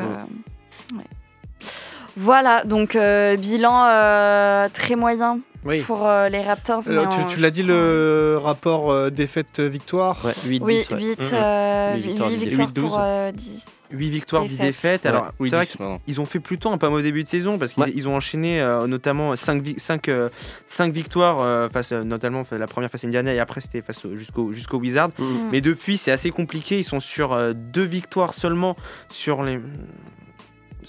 ouais. 0.95 1.04
Voilà, 2.18 2.64
donc 2.66 2.95
euh, 2.95 3.38
bilan 3.38 3.86
euh, 3.88 4.68
très 4.74 4.95
moyen 4.95 5.39
Oui. 5.64 5.82
pour 5.82 6.06
euh, 6.08 6.28
les 6.28 6.41
Raptors. 6.41 6.84
tu, 7.30 7.39
l'as 7.39 7.52
dit, 7.52 7.64
le 7.64 8.38
rapport 8.41 8.91
euh, 8.91 9.10
défaite-victoire. 9.10 10.18
Ouais, 10.26 10.34
8 10.45 10.62
Oui, 10.64 10.86
10, 10.89 10.91
ouais. 10.91 10.97
8, 10.97 11.06
Huit 11.06 11.18
huit 11.95 12.02
victoires, 12.02 12.30
dix 12.30 12.36
victoires 12.38 12.68
défaites. 12.68 12.74
pour 12.74 12.97
euh, 13.00 13.32
10. 13.32 13.66
8 13.92 14.10
victoires, 14.10 14.46
10 14.46 14.58
Défaites. 14.58 15.06
Alors, 15.06 15.24
Ouais, 15.24 15.30
oui, 15.40 15.50
c'est 15.50 15.56
vrai 15.56 15.68
qu'ils 16.06 16.22
ont 16.22 16.26
fait 16.26 16.40
plutôt 16.40 16.70
un 16.70 16.78
pas 16.78 16.90
mauvais 16.90 17.04
début 17.04 17.24
de 17.24 17.28
saison 17.28 17.58
parce 17.58 17.74
qu'ils 17.74 17.84
Ouais. 17.84 18.06
ont 18.08 18.16
enchaîné 18.16 18.62
euh, 18.62 18.88
notamment 18.88 19.36
5, 19.36 19.62
victoires, 20.94 21.40
euh, 21.42 21.70
face, 21.70 21.92
euh, 21.92 22.04
notamment 22.04 22.46
la 22.52 22.68
première 22.68 22.90
face 22.92 23.04
à 23.04 23.08
Indiana 23.08 23.34
et 23.34 23.40
après 23.40 23.62
c'était 23.62 23.82
face 23.82 24.06
au- 24.06 24.16
jusqu'au 24.16 24.54
jusqu'au 24.54 24.78
Wizard. 24.80 25.10
Mm. 25.18 25.24
Mm. 25.24 25.50
Mais 25.52 25.62
depuis, 25.62 25.98
c'est 25.98 26.12
assez 26.12 26.32
compliqué. 26.32 26.78
Ils 26.80 26.84
sont 26.84 27.00
sur 27.00 27.34
euh, 27.34 27.54
deux 27.56 27.84
victoires 27.84 28.34
seulement 28.34 28.76
sur 29.10 29.44
les 29.44 29.60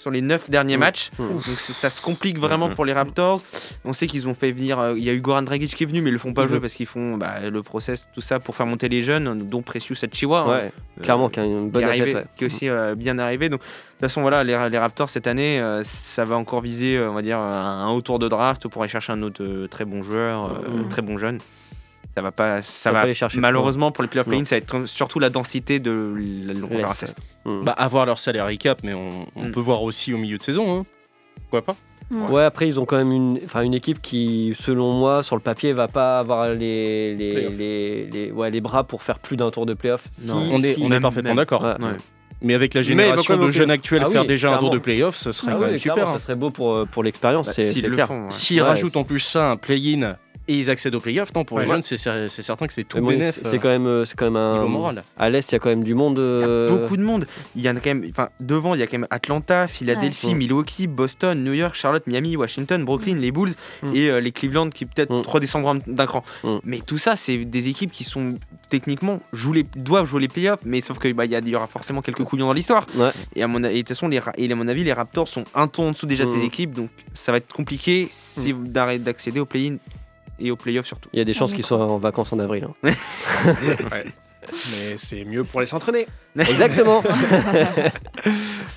sur 0.01 0.11
les 0.11 0.21
neuf 0.21 0.49
derniers 0.49 0.77
Mm. 0.77 0.79
matchs. 0.79 1.11
Mm. 1.19 1.27
Donc 1.29 1.41
ça 1.59 1.89
se 1.89 2.01
complique 2.01 2.39
vraiment 2.39 2.67
Mhm. 2.69 2.75
pour 2.75 2.85
les 2.85 2.93
Raptors. 2.93 3.41
On 3.85 3.93
sait 3.93 4.07
qu'ils 4.07 4.27
ont 4.27 4.33
fait 4.33 4.51
venir. 4.51 4.79
euh, 4.79 4.93
Il 4.97 5.03
y 5.03 5.09
a 5.09 5.13
eu 5.13 5.21
Goran 5.21 5.43
Dragic 5.43 5.73
qui 5.75 5.83
est 5.83 5.85
venu, 5.87 6.01
mais 6.01 6.09
ils 6.09 6.13
le 6.13 6.19
font 6.19 6.33
pas 6.33 6.47
jouer 6.47 6.59
parce 6.59 6.73
qu'ils 6.73 6.85
font 6.87 7.17
bah, 7.17 7.39
le 7.49 7.61
process, 7.63 8.07
tout 8.13 8.21
ça 8.21 8.39
pour 8.39 8.55
faire 8.55 8.65
monter 8.65 8.89
les 8.89 9.03
jeunes, 9.03 9.43
dont 9.47 9.61
Precious 9.61 9.95
Achiwa. 10.03 10.39
hein, 10.41 10.47
Ouais, 10.49 10.71
euh, 10.99 11.03
clairement, 11.03 11.29
qui 11.29 11.39
a 11.39 11.43
une 11.45 11.69
bonne 11.69 11.85
ouais. 11.85 12.25
qui 12.35 12.43
est 12.43 12.47
aussi 12.47 12.67
euh, 12.69 12.95
bien 12.95 13.19
arrivé. 13.19 13.49
Donc, 13.49 13.59
de 13.61 13.65
toute 13.65 14.01
façon, 14.01 14.21
voilà, 14.21 14.43
les, 14.43 14.57
les 14.69 14.77
Raptors 14.79 15.09
cette 15.11 15.27
année, 15.27 15.61
ça 15.83 16.25
va 16.25 16.35
encore 16.35 16.61
viser, 16.61 16.99
on 16.99 17.13
va 17.13 17.21
dire, 17.21 17.37
un, 17.39 17.85
un 17.85 17.89
haut 17.91 18.01
tour 18.01 18.17
de 18.17 18.27
draft 18.27 18.67
pour 18.67 18.81
aller 18.81 18.91
chercher 18.91 19.13
un 19.13 19.21
autre 19.21 19.67
très 19.67 19.85
bon 19.85 20.01
joueur, 20.01 20.61
très 20.89 21.03
bon 21.03 21.17
jeune. 21.19 21.37
Ça 22.15 22.21
va 22.21 22.31
pas, 22.31 22.61
ça, 22.61 22.91
va 22.91 22.95
va. 22.95 23.01
pas 23.03 23.07
les 23.07 23.13
chercher 23.13 23.39
malheureusement 23.39 23.91
pour 23.91 24.01
les 24.03 24.09
playoff 24.09 24.27
Non. 24.27 24.31
play-in, 24.31 24.45
ça 24.45 24.55
va 24.55 24.57
être 24.57 24.85
surtout 24.85 25.19
la 25.19 25.29
densité 25.29 25.79
de 25.79 25.91
la 26.45 26.53
longue 26.53 26.71
L'Est, 26.71 26.81
conférence 26.81 27.01
ouais. 27.03 27.07
Est. 27.07 27.49
Mm. 27.61 27.63
Bah, 27.63 27.71
avoir 27.71 28.05
leur 28.05 28.19
salaire 28.19 28.47
cap, 28.59 28.79
mais 28.83 28.93
on, 28.93 29.27
on 29.35 29.45
Mm. 29.45 29.51
peut 29.51 29.61
voir 29.61 29.81
aussi 29.83 30.13
au 30.13 30.17
milieu 30.17 30.37
de 30.37 30.43
saison. 30.43 30.79
Hein. 30.79 30.85
Pourquoi 31.49 31.61
pas? 31.61 31.75
Ouais, 32.29 32.43
après, 32.43 32.67
ils 32.67 32.77
ont 32.77 32.83
quand 32.83 32.97
même 32.97 33.13
une, 33.13 33.39
enfin, 33.45 33.61
une 33.61 33.73
équipe 33.73 34.01
qui, 34.01 34.53
selon 34.59 34.91
moi, 34.91 35.23
sur 35.23 35.37
le 35.37 35.41
papier, 35.41 35.71
va 35.71 35.87
pas 35.87 36.19
avoir 36.19 36.49
les, 36.49 37.15
les, 37.15 37.49
les, 37.49 38.05
les- 38.07 38.31
ouais, 38.33 38.51
les 38.51 38.59
bras 38.59 38.83
pour 38.83 39.01
faire 39.01 39.17
plus 39.17 39.37
d'un 39.37 39.49
tour 39.49 39.65
de 39.65 39.73
playoff. 39.73 40.03
Non. 40.21 40.35
On 40.51 40.61
est, 40.61 40.73
si, 40.73 40.81
on 40.83 40.91
est 40.91 40.99
parfaitement 40.99 41.35
d'accord. 41.35 41.63
Ouais. 41.63 41.69
Ouais. 41.81 41.95
Mais 42.41 42.53
avec 42.53 42.73
la 42.73 42.81
génération 42.81 43.37
même 43.37 43.45
de 43.45 43.51
jeunes 43.51 43.67
playoff. 43.67 43.79
actuels, 43.79 44.03
Ah 44.05 44.09
faire 44.11 44.21
oui, 44.23 44.27
déjà 44.27 44.53
un 44.53 44.57
tour 44.57 44.71
de 44.71 44.79
playoff, 44.79 45.15
ce 45.15 45.31
serait 45.31 45.51
Ah 45.51 45.55
quand 45.55 45.61
oui, 45.63 45.69
même 45.69 45.79
super. 45.79 45.93
clairement, 45.93 46.11
hein. 46.11 46.17
ça 46.17 46.23
serait 46.23 46.35
beau 46.35 46.49
pour, 46.49 46.73
euh, 46.73 46.85
pour 46.85 47.01
l'expérience, 47.03 47.47
Bah, 47.47 47.53
c'est 47.55 47.73
le 47.81 47.91
clair. 47.95 48.11
ouais. 48.11 48.17
Ouais, 48.51 48.61
rajoutent 48.61 48.97
en 48.97 49.05
plus 49.05 49.19
ça 49.21 49.49
un 49.51 49.55
play-in 49.55 50.17
et 50.51 50.57
ils 50.57 50.69
accèdent 50.69 50.95
au 50.95 50.99
playoff, 50.99 51.33
non, 51.33 51.45
pour 51.45 51.57
Ouais. 51.57 51.63
les 51.65 51.69
jeunes, 51.69 51.83
c'est 51.83 51.95
cer- 51.95 52.27
c'est 52.29 52.41
certain 52.41 52.67
que 52.67 52.73
c'est 52.73 52.83
tout 52.83 52.97
Mais 52.97 53.01
bon, 53.03 53.09
bénef. 53.09 53.39
c'est 53.43 53.57
quand 53.59 53.69
même, 53.69 53.87
euh, 53.87 54.05
c'est 54.05 54.15
quand 54.17 54.25
même 54.25 54.35
un. 54.35 54.65
moral. 54.65 55.03
À 55.17 55.29
l'est, 55.29 55.49
il 55.49 55.53
y 55.53 55.55
a 55.55 55.59
quand 55.59 55.69
même 55.69 55.83
du 55.83 55.95
monde. 55.95 56.17
Il 56.17 56.21
y 56.21 56.23
euh, 56.23 56.67
a 56.67 56.71
beaucoup 56.71 56.97
de 56.97 57.03
monde. 57.03 57.25
Il 57.55 57.61
y 57.61 57.69
en 57.69 57.75
a 57.75 57.79
quand 57.79 57.93
même, 57.93 58.05
enfin, 58.09 58.29
devant, 58.39 58.73
il 58.75 58.79
y 58.79 58.83
a 58.83 58.87
quand 58.87 58.97
même 58.97 59.07
Atlanta, 59.09 59.67
Philadelphie, 59.67 60.27
Ouais. 60.27 60.33
Milwaukee, 60.33 60.87
Boston, 60.87 61.43
New 61.43 61.53
York, 61.53 61.75
Charlotte, 61.75 62.05
Miami, 62.07 62.35
Washington, 62.35 62.83
Brooklyn, 62.83 63.15
les 63.15 63.31
Bulls 63.31 63.53
Mm. 63.83 63.95
et 63.95 64.09
euh, 64.09 64.19
les 64.19 64.31
Cleveland 64.31 64.69
qui 64.69 64.85
peut-être 64.85 65.11
Mm. 65.11 65.21
redescendront 65.27 65.79
d'un 65.87 66.05
cran. 66.05 66.23
Mm. 66.43 66.57
Mais 66.63 66.79
tout 66.85 66.97
ça, 66.97 67.15
c'est 67.15 67.37
des 67.45 67.67
équipes 67.69 67.91
qui 67.91 68.03
sont 68.03 68.35
techniquement 68.69 69.19
jouent 69.33 69.53
les, 69.53 69.63
doivent 69.75 70.07
jouer 70.07 70.21
les 70.21 70.27
playoffs, 70.27 70.59
mais 70.65 70.81
sauf 70.81 70.97
que 70.97 71.11
bah, 71.13 71.25
il 71.25 71.47
y, 71.49 71.55
aura 71.55 71.67
forcément 71.67 72.01
quelques 72.01 72.23
couillons 72.23 72.47
dans 72.47 72.53
l'histoire. 72.53 72.85
Ouais. 72.95 73.11
Et 73.35 73.43
à 73.43 73.47
mon, 73.47 73.63
et 73.63 73.71
de 73.73 73.77
toute 73.79 73.87
façon, 73.89 74.07
les, 74.07 74.19
et 74.37 74.51
à 74.51 74.55
mon 74.55 74.67
avis, 74.67 74.83
les 74.83 74.93
Raptors 74.93 75.27
sont 75.27 75.43
un 75.55 75.67
ton 75.67 75.89
en 75.89 75.91
dessous 75.91 76.05
déjà 76.05 76.25
de 76.25 76.29
ces 76.29 76.37
Mm. 76.37 76.43
équipes, 76.43 76.73
donc 76.73 76.89
ça 77.13 77.31
va 77.31 77.37
être 77.39 77.51
compliqué 77.53 78.07
si 78.11 78.53
d'arrêter 78.53 79.03
d'accéder 79.03 79.39
au 79.39 79.45
play-in 79.45 79.77
et 80.41 80.51
au 80.51 80.55
playoff 80.55 80.85
surtout. 80.85 81.09
Il 81.13 81.19
y 81.19 81.21
a 81.21 81.25
des 81.25 81.33
chances 81.33 81.53
qu'ils 81.53 81.65
soient 81.65 81.79
en 81.85 81.97
vacances 81.97 82.33
en 82.33 82.39
avril. 82.39 82.67
hein. 82.83 82.91
Mais 84.71 84.97
c'est 84.97 85.23
mieux 85.23 85.43
pour 85.43 85.59
aller 85.59 85.67
s'entraîner. 85.67 86.07
Exactement. 86.37 87.03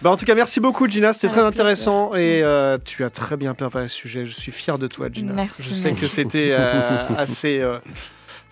Bah, 0.03 0.11
en 0.11 0.17
tout 0.17 0.27
cas, 0.27 0.35
merci 0.35 0.61
beaucoup, 0.61 0.87
Gina. 0.89 1.12
C'était 1.15 1.29
très 1.29 1.41
intéressant 1.41 2.15
et 2.15 2.43
euh, 2.43 2.77
tu 2.85 3.05
as 3.05 3.11
très 3.11 3.37
bien 3.39 3.55
préparé 3.55 3.89
ce 3.89 3.95
sujet. 3.95 4.27
Je 4.27 4.33
suis 4.35 4.53
fier 4.53 4.79
de 4.79 4.87
toi, 4.87 5.09
Gina. 5.11 5.33
Merci, 5.33 5.62
Je 5.62 5.75
sais 5.75 5.89
merci. 5.91 6.01
que 6.03 6.07
c'était 6.11 6.49
euh, 6.53 7.07
assez. 7.17 7.61
euh, 7.61 7.79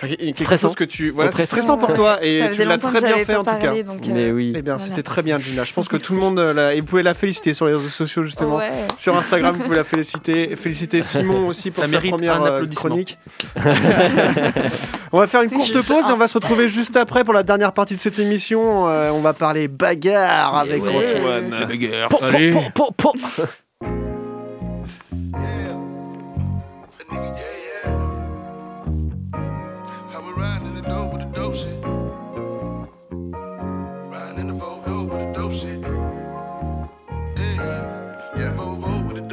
quelque 0.09 0.43
Stressant. 0.43 0.69
chose 0.69 0.75
que 0.77 0.85
tu. 0.85 1.11
Voilà, 1.11 1.33
c'est 1.33 1.45
Stressant. 1.45 1.75
stressant 1.75 1.79
pour 1.79 1.95
toi 1.95 2.19
et 2.25 2.41
Ça 2.41 2.49
tu 2.51 2.65
l'as 2.65 2.79
très 2.79 3.01
bien 3.01 3.25
fait 3.25 3.37
en 3.37 3.45
tout 3.45 3.51
cas. 3.61 3.83
donc, 3.83 4.01
Mais 4.07 4.25
euh, 4.27 4.33
oui. 4.33 4.53
Eh 4.57 4.63
bien, 4.63 4.75
Voilà. 4.77 4.79
c'était 4.79 5.03
très 5.03 5.23
bien, 5.23 5.39
Gina. 5.39 5.65
Je 5.65 5.73
pense 5.73 5.89
que 5.89 5.97
tout 5.97 6.15
le 6.15 6.21
monde, 6.21 6.39
euh, 6.39 6.53
l'a- 6.53 6.75
et 6.75 6.81
vous 6.81 6.87
pouvez 6.87 7.03
la 7.03 7.15
féliciter 7.15 7.55
sur 7.55 7.67
les 7.67 7.75
réseaux 7.75 7.89
sociaux 7.89 8.23
justement. 8.25 8.57
Ouais. 8.57 8.71
Sur 8.99 9.17
Instagram, 9.17 9.55
vous 9.57 9.65
pouvez 9.65 9.77
la 9.77 9.85
féliciter. 9.85 10.57
Féliciter 10.57 11.03
Simon 11.03 11.49
aussi 11.49 11.71
pour 11.71 11.83
Ça 11.85 11.89
sa 11.89 11.93
mérite 11.97 12.13
première 12.13 12.35
un 12.43 12.45
euh, 12.47 12.53
applaudissement. 12.55 12.89
chronique. 12.89 13.19
on 15.13 15.19
va 15.19 15.27
faire 15.27 15.43
une 15.43 15.51
courte 15.51 15.83
pause 15.83 16.05
et 16.09 16.13
on 16.13 16.17
va 16.17 16.29
se 16.29 16.35
retrouver 16.35 16.69
juste 16.69 16.97
après 16.97 17.25
pour 17.25 17.35
la 17.35 17.43
dernière 17.43 17.73
partie 17.73 17.95
de 17.95 18.01
cette 18.01 18.19
émission. 18.19 18.89
Euh, 18.89 19.11
on 19.13 19.21
va 19.21 19.33
parler 19.33 19.69
bagarre 19.69 20.57
avec 20.57 20.83
ouais. 20.85 21.17
Antoine. 21.17 21.69
Allez. 22.23 22.55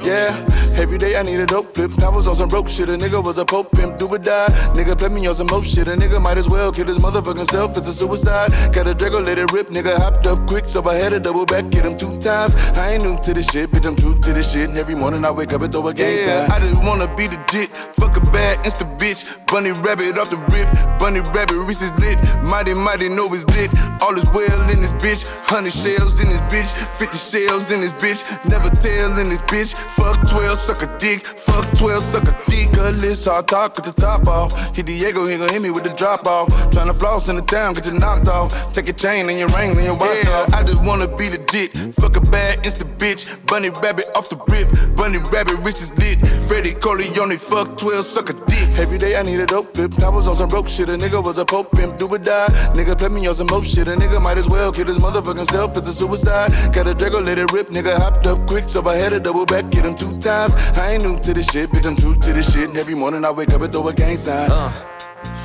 Yeah. 0.10 0.59
Every 0.80 0.98
day 0.98 1.18
I 1.18 1.24
need 1.24 1.42
a 1.42 1.46
dope 1.46 1.76
flip. 1.76 1.92
I 2.02 2.08
was 2.08 2.26
on 2.26 2.38
some 2.38 2.48
rope 2.48 2.70
shit. 2.70 2.88
A 2.88 2.94
nigga 2.94 3.22
was 3.22 3.38
a 3.38 3.44
pope 3.44 3.70
pimp. 3.74 3.98
Do 3.98 4.08
or 4.08 4.18
die. 4.18 4.48
Nigga 4.74 4.98
play 4.98 5.10
me 5.10 5.28
on 5.28 5.36
some 5.36 5.48
more 5.48 5.62
shit. 5.62 5.90
A 5.90 5.92
nigga 5.92 6.22
might 6.22 6.38
as 6.38 6.48
well 6.48 6.72
kill 6.72 6.88
his 6.88 7.00
motherfucking 7.00 7.52
self. 7.52 7.78
It's 7.78 7.88
a 7.88 7.94
suicide. 7.94 8.52
Got 8.74 8.88
a 8.88 8.94
Draco, 8.94 9.20
let 9.20 9.38
it 9.38 9.52
rip. 9.52 9.68
Nigga 9.68 9.98
hopped 9.98 10.26
up 10.26 10.48
quick, 10.48 10.68
so 10.68 10.82
I 10.88 10.96
had 10.96 11.10
to 11.10 11.20
double 11.20 11.46
back. 11.46 11.66
Hit 11.74 11.86
him 11.86 11.98
two 11.98 12.18
times. 12.20 12.56
I 12.78 12.94
ain't 12.94 13.04
new 13.04 13.20
to 13.20 13.34
this 13.34 13.48
shit, 13.48 13.70
bitch. 13.72 13.86
I'm 13.86 13.98
true 13.98 14.18
to 14.20 14.32
this 14.32 14.54
shit. 14.54 14.70
And 14.70 14.78
every 14.78 14.96
morning 14.96 15.26
I 15.26 15.32
wake 15.32 15.52
up 15.52 15.62
and 15.62 15.72
throw 15.72 15.86
a 15.88 15.94
gang 15.94 16.16
yeah. 16.16 16.48
I 16.50 16.60
just 16.60 16.82
wanna 16.82 17.14
be 17.16 17.28
the 17.28 17.40
legit. 17.50 17.76
Fuck 17.76 18.16
a 18.18 18.22
bad 18.32 18.64
insta 18.64 18.86
bitch. 18.98 19.26
Bunny 19.48 19.72
rabbit 19.72 20.18
off 20.18 20.30
the 20.30 20.38
rip. 20.54 20.70
Bunny 21.00 21.20
rabbit, 21.20 21.58
is 21.70 21.94
lit. 22.00 22.18
Mighty, 22.44 22.74
mighty 22.74 23.10
know 23.10 23.28
it's 23.34 23.46
lit. 23.48 23.70
All 24.02 24.18
is 24.18 24.30
well 24.32 24.70
in 24.70 24.82
this 24.82 24.94
bitch. 24.94 25.28
Hundred 25.46 25.74
shells 25.74 26.22
in 26.22 26.30
this 26.30 26.42
bitch. 26.52 26.72
Fifty 26.98 27.18
shells 27.18 27.72
in 27.72 27.82
this 27.82 27.92
bitch. 27.94 28.24
Never 28.46 28.70
tell 28.70 29.18
in 29.18 29.30
this 29.30 29.42
bitch. 29.42 29.76
Fuck 29.96 30.30
12, 30.30 30.58
suck 30.70 30.84
a 30.84 30.98
dick. 31.00 31.26
Fuck 31.26 31.66
12, 31.78 32.04
suck 32.04 32.24
a 32.24 32.50
dick. 32.50 32.72
Gutless, 32.74 33.26
hard 33.26 33.48
talk 33.48 33.80
at 33.80 33.86
the 33.86 33.92
top 33.92 34.28
off. 34.28 34.76
Hit 34.76 34.86
Diego, 34.86 35.26
he 35.26 35.38
gon' 35.38 35.50
hit 35.50 35.62
me 35.62 35.72
with 35.72 35.84
the 35.84 35.90
drop 35.90 36.28
off. 36.28 36.48
Tryna 36.72 36.98
floss 36.98 37.28
in 37.28 37.38
the 37.38 37.42
town, 37.42 37.74
get 37.74 37.86
you 37.86 37.94
knocked 37.94 38.28
off. 38.28 38.50
Take 38.74 38.88
your 38.88 38.96
chain 38.96 39.30
and 39.30 39.40
your 39.40 39.50
ring 39.50 39.72
and 39.72 39.84
your 39.84 39.96
watch 39.96 40.28
off. 40.28 40.54
I 40.54 40.64
just 40.64 40.84
wanna 40.84 41.08
be 41.08 41.30
legit. 41.30 41.76
Fuck 41.96 42.16
a 42.18 42.22
bad 42.22 42.60
insta 42.64 42.86
bitch. 42.98 43.22
Bunny 43.48 43.70
rabbit 43.70 44.06
off 44.16 44.30
the 44.30 44.38
rip. 44.50 44.70
Bunny 44.96 45.18
rabbit, 45.32 45.58
rich 45.66 45.82
is 45.82 45.92
lit. 45.98 46.20
Freddie 46.48 46.74
Corleone, 46.74 47.38
fuck 47.38 47.78
12, 47.78 48.06
suck 48.06 48.30
a 48.30 48.34
dick. 48.34 48.60
Every 48.78 48.98
day 48.98 49.18
I 49.18 49.24
need 49.24 49.40
a 49.40 49.46
dope 49.46 49.76
flip. 49.76 49.92
I 50.04 50.10
was 50.10 50.28
on 50.28 50.36
some 50.36 50.50
rope 50.50 50.68
shit. 50.68 50.90
A 50.90 50.98
nigga 50.98 51.24
was 51.24 51.38
a 51.38 51.46
pope 51.46 51.72
pimp. 51.72 51.98
Do 51.98 52.08
or 52.08 52.18
die. 52.18 52.48
Nigga 52.76 52.98
play 52.98 53.10
me 53.10 53.28
on 53.28 53.36
some 53.36 53.48
more 53.48 53.64
shit. 53.64 53.88
A 53.88 53.96
nigga 53.96 54.22
might 54.22 54.38
as 54.38 54.48
well 54.48 54.72
kill 54.72 54.88
his 54.88 55.00
motherfucking 55.00 55.50
self. 55.52 55.76
It's 55.78 55.88
a 55.88 55.94
suicide. 55.94 56.52
Got 56.74 56.88
a 56.88 56.94
Draco, 56.94 57.20
let 57.20 57.38
it 57.40 57.52
rip. 57.52 57.70
Nigga 57.70 57.98
hopped 57.98 58.26
up 58.28 58.48
quick, 58.48 58.70
so 58.70 58.88
I 58.88 58.96
had 58.96 59.10
to 59.10 59.20
double 59.20 59.46
back. 59.46 59.70
get 59.70 59.86
him 59.86 59.96
two 59.96 60.12
times. 60.20 60.54
I 60.78 60.92
ain't 60.94 61.04
new 61.04 61.20
to 61.20 61.34
this 61.34 61.48
shit, 61.48 61.70
bitch. 61.70 61.86
I'm 61.86 61.96
true 61.96 62.16
to 62.16 62.34
this 62.34 62.54
shit. 62.54 62.70
And 62.70 62.78
every 62.78 62.96
morning 62.96 63.26
I 63.26 63.32
wake 63.32 63.54
up 63.54 63.62
and 63.62 63.72
throw 63.72 63.88
a 63.88 63.94
gang 63.94 64.18
sign. 64.18 64.52
Uh, 64.52 64.72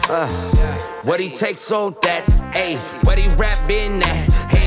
uh, 0.08 0.28
what 1.04 1.18
he 1.20 1.30
takes 1.30 1.70
on 1.72 1.96
that, 2.02 2.24
ayy, 2.54 2.78
what 3.04 3.18
he 3.18 3.28
rap 3.36 3.58
in 3.70 4.00
that, 4.00 4.32
hey, 4.50 4.63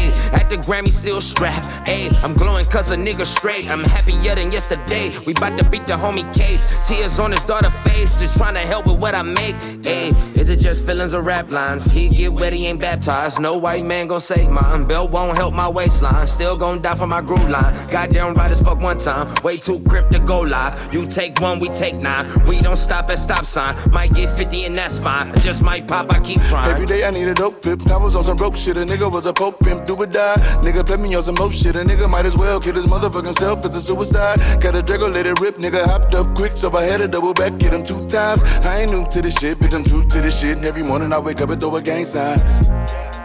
at 0.47 0.61
the 0.61 0.71
Grammy, 0.71 0.89
still 0.89 1.21
strapped. 1.21 1.65
Ayy, 1.87 2.11
I'm 2.23 2.33
glowing 2.33 2.65
cause 2.65 2.91
a 2.91 2.95
nigga 2.95 3.25
straight. 3.25 3.69
I'm 3.69 3.83
happier 3.83 4.35
than 4.35 4.51
yesterday. 4.51 5.11
We 5.25 5.33
bout 5.33 5.57
to 5.57 5.69
beat 5.69 5.85
the 5.85 5.93
homie 5.93 6.31
case. 6.33 6.87
Tears 6.87 7.19
on 7.19 7.31
his 7.31 7.43
daughter 7.43 7.69
face, 7.69 8.19
just 8.19 8.37
trying 8.37 8.53
to 8.55 8.61
help 8.61 8.85
with 8.87 8.97
what 8.97 9.15
I 9.15 9.21
make. 9.21 9.55
Ayy, 9.83 10.37
is 10.37 10.49
it 10.49 10.59
just 10.59 10.85
feelings 10.85 11.13
or 11.13 11.21
rap 11.21 11.51
lines? 11.51 11.85
He 11.85 12.09
get 12.09 12.33
wet, 12.33 12.53
he 12.53 12.67
ain't 12.67 12.79
baptized. 12.79 13.39
No 13.39 13.57
white 13.57 13.85
man 13.85 14.07
gon' 14.07 14.21
save 14.21 14.49
mine. 14.49 14.85
Bell 14.85 15.07
won't 15.07 15.35
help 15.35 15.53
my 15.53 15.67
waistline. 15.67 16.27
Still 16.27 16.55
gon' 16.55 16.81
die 16.81 16.95
for 16.95 17.07
my 17.07 17.21
groove 17.21 17.49
line. 17.49 17.73
Goddamn 17.89 18.33
right 18.35 18.51
as 18.51 18.61
fuck 18.61 18.79
one 18.79 18.97
time. 18.97 19.33
Way 19.43 19.57
too 19.57 19.79
crip 19.81 20.09
to 20.11 20.19
go 20.19 20.41
live. 20.41 20.93
You 20.93 21.07
take 21.07 21.39
one, 21.41 21.59
we 21.59 21.69
take 21.69 21.95
nine. 22.01 22.25
We 22.45 22.61
don't 22.61 22.77
stop 22.77 23.09
at 23.09 23.19
stop 23.19 23.45
sign. 23.45 23.75
Might 23.91 24.13
get 24.13 24.29
50 24.35 24.65
and 24.65 24.77
that's 24.77 24.97
fine. 24.97 25.37
Just 25.39 25.61
might 25.61 25.87
pop, 25.87 26.11
I 26.11 26.19
keep 26.19 26.41
trying. 26.43 26.71
Every 26.71 26.85
day 26.85 27.05
I 27.05 27.11
need 27.11 27.27
a 27.27 27.33
dope 27.33 27.61
flip. 27.63 27.85
I 27.91 27.97
was 27.97 28.15
on 28.15 28.23
some 28.23 28.37
rope 28.37 28.55
shit. 28.55 28.77
A 28.77 28.85
nigga 28.85 29.11
was 29.11 29.25
a 29.25 29.33
pope 29.33 29.59
pimp, 29.59 29.85
do 29.85 29.95
or 29.95 30.05
die. 30.05 30.36
Nigga 30.61 30.85
play 30.85 30.97
me 30.97 31.15
on 31.15 31.23
some 31.23 31.35
more 31.35 31.51
shit. 31.51 31.75
A 31.75 31.79
nigga 31.79 32.09
might 32.09 32.25
as 32.25 32.38
well 32.38 32.59
kill 32.59 32.75
his 32.75 32.88
motherfucking 32.88 33.38
self. 33.38 33.65
It's 33.65 33.75
a 33.75 33.81
suicide. 33.81 34.39
Got 34.61 34.75
a 34.75 34.81
Draco, 34.81 35.07
let 35.07 35.25
it 35.25 35.39
rip. 35.39 35.57
Nigga 35.57 35.85
hopped 35.85 36.15
up 36.15 36.35
quick, 36.35 36.57
so 36.57 36.75
I 36.75 36.83
had 36.83 36.97
to 36.97 37.07
double 37.07 37.33
back, 37.33 37.57
get 37.57 37.73
him 37.73 37.83
two 37.83 38.05
times. 38.07 38.43
I 38.65 38.81
ain't 38.81 38.91
new 38.91 39.05
to 39.07 39.21
this 39.21 39.35
shit, 39.35 39.59
bitch. 39.59 39.73
I'm 39.73 39.83
true 39.83 40.03
to 40.05 40.21
this 40.21 40.39
shit. 40.39 40.57
And 40.57 40.65
every 40.65 40.83
morning 40.83 41.13
I 41.13 41.19
wake 41.19 41.41
up 41.41 41.49
and 41.49 41.59
throw 41.59 41.75
a 41.75 41.81
gang 41.81 42.05
sign. 42.05 43.16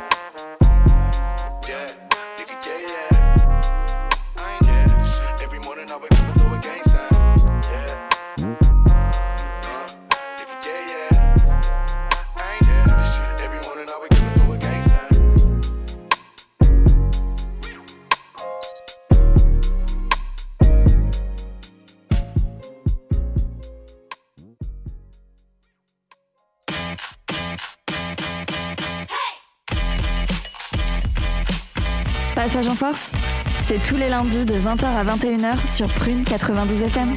Passage 32.34 32.66
en 32.66 32.74
force, 32.74 33.10
c'est 33.66 33.82
tous 33.82 33.96
les 33.96 34.08
lundis 34.08 34.46
de 34.46 34.54
20h 34.54 34.84
à 34.84 35.04
21h 35.04 35.66
sur 35.66 35.86
Prune 35.88 36.24
92 36.24 36.82
FM. 36.82 37.14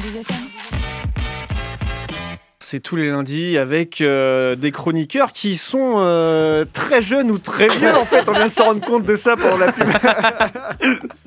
C'est 2.60 2.80
tous 2.80 2.96
les 2.96 3.10
lundis 3.10 3.56
avec 3.56 4.02
euh, 4.02 4.56
des 4.56 4.72
chroniqueurs 4.72 5.32
qui 5.32 5.56
sont 5.56 5.94
euh, 5.96 6.66
très 6.70 7.00
jeunes 7.00 7.30
ou 7.30 7.38
très 7.38 7.68
vieux 7.68 7.94
en 7.94 8.04
fait. 8.04 8.28
On 8.28 8.32
vient 8.32 8.48
de 8.48 8.52
se 8.52 8.60
rendre 8.60 8.84
compte 8.84 9.04
de 9.04 9.16
ça 9.16 9.36
pendant 9.36 9.56
la 9.56 9.72
pub. 9.72 9.88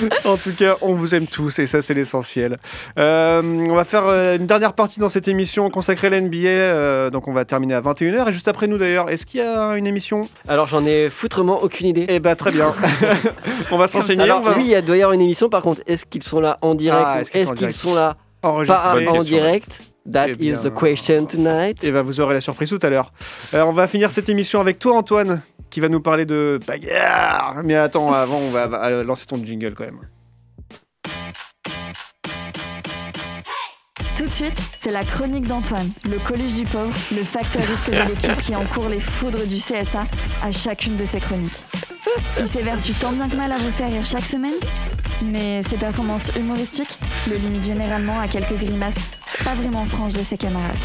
en 0.24 0.36
tout 0.36 0.52
cas, 0.56 0.76
on 0.82 0.94
vous 0.94 1.14
aime 1.14 1.26
tous 1.26 1.58
et 1.58 1.66
ça 1.66 1.82
c'est 1.82 1.94
l'essentiel. 1.94 2.58
Euh, 2.98 3.42
on 3.42 3.74
va 3.74 3.84
faire 3.84 4.06
euh, 4.06 4.36
une 4.36 4.46
dernière 4.46 4.72
partie 4.72 5.00
dans 5.00 5.08
cette 5.08 5.28
émission 5.28 5.70
consacrée 5.70 6.08
à 6.08 6.10
l'NBA. 6.10 6.48
euh, 6.48 7.10
donc 7.10 7.28
on 7.28 7.32
va 7.32 7.44
terminer 7.44 7.74
à 7.74 7.80
21h 7.80 8.28
et 8.28 8.32
juste 8.32 8.48
après 8.48 8.66
nous 8.66 8.78
d'ailleurs. 8.78 9.10
Est-ce 9.10 9.26
qu'il 9.26 9.40
y 9.40 9.42
a 9.42 9.76
une 9.76 9.86
émission? 9.86 10.28
Alors 10.48 10.66
j'en 10.66 10.84
ai 10.84 11.10
foutrement 11.10 11.62
aucune 11.62 11.88
idée. 11.88 12.06
Eh 12.08 12.20
bah 12.20 12.36
très 12.36 12.50
bien. 12.52 12.72
on 13.70 13.78
va 13.78 13.86
se 13.86 13.96
renseigner. 13.96 14.22
Alors 14.22 14.42
va- 14.42 14.56
oui, 14.56 14.74
il 14.76 14.82
doit 14.82 14.96
y 14.96 15.02
avoir 15.02 15.12
une 15.14 15.22
émission. 15.22 15.48
Par 15.48 15.62
contre, 15.62 15.80
est-ce 15.86 16.04
qu'ils 16.04 16.22
sont 16.22 16.40
là 16.40 16.58
en 16.62 16.74
direct 16.74 17.04
Ah, 17.06 17.20
est-ce 17.20 17.30
qu'ils 17.32 17.46
sont 17.46 17.54
direct 17.54 17.76
sont 17.78 17.94
là 17.94 18.16
pas 18.42 18.94
en 19.08 19.18
direct 19.22 19.80
That 20.12 20.26
Eh 20.38 20.46
is 20.46 20.56
the 20.62 20.72
question 20.72 21.26
tonight. 21.26 21.82
Et 21.82 21.90
ben 21.90 22.02
vous 22.02 22.20
aurez 22.20 22.34
la 22.34 22.40
surprise 22.40 22.68
tout 22.68 22.78
à 22.82 22.88
l'heure. 22.90 23.12
Euh, 23.54 23.62
on 23.62 23.72
va 23.72 23.88
finir 23.88 24.12
cette 24.12 24.28
émission 24.28 24.60
avec 24.60 24.78
toi 24.78 24.94
Antoine 24.94 25.42
qui 25.70 25.80
va 25.80 25.88
nous 25.88 26.00
parler 26.00 26.26
de 26.26 26.58
bagarre. 26.66 27.62
Mais 27.64 27.74
attends, 27.74 28.12
avant 28.12 28.38
on 28.38 28.50
va, 28.50 28.66
va 28.66 29.02
lancer 29.02 29.26
ton 29.26 29.36
jingle 29.36 29.74
quand 29.74 29.84
même. 29.84 30.00
Tout 34.16 34.24
de 34.24 34.30
suite, 34.30 34.58
c'est 34.80 34.92
la 34.92 35.04
chronique 35.04 35.46
d'Antoine, 35.46 35.90
le 36.04 36.18
coluche 36.18 36.54
du 36.54 36.64
pauvre, 36.64 36.94
le 37.14 37.22
facteur 37.22 37.62
risque 37.62 37.90
de 37.90 38.08
l'équipe 38.08 38.40
qui 38.40 38.56
encourt 38.56 38.88
les 38.88 39.00
foudres 39.00 39.46
du 39.46 39.56
CSA 39.56 40.06
à 40.42 40.50
chacune 40.52 40.96
de 40.96 41.04
ses 41.04 41.20
chroniques. 41.20 41.62
Il 42.38 42.48
s'évertue 42.48 42.92
tant 42.94 43.12
bien 43.12 43.28
que 43.28 43.36
mal 43.36 43.52
à 43.52 43.58
vous 43.58 43.70
faire 43.72 43.90
rire 43.90 44.06
chaque 44.06 44.24
semaine, 44.24 44.54
mais 45.22 45.62
ses 45.62 45.76
performances 45.76 46.32
humoristiques 46.34 46.98
le 47.28 47.36
limitent 47.36 47.64
généralement 47.64 48.18
à 48.18 48.26
quelques 48.26 48.54
grimaces 48.54 48.94
pas 49.44 49.54
vraiment 49.54 49.84
franches 49.84 50.14
de 50.14 50.22
ses 50.22 50.38
camarades. 50.38 50.76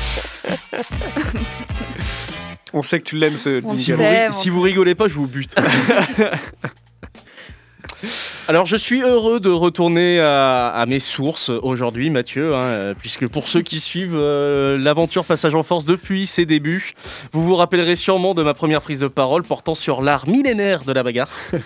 On 2.73 2.81
sait 2.81 2.99
que 2.99 3.05
tu 3.05 3.17
l'aimes 3.17 3.37
ce 3.37 3.61
On 3.63 3.71
Si 3.71 3.91
vous, 3.91 4.03
si 4.31 4.49
vous 4.49 4.61
rigolez 4.61 4.95
pas, 4.95 5.07
je 5.07 5.13
vous 5.13 5.27
bute. 5.27 5.53
Alors 8.47 8.65
je 8.65 8.75
suis 8.75 9.01
heureux 9.01 9.39
de 9.39 9.49
retourner 9.49 10.19
à, 10.19 10.69
à 10.69 10.85
mes 10.85 10.99
sources 10.99 11.49
aujourd'hui, 11.49 12.09
Mathieu, 12.09 12.55
hein, 12.55 12.93
puisque 12.99 13.27
pour 13.27 13.47
ceux 13.47 13.61
qui 13.61 13.79
suivent 13.79 14.15
euh, 14.15 14.77
l'aventure 14.77 15.23
Passage 15.25 15.55
en 15.55 15.63
Force 15.63 15.85
depuis 15.85 16.25
ses 16.27 16.45
débuts, 16.45 16.93
vous 17.31 17.45
vous 17.45 17.55
rappellerez 17.55 17.95
sûrement 17.95 18.33
de 18.33 18.43
ma 18.43 18.53
première 18.53 18.81
prise 18.81 18.99
de 18.99 19.07
parole 19.07 19.43
portant 19.43 19.75
sur 19.75 20.01
l'art 20.01 20.27
millénaire 20.27 20.83
de 20.83 20.91
la 20.91 21.03
bagarre. 21.03 21.29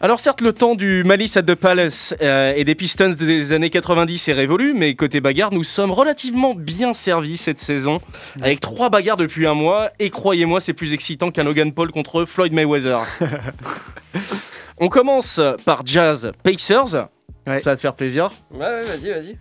Alors 0.00 0.18
certes, 0.18 0.40
le 0.40 0.52
temps 0.52 0.74
du 0.74 1.04
Malice 1.04 1.36
at 1.36 1.42
the 1.42 1.54
Palace 1.54 2.14
euh, 2.20 2.52
et 2.54 2.64
des 2.64 2.74
Pistons 2.74 3.10
des 3.10 3.52
années 3.52 3.70
90 3.70 4.28
est 4.28 4.32
révolu, 4.32 4.74
mais 4.74 4.94
côté 4.94 5.20
bagarre, 5.20 5.52
nous 5.52 5.64
sommes 5.64 5.92
relativement 5.92 6.54
bien 6.54 6.92
servis 6.92 7.36
cette 7.36 7.60
saison, 7.60 8.00
avec 8.40 8.60
trois 8.60 8.90
bagarres 8.90 9.16
depuis 9.16 9.46
un 9.46 9.54
mois, 9.54 9.90
et 10.00 10.10
croyez-moi, 10.10 10.60
c'est 10.60 10.72
plus 10.72 10.92
excitant 10.92 11.30
qu'un 11.30 11.44
Logan 11.44 11.72
Paul 11.72 11.92
contre 11.92 12.24
Floyd 12.24 12.52
Mayweather. 12.52 13.02
On 14.78 14.88
commence 14.88 15.40
par 15.64 15.86
Jazz 15.86 16.32
Pacers. 16.42 17.08
Ouais. 17.46 17.60
Ça 17.60 17.70
va 17.70 17.76
te 17.76 17.80
faire 17.82 17.94
plaisir. 17.94 18.30
Ouais, 18.52 18.60
ouais, 18.60 18.82
vas-y, 18.84 19.10
vas-y. 19.10 19.36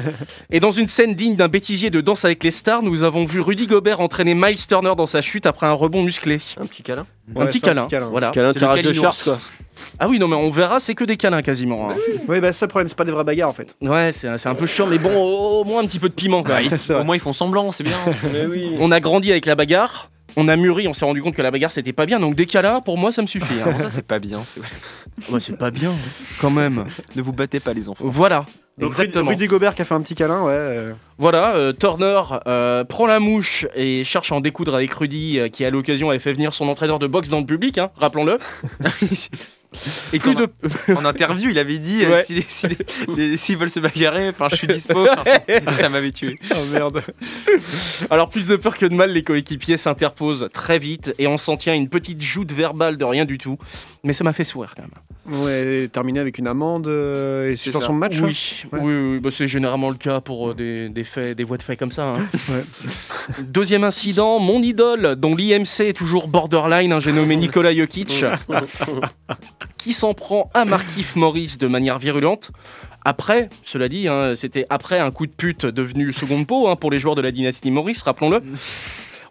Et 0.50 0.60
dans 0.60 0.70
une 0.70 0.86
scène 0.86 1.14
digne 1.14 1.34
d'un 1.34 1.48
bêtisier 1.48 1.90
de 1.90 2.00
danse 2.00 2.24
avec 2.24 2.44
les 2.44 2.50
stars, 2.52 2.82
nous 2.82 3.02
avons 3.02 3.24
vu 3.24 3.40
Rudy 3.40 3.66
Gobert 3.66 4.00
entraîner 4.00 4.34
Miles 4.34 4.64
Turner 4.66 4.92
dans 4.96 5.06
sa 5.06 5.20
chute 5.20 5.44
après 5.46 5.66
un 5.66 5.72
rebond 5.72 6.02
musclé. 6.04 6.38
Un 6.60 6.66
petit 6.66 6.82
câlin. 6.84 7.06
un 7.34 7.40
Ouais, 7.40 7.46
petit 7.48 7.58
c'est 7.58 7.66
câlin. 7.66 7.86
câlin. 7.88 8.06
Voilà. 8.06 8.30
Câlin, 8.30 8.48
c'est 8.52 8.60
le 8.60 8.60
tirage 8.60 8.82
de 8.82 8.92
shark, 8.92 9.24
quoi. 9.24 9.38
Ah 9.98 10.08
oui, 10.08 10.18
non, 10.18 10.28
mais 10.28 10.36
on 10.36 10.50
verra, 10.50 10.78
c'est 10.80 10.94
que 10.94 11.04
des 11.04 11.16
câlins 11.16 11.42
quasiment. 11.42 11.90
hein. 11.90 11.94
Oui, 12.28 12.40
bah 12.40 12.52
ça 12.52 12.66
le 12.66 12.70
problème, 12.70 12.88
c'est 12.88 12.96
pas 12.98 13.04
des 13.04 13.12
vraies 13.12 13.24
bagarres 13.24 13.48
en 13.48 13.52
fait. 13.52 13.74
Ouais, 13.80 14.10
c'est 14.12 14.28
un 14.46 14.54
peu 14.54 14.66
chiant, 14.66 14.86
mais 14.86 14.98
bon, 14.98 15.14
au, 15.16 15.60
au 15.60 15.64
moins 15.64 15.82
un 15.82 15.86
petit 15.86 15.98
peu 15.98 16.08
de 16.08 16.14
piment 16.14 16.42
quand 16.42 16.50
Bah, 16.50 16.60
même. 16.62 16.70
ils- 16.88 16.92
au 16.92 17.04
moins 17.04 17.16
ils 17.16 17.20
font 17.20 17.32
semblant, 17.32 17.70
c'est 17.72 17.84
bien. 17.84 17.96
Mais 18.32 18.46
oui. 18.46 18.76
On 18.78 18.90
a 18.92 19.00
grandi 19.00 19.30
avec 19.30 19.46
la 19.46 19.54
bagarre, 19.54 20.10
on 20.36 20.48
a 20.48 20.56
mûri, 20.56 20.86
on 20.88 20.94
s'est 20.94 21.04
rendu 21.04 21.22
compte 21.22 21.34
que 21.34 21.42
la 21.42 21.50
bagarre 21.50 21.70
c'était 21.70 21.92
pas 21.92 22.06
bien, 22.06 22.20
donc 22.20 22.34
des 22.34 22.46
câlins, 22.46 22.80
pour 22.80 22.98
moi 22.98 23.12
ça 23.12 23.22
me 23.22 23.26
suffit. 23.26 23.60
hein. 23.64 23.76
Ça 23.80 23.88
c'est 23.88 24.06
pas 24.06 24.18
bien. 24.18 24.40
c'est- 24.54 24.60
Ouais, 25.32 25.40
c'est 25.40 25.56
pas 25.58 25.72
bien, 25.72 25.92
quand 26.40 26.50
même. 26.50 26.84
Ne 27.16 27.22
vous 27.22 27.32
battez 27.32 27.58
pas 27.58 27.72
les 27.72 27.88
enfants. 27.88 28.04
Voilà. 28.06 28.44
Donc 28.78 28.90
Exactement. 28.90 29.30
Rudy 29.30 29.48
Gobert 29.48 29.74
qui 29.74 29.82
a 29.82 29.84
fait 29.84 29.94
un 29.94 30.00
petit 30.00 30.14
câlin, 30.14 30.42
ouais. 30.44 30.52
euh, 30.52 30.92
Voilà, 31.18 31.56
euh, 31.56 31.72
Turner 31.72 32.22
euh, 32.46 32.84
prend 32.84 33.06
la 33.06 33.18
mouche 33.18 33.66
et 33.74 34.04
cherche 34.04 34.30
à 34.30 34.36
en 34.36 34.40
découdre 34.40 34.76
avec 34.76 34.92
Rudy, 34.92 35.40
euh, 35.40 35.48
qui 35.48 35.64
à 35.64 35.70
l'occasion 35.70 36.10
avait 36.10 36.20
fait 36.20 36.32
venir 36.32 36.52
son 36.52 36.68
entraîneur 36.68 37.00
de 37.00 37.08
boxe 37.08 37.28
dans 37.28 37.40
le 37.40 37.46
public, 37.46 37.78
hein, 37.78 37.90
rappelons-le. 37.96 38.38
Et 40.12 40.18
Plus 40.18 40.34
de... 40.34 40.48
En 40.94 41.04
interview, 41.04 41.50
il 41.50 41.58
avait 41.58 41.78
dit 41.78 42.04
euh, 42.04 42.22
si 42.24 42.42
si 42.48 42.68
s'ils 43.36 43.56
veulent 43.56 43.68
se 43.70 43.80
bagarrer, 43.80 44.30
enfin 44.30 44.48
je 44.50 44.56
suis 44.56 44.66
dispo. 44.66 45.06
ça- 45.06 45.24
ça 45.78 45.88
m'avait 45.88 46.10
tué. 46.10 46.34
Oh 46.52 46.64
merde. 46.72 47.02
Alors 48.10 48.28
plus 48.30 48.46
de 48.48 48.56
peur 48.56 48.76
que 48.78 48.86
de 48.86 48.94
mal, 48.94 49.12
les 49.12 49.22
coéquipiers 49.22 49.76
s'interposent 49.76 50.48
très 50.52 50.78
vite 50.78 51.14
et 51.18 51.26
on 51.26 51.36
s'en 51.36 51.56
tient 51.56 51.74
à 51.74 51.76
une 51.76 51.88
petite 51.88 52.22
joute 52.22 52.52
verbale 52.52 52.96
de 52.96 53.04
rien 53.04 53.24
du 53.24 53.38
tout. 53.38 53.58
Mais 54.04 54.12
ça 54.14 54.24
m'a 54.24 54.32
fait 54.32 54.44
sourire 54.44 54.74
quand 54.76 54.82
même. 54.82 54.90
Ouais, 55.30 55.88
terminé 55.92 56.20
avec 56.20 56.38
une 56.38 56.46
amende 56.46 56.86
euh, 56.88 57.50
et 57.50 57.56
C'est 57.56 57.64
suspension 57.64 57.88
ça. 57.88 57.92
de 57.92 57.98
match. 57.98 58.16
hein 58.18 58.24
Oui, 58.24 58.64
Ouais. 58.72 58.80
oui, 58.82 58.94
oui, 59.14 59.20
bah, 59.20 59.30
c'est 59.32 59.48
généralement 59.48 59.90
le 59.90 59.96
cas 59.96 60.20
pour 60.20 60.50
euh, 60.50 60.54
des, 60.54 60.88
des 60.88 61.04
faits, 61.04 61.36
des 61.36 61.44
voies 61.44 61.58
de 61.58 61.62
fait 61.62 61.76
comme 61.76 61.90
ça. 61.90 62.06
hein. 62.14 62.26
Ouais. 62.48 62.64
Deuxième 63.42 63.84
incident, 63.84 64.38
mon 64.38 64.62
idole, 64.62 65.16
dont 65.16 65.34
l'IMC 65.34 65.80
est 65.80 65.96
toujours 65.96 66.28
borderline, 66.28 66.92
hein, 66.92 67.00
j'ai 67.00 67.12
nommé 67.12 67.36
Nikola 67.36 67.74
Jokic, 67.74 68.24
qui 69.76 69.92
s'en 69.92 70.14
prend 70.14 70.50
à 70.54 70.64
Markif 70.64 71.14
Morris 71.16 71.56
de 71.58 71.66
manière 71.66 71.98
virulente. 71.98 72.50
Après, 73.04 73.48
cela 73.64 73.88
dit, 73.88 74.08
hein, 74.08 74.34
c'était 74.34 74.66
après 74.70 74.98
un 74.98 75.10
coup 75.10 75.26
de 75.26 75.32
pute 75.32 75.64
devenu 75.66 76.12
seconde 76.12 76.46
peau 76.46 76.68
hein, 76.68 76.76
pour 76.76 76.90
les 76.90 76.98
joueurs 76.98 77.14
de 77.14 77.22
la 77.22 77.30
dynastie 77.30 77.70
Morris, 77.70 77.98
rappelons-le. 78.04 78.42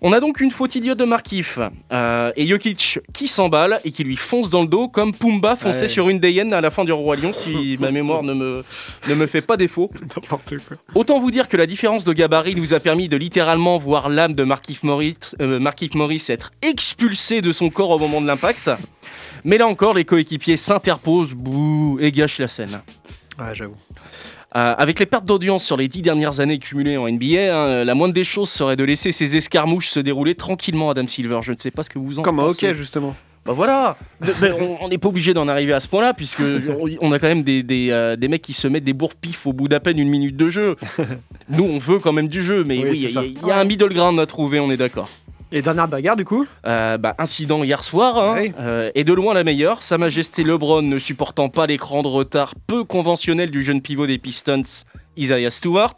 On 0.02 0.14
a 0.14 0.20
donc 0.20 0.42
une 0.42 0.52
faute 0.52 0.76
idiote 0.76 0.98
de 1.00 1.06
Markif 1.06 1.58
euh, 1.92 2.32
et 2.36 2.46
Jokic 2.46 3.00
qui 3.14 3.28
s'emballe 3.28 3.80
et 3.84 3.92
qui 3.92 4.04
lui 4.04 4.16
fonce 4.16 4.50
dans 4.50 4.62
le 4.62 4.68
dos 4.68 4.88
comme 4.90 5.14
Pumba 5.14 5.56
fonçait 5.56 5.82
Ouais. 5.82 5.88
sur 5.88 6.10
une 6.10 6.24
hyènes 6.24 6.54
à 6.54 6.62
la 6.62 6.70
fin 6.70 6.86
du 6.86 6.92
Roi 6.92 7.16
Lion, 7.16 7.34
si 7.34 7.78
ma 7.80 7.92
mémoire 7.92 8.22
ne 8.24 8.34
me, 8.34 8.64
ne 9.08 9.14
me 9.16 9.26
fait 9.26 9.42
pas 9.42 9.58
défaut. 9.58 9.90
N'importe 10.02 10.58
quoi. 10.68 10.78
Autant 10.94 11.20
vous 11.20 11.32
dire 11.32 11.48
que 11.48 11.58
la 11.58 11.66
différence 11.66 12.04
de 12.04 12.14
gabarit 12.14 12.56
nous 12.56 12.74
a 12.74 12.80
permis 12.80 13.10
de 13.10 13.18
littéralement 13.18 13.78
voir 13.78 14.10
l'âme 14.10 14.34
de 14.34 14.44
Markif 14.44 14.84
Morris, 14.84 15.18
euh, 15.42 15.60
Morris 15.96 16.26
être 16.30 16.52
expulsée 16.62 17.42
de 17.42 17.52
son 17.52 17.70
corps 17.70 17.92
au 17.92 18.00
moment 18.00 18.22
de 18.22 18.28
l'impact. 18.28 18.70
Mais 19.44 19.58
là 19.58 19.68
encore, 19.68 19.94
les 19.94 20.06
coéquipiers 20.06 20.58
s'interposent 20.58 21.34
bouh, 21.34 21.98
et 22.02 22.12
gâchent 22.12 22.40
la 22.40 22.48
scène. 22.48 22.82
Ouais, 23.40 23.54
j'avoue. 23.54 23.76
Euh, 24.58 24.74
avec 24.78 25.00
les 25.00 25.06
pertes 25.06 25.26
d'audience 25.26 25.64
sur 25.64 25.78
les 25.78 25.88
dix 25.88 26.02
dernières 26.02 26.40
années 26.40 26.58
cumulées 26.58 26.98
en 26.98 27.08
NBA, 27.08 27.56
hein, 27.56 27.84
la 27.84 27.94
moindre 27.94 28.16
des 28.16 28.24
choses 28.24 28.50
serait 28.50 28.76
de 28.76 28.84
laisser 28.84 29.12
ces 29.12 29.36
escarmouches 29.38 29.90
se 29.90 30.00
dérouler 30.00 30.34
tranquillement, 30.34 30.90
Adam 30.90 31.06
Silver. 31.06 31.40
Je 31.44 31.52
ne 31.52 31.58
sais 31.58 31.70
pas 31.70 31.84
ce 31.84 31.90
que 31.92 32.00
vous 32.00 32.18
en 32.18 32.24
Comme 32.24 32.38
pensez. 32.38 32.66
hockey 32.66 32.74
justement. 32.74 33.16
Bah 33.46 33.54
voilà 33.54 33.96
De- 34.20 34.34
on- 34.82 34.90
n'est 34.90 34.98
pas 34.98 35.08
obligé 35.10 35.34
d'en 35.34 35.48
arriver 35.48 35.72
à 35.74 35.80
ce 35.80 35.88
point-là, 35.88 36.14
puisque 36.14 36.42
on- 37.02 37.12
a 37.12 37.20
quand 37.20 37.28
même 37.28 37.44
des, 37.44 37.62
des, 37.64 37.92
euh, 37.92 38.16
des 38.16 38.28
mecs 38.28 38.42
qui 38.42 38.52
se 38.54 38.68
mettent 38.68 38.84
des 38.84 38.94
bourre-pifs 38.94 39.46
au 39.46 39.54
bout 39.54 39.68
d'à 39.68 39.80
peine 39.80 40.00
une 40.00 40.10
minute 40.10 40.36
de 40.36 40.50
jeu. 40.50 40.76
Nous, 41.50 41.64
on 41.64 41.78
veut 41.78 42.00
quand 42.00 42.12
même 42.12 42.28
du 42.28 42.44
jeu, 42.44 42.64
mais 42.66 42.78
Oui, 42.80 42.98
y 42.98 43.04
il 43.06 43.48
y, 43.48 43.52
a 43.52 43.58
un 43.60 43.64
middle 43.64 43.94
ground 43.94 44.20
à 44.20 44.26
trouver, 44.26 44.60
on 44.60 44.70
est 44.72 44.76
d'accord. 44.78 45.08
Et 45.52 45.62
dernière 45.62 45.88
bagarre, 45.88 46.18
du 46.18 46.26
coup 46.26 46.46
Euh, 46.66 46.98
bah, 46.98 47.16
incident 47.20 47.64
hier 47.64 47.84
soir, 47.84 48.18
hein, 48.18 48.48
euh, 48.60 48.92
et 48.96 49.06
de 49.06 49.14
loin 49.14 49.34
la 49.34 49.46
meilleure. 49.46 49.82
Sa 49.82 49.98
Majesté 49.98 50.44
LeBron 50.44 50.82
ne 50.82 51.00
supportant 51.00 51.48
pas 51.48 51.68
l'écran 51.68 52.04
de 52.04 52.10
retard 52.10 52.54
peu 52.68 52.84
conventionnel 52.84 53.50
du 53.50 53.64
jeune 53.64 53.82
pivot 53.82 54.08
des 54.08 54.18
Pistons, 54.18 54.64
Isaiah 55.16 55.50
Stewart. 55.50 55.96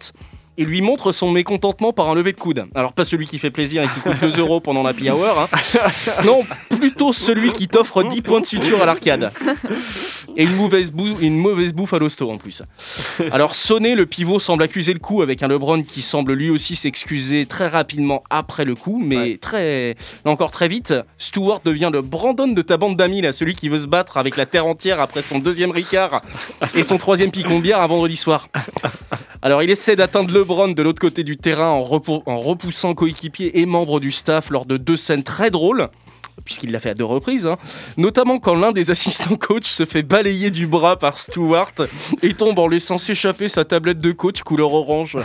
Il 0.60 0.66
lui 0.66 0.82
montre 0.82 1.14
son 1.14 1.32
mécontentement 1.32 1.94
par 1.94 2.10
un 2.10 2.16
lever 2.16 2.34
de 2.34 2.38
coude. 2.38 2.66
Alors 2.76 2.92
pas 2.92 3.06
celui 3.06 3.28
qui 3.28 3.40
fait 3.40 3.50
plaisir 3.50 3.82
et 3.82 3.88
qui 3.88 4.02
coûte 4.02 4.20
2 4.20 4.40
euros 4.40 4.60
pendant 4.60 4.84
la 4.84 4.92
hour, 4.92 5.40
hein. 5.40 5.48
non, 6.26 6.42
plutôt 6.70 7.14
celui 7.14 7.54
qui 7.54 7.70
t'offre 7.70 8.04
10 8.04 8.22
points 8.22 8.42
de 8.42 8.46
suture 8.46 8.82
à 8.82 8.86
l'arcade. 8.86 9.32
Et 10.36 10.44
une 10.44 10.58
mauvaise, 10.58 10.92
une 11.22 11.38
mauvaise 11.38 11.72
bouffe 11.72 11.94
à 11.94 12.00
l'hosto 12.00 12.30
en 12.30 12.38
plus. 12.38 12.62
Alors 13.32 13.56
sonné, 13.56 13.96
le 13.96 14.06
pivot 14.06 14.40
semble 14.40 14.64
accuser 14.64 14.92
le 14.92 15.00
coup 15.00 15.22
avec 15.22 15.44
un 15.44 15.48
LeBron 15.48 15.84
qui 15.84 16.02
semble 16.02 16.34
lui 16.34 16.50
aussi 16.50 16.76
s'excuser 16.76 17.46
très 17.46 17.70
rapidement 17.70 18.24
après 18.30 18.66
le 18.66 18.76
coup, 18.76 19.02
mais 19.02 19.38
très, 19.38 19.96
encore 20.26 20.52
très 20.52 20.68
vite. 20.68 20.94
Stewart 21.18 21.62
devient 21.64 21.90
le 21.92 22.02
Brandon 22.02 22.50
de 22.50 22.62
ta 22.62 22.76
bande 22.76 22.98
d'amis, 22.98 23.22
là, 23.22 23.32
celui 23.32 23.56
qui 23.56 23.70
veut 23.70 23.78
se 23.80 23.88
battre 23.88 24.18
avec 24.18 24.36
la 24.36 24.46
terre 24.46 24.66
entière 24.66 25.00
après 25.00 25.22
son 25.22 25.40
deuxième 25.40 25.72
Ricard 25.72 26.22
et 26.76 26.84
son 26.84 26.98
troisième 26.98 27.32
picon 27.32 27.60
bière 27.60 27.80
à 27.80 27.88
vendredi 27.88 28.18
soir. 28.18 28.50
Alors 29.42 29.64
il 29.64 29.70
essaie 29.70 29.96
d'atteindre 29.96 30.34
De 30.50 30.82
l'autre 30.82 31.00
côté 31.00 31.24
du 31.24 31.38
terrain 31.38 31.70
en 31.70 31.84
repoussant 31.84 32.96
coéquipiers 32.96 33.60
et 33.60 33.68
membres 33.68 34.00
du 34.00 34.12
staff 34.12 34.50
lors 34.50 34.66
de 34.66 34.78
deux 34.78 34.98
scènes 34.98 35.24
très 35.24 35.52
drôles. 35.52 35.90
Puisqu'il 36.46 36.72
l'a 36.72 36.80
fait 36.80 36.90
à 36.90 36.94
deux 36.94 37.04
reprises, 37.06 37.46
hein. 37.46 37.58
notamment 37.98 38.40
quand 38.40 38.56
l'un 38.56 38.72
des 38.72 38.92
assistants 38.92 39.36
coach 39.36 39.66
se 39.66 39.86
fait 39.86 40.04
balayer 40.04 40.52
du 40.52 40.68
bras 40.68 40.98
par 40.98 41.20
Stewart 41.20 41.72
et 42.22 42.34
tombe 42.34 42.58
en 42.60 42.68
laissant 42.68 42.98
s'échapper 42.98 43.48
sa 43.48 43.66
tablette 43.66 44.00
de 44.00 44.12
coach 44.12 44.42
couleur 44.44 44.74
orange. 44.74 45.18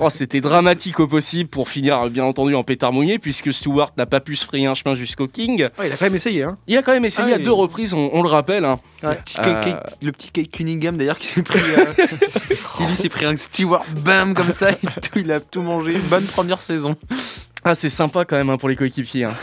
Oh, 0.00 0.08
C'était 0.10 0.40
dramatique 0.40 1.00
au 1.00 1.06
possible 1.06 1.48
pour 1.50 1.68
finir 1.68 2.08
bien 2.10 2.24
entendu 2.24 2.54
en 2.54 2.64
pétard 2.64 2.92
mouillé 2.92 3.18
puisque 3.18 3.52
Stewart 3.52 3.92
n'a 3.96 4.06
pas 4.06 4.20
pu 4.20 4.36
se 4.36 4.44
frayer 4.44 4.66
un 4.66 4.74
chemin 4.74 4.94
jusqu'au 4.94 5.28
King. 5.28 5.68
Ouais, 5.78 5.86
Il 5.88 5.92
a 5.92 5.96
quand 5.96 6.06
même 6.06 6.14
essayé, 6.16 6.42
hein 6.42 6.56
Il 6.66 6.76
a 6.76 6.82
quand 6.82 6.92
même 6.92 7.04
essayé 7.04 7.28
Ah 7.32 7.34
à 7.34 7.38
oui. 7.38 7.44
deux 7.44 7.52
reprises, 7.52 7.94
on, 7.94 8.10
on 8.12 8.22
le 8.22 8.28
rappelle. 8.28 8.64
hein. 8.64 8.78
Ouais. 9.02 9.16
Petit 9.24 9.36
Euh, 9.40 9.62
Kate- 9.62 9.96
le 10.02 10.12
petit 10.12 10.30
Kate 10.30 10.50
Cunningham 10.50 10.96
d'ailleurs 10.96 11.18
qui 11.18 11.26
s'est 11.26 11.42
pris 11.42 11.58
euh, 11.60 12.06
qui 12.78 12.84
lui 12.86 12.96
s'est 12.96 13.08
pris 13.08 13.26
un 13.26 13.36
Stewart 13.36 13.84
bam 14.04 14.34
comme 14.34 14.52
ça 14.52 14.72
et 14.72 14.76
tout, 14.76 15.18
il 15.18 15.30
a 15.32 15.40
tout 15.40 15.62
mangé 15.62 15.98
bonne 15.98 16.24
première 16.24 16.60
saison 16.62 16.96
Ah, 17.64 17.74
c'est 17.74 17.88
sympa 17.88 18.24
quand 18.24 18.36
même 18.36 18.50
hein, 18.50 18.58
pour 18.58 18.68
les 18.68 18.76
coéquipiers. 18.76 19.24
hein. 19.24 19.34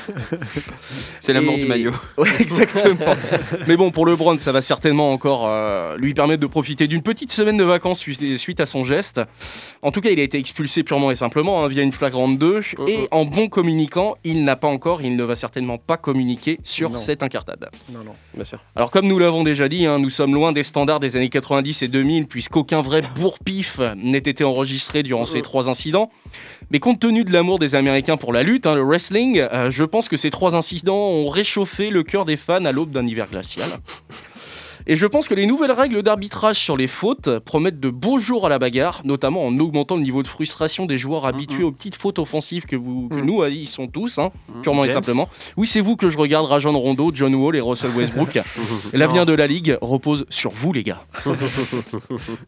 c'est 1.21 1.33
la 1.33 1.41
mort 1.41 1.55
Et- 1.55 1.61
du 1.61 1.65
maillot 1.67 1.93
Ouais, 2.17 2.29
exactement. 2.39 3.15
Mais 3.67 3.75
bon, 3.77 3.91
pour 3.91 4.05
LeBron, 4.05 4.37
ça 4.37 4.51
va 4.51 4.61
certainement 4.61 5.11
encore 5.11 5.47
euh, 5.47 5.97
lui 5.97 6.13
permettre 6.13 6.41
de 6.41 6.47
profiter 6.47 6.87
d'une 6.87 7.01
petite 7.01 7.31
semaine 7.31 7.57
de 7.57 7.63
vacances 7.63 7.99
suite, 7.99 8.37
suite 8.37 8.59
à 8.59 8.65
son 8.65 8.83
geste. 8.83 9.21
En 9.81 9.91
tout 9.91 10.01
cas, 10.01 10.09
il 10.11 10.19
a 10.19 10.23
été 10.23 10.37
expulsé 10.37 10.83
purement 10.83 11.11
et 11.11 11.15
simplement 11.15 11.63
hein, 11.63 11.67
via 11.67 11.83
une 11.83 11.91
flagrante 11.91 12.37
2. 12.37 12.61
Et 12.87 13.07
en 13.11 13.25
bon 13.25 13.49
communicant, 13.49 14.15
il 14.23 14.43
n'a 14.43 14.55
pas 14.55 14.67
encore, 14.67 15.01
il 15.01 15.15
ne 15.15 15.23
va 15.23 15.35
certainement 15.35 15.77
pas 15.77 15.97
communiquer 15.97 16.59
sur 16.63 16.91
Non. 16.91 16.97
cette 16.97 17.23
incartade. 17.23 17.69
Non, 17.91 18.03
non. 18.05 18.13
Bien 18.35 18.45
sûr. 18.45 18.59
Alors 18.75 18.91
comme 18.91 19.07
nous 19.07 19.17
l'avons 19.19 19.43
déjà 19.43 19.67
dit, 19.67 19.85
hein, 19.85 19.99
nous 19.99 20.09
sommes 20.09 20.33
loin 20.33 20.51
des 20.51 20.63
standards 20.63 20.99
des 20.99 21.15
années 21.15 21.29
90 21.29 21.81
et 21.81 21.87
2000 21.87 22.27
puisqu'aucun 22.27 22.81
vrai 22.81 23.01
bourre-pif 23.15 23.79
n'ait 23.97 24.17
été 24.19 24.43
enregistré 24.43 25.03
durant 25.03 25.25
ces 25.25 25.41
trois 25.41 25.69
incidents. 25.69 26.11
Mais 26.69 26.79
compte 26.79 26.99
tenu 26.99 27.23
de 27.23 27.33
l'amour 27.33 27.59
des 27.59 27.75
Américains 27.75 28.10
pour 28.17 28.33
la 28.33 28.43
lutte, 28.43 28.65
hein, 28.65 28.75
le 28.75 28.83
wrestling, 28.83 29.39
euh, 29.39 29.69
je 29.69 29.83
pense 29.83 30.09
que 30.09 30.17
ces 30.17 30.29
trois 30.31 30.55
incidents 30.55 31.09
ont 31.09 31.27
réchauffé 31.27 31.89
le 31.89 32.03
cœur 32.03 32.25
des 32.25 32.37
fans 32.37 32.65
à 32.65 32.71
l'aube 32.71 32.91
d'un 32.91 33.05
hiver 33.07 33.27
glacial. 33.29 33.69
Et 34.87 34.95
je 34.95 35.05
pense 35.05 35.27
que 35.27 35.33
les 35.33 35.45
nouvelles 35.45 35.71
règles 35.71 36.01
d'arbitrage 36.03 36.57
sur 36.57 36.77
les 36.77 36.87
fautes 36.87 37.39
promettent 37.39 37.79
de 37.79 37.89
beaux 37.89 38.19
jours 38.19 38.45
à 38.45 38.49
la 38.49 38.59
bagarre, 38.59 39.01
notamment 39.05 39.45
en 39.45 39.57
augmentant 39.59 39.95
le 39.95 40.01
niveau 40.03 40.23
de 40.23 40.27
frustration 40.27 40.85
des 40.85 40.97
joueurs 40.97 41.25
habitués 41.25 41.63
aux 41.63 41.71
petites 41.71 41.95
fautes 41.95 42.19
offensives 42.19 42.65
que, 42.65 42.75
vous, 42.75 43.07
que 43.09 43.15
Mhm. 43.15 43.25
nous, 43.25 43.43
ils 43.45 43.67
sont 43.67 43.87
tous, 43.87 44.17
hein, 44.19 44.31
purement 44.63 44.83
et 44.83 44.89
simplement. 44.89 45.29
Oui, 45.57 45.67
c'est 45.67 45.81
vous 45.81 45.95
que 45.95 46.09
je 46.09 46.17
regarde, 46.17 46.45
Rajon 46.45 46.77
Rondo, 46.77 47.11
John 47.13 47.33
Wall 47.35 47.55
et 47.55 47.61
Russell 47.61 47.91
Westbrook. 47.95 48.39
L'avenir 48.93 49.25
de 49.25 49.33
la 49.33 49.47
ligue 49.47 49.77
repose 49.81 50.25
sur 50.29 50.51
vous, 50.51 50.73
les 50.73 50.83
gars. 50.83 51.01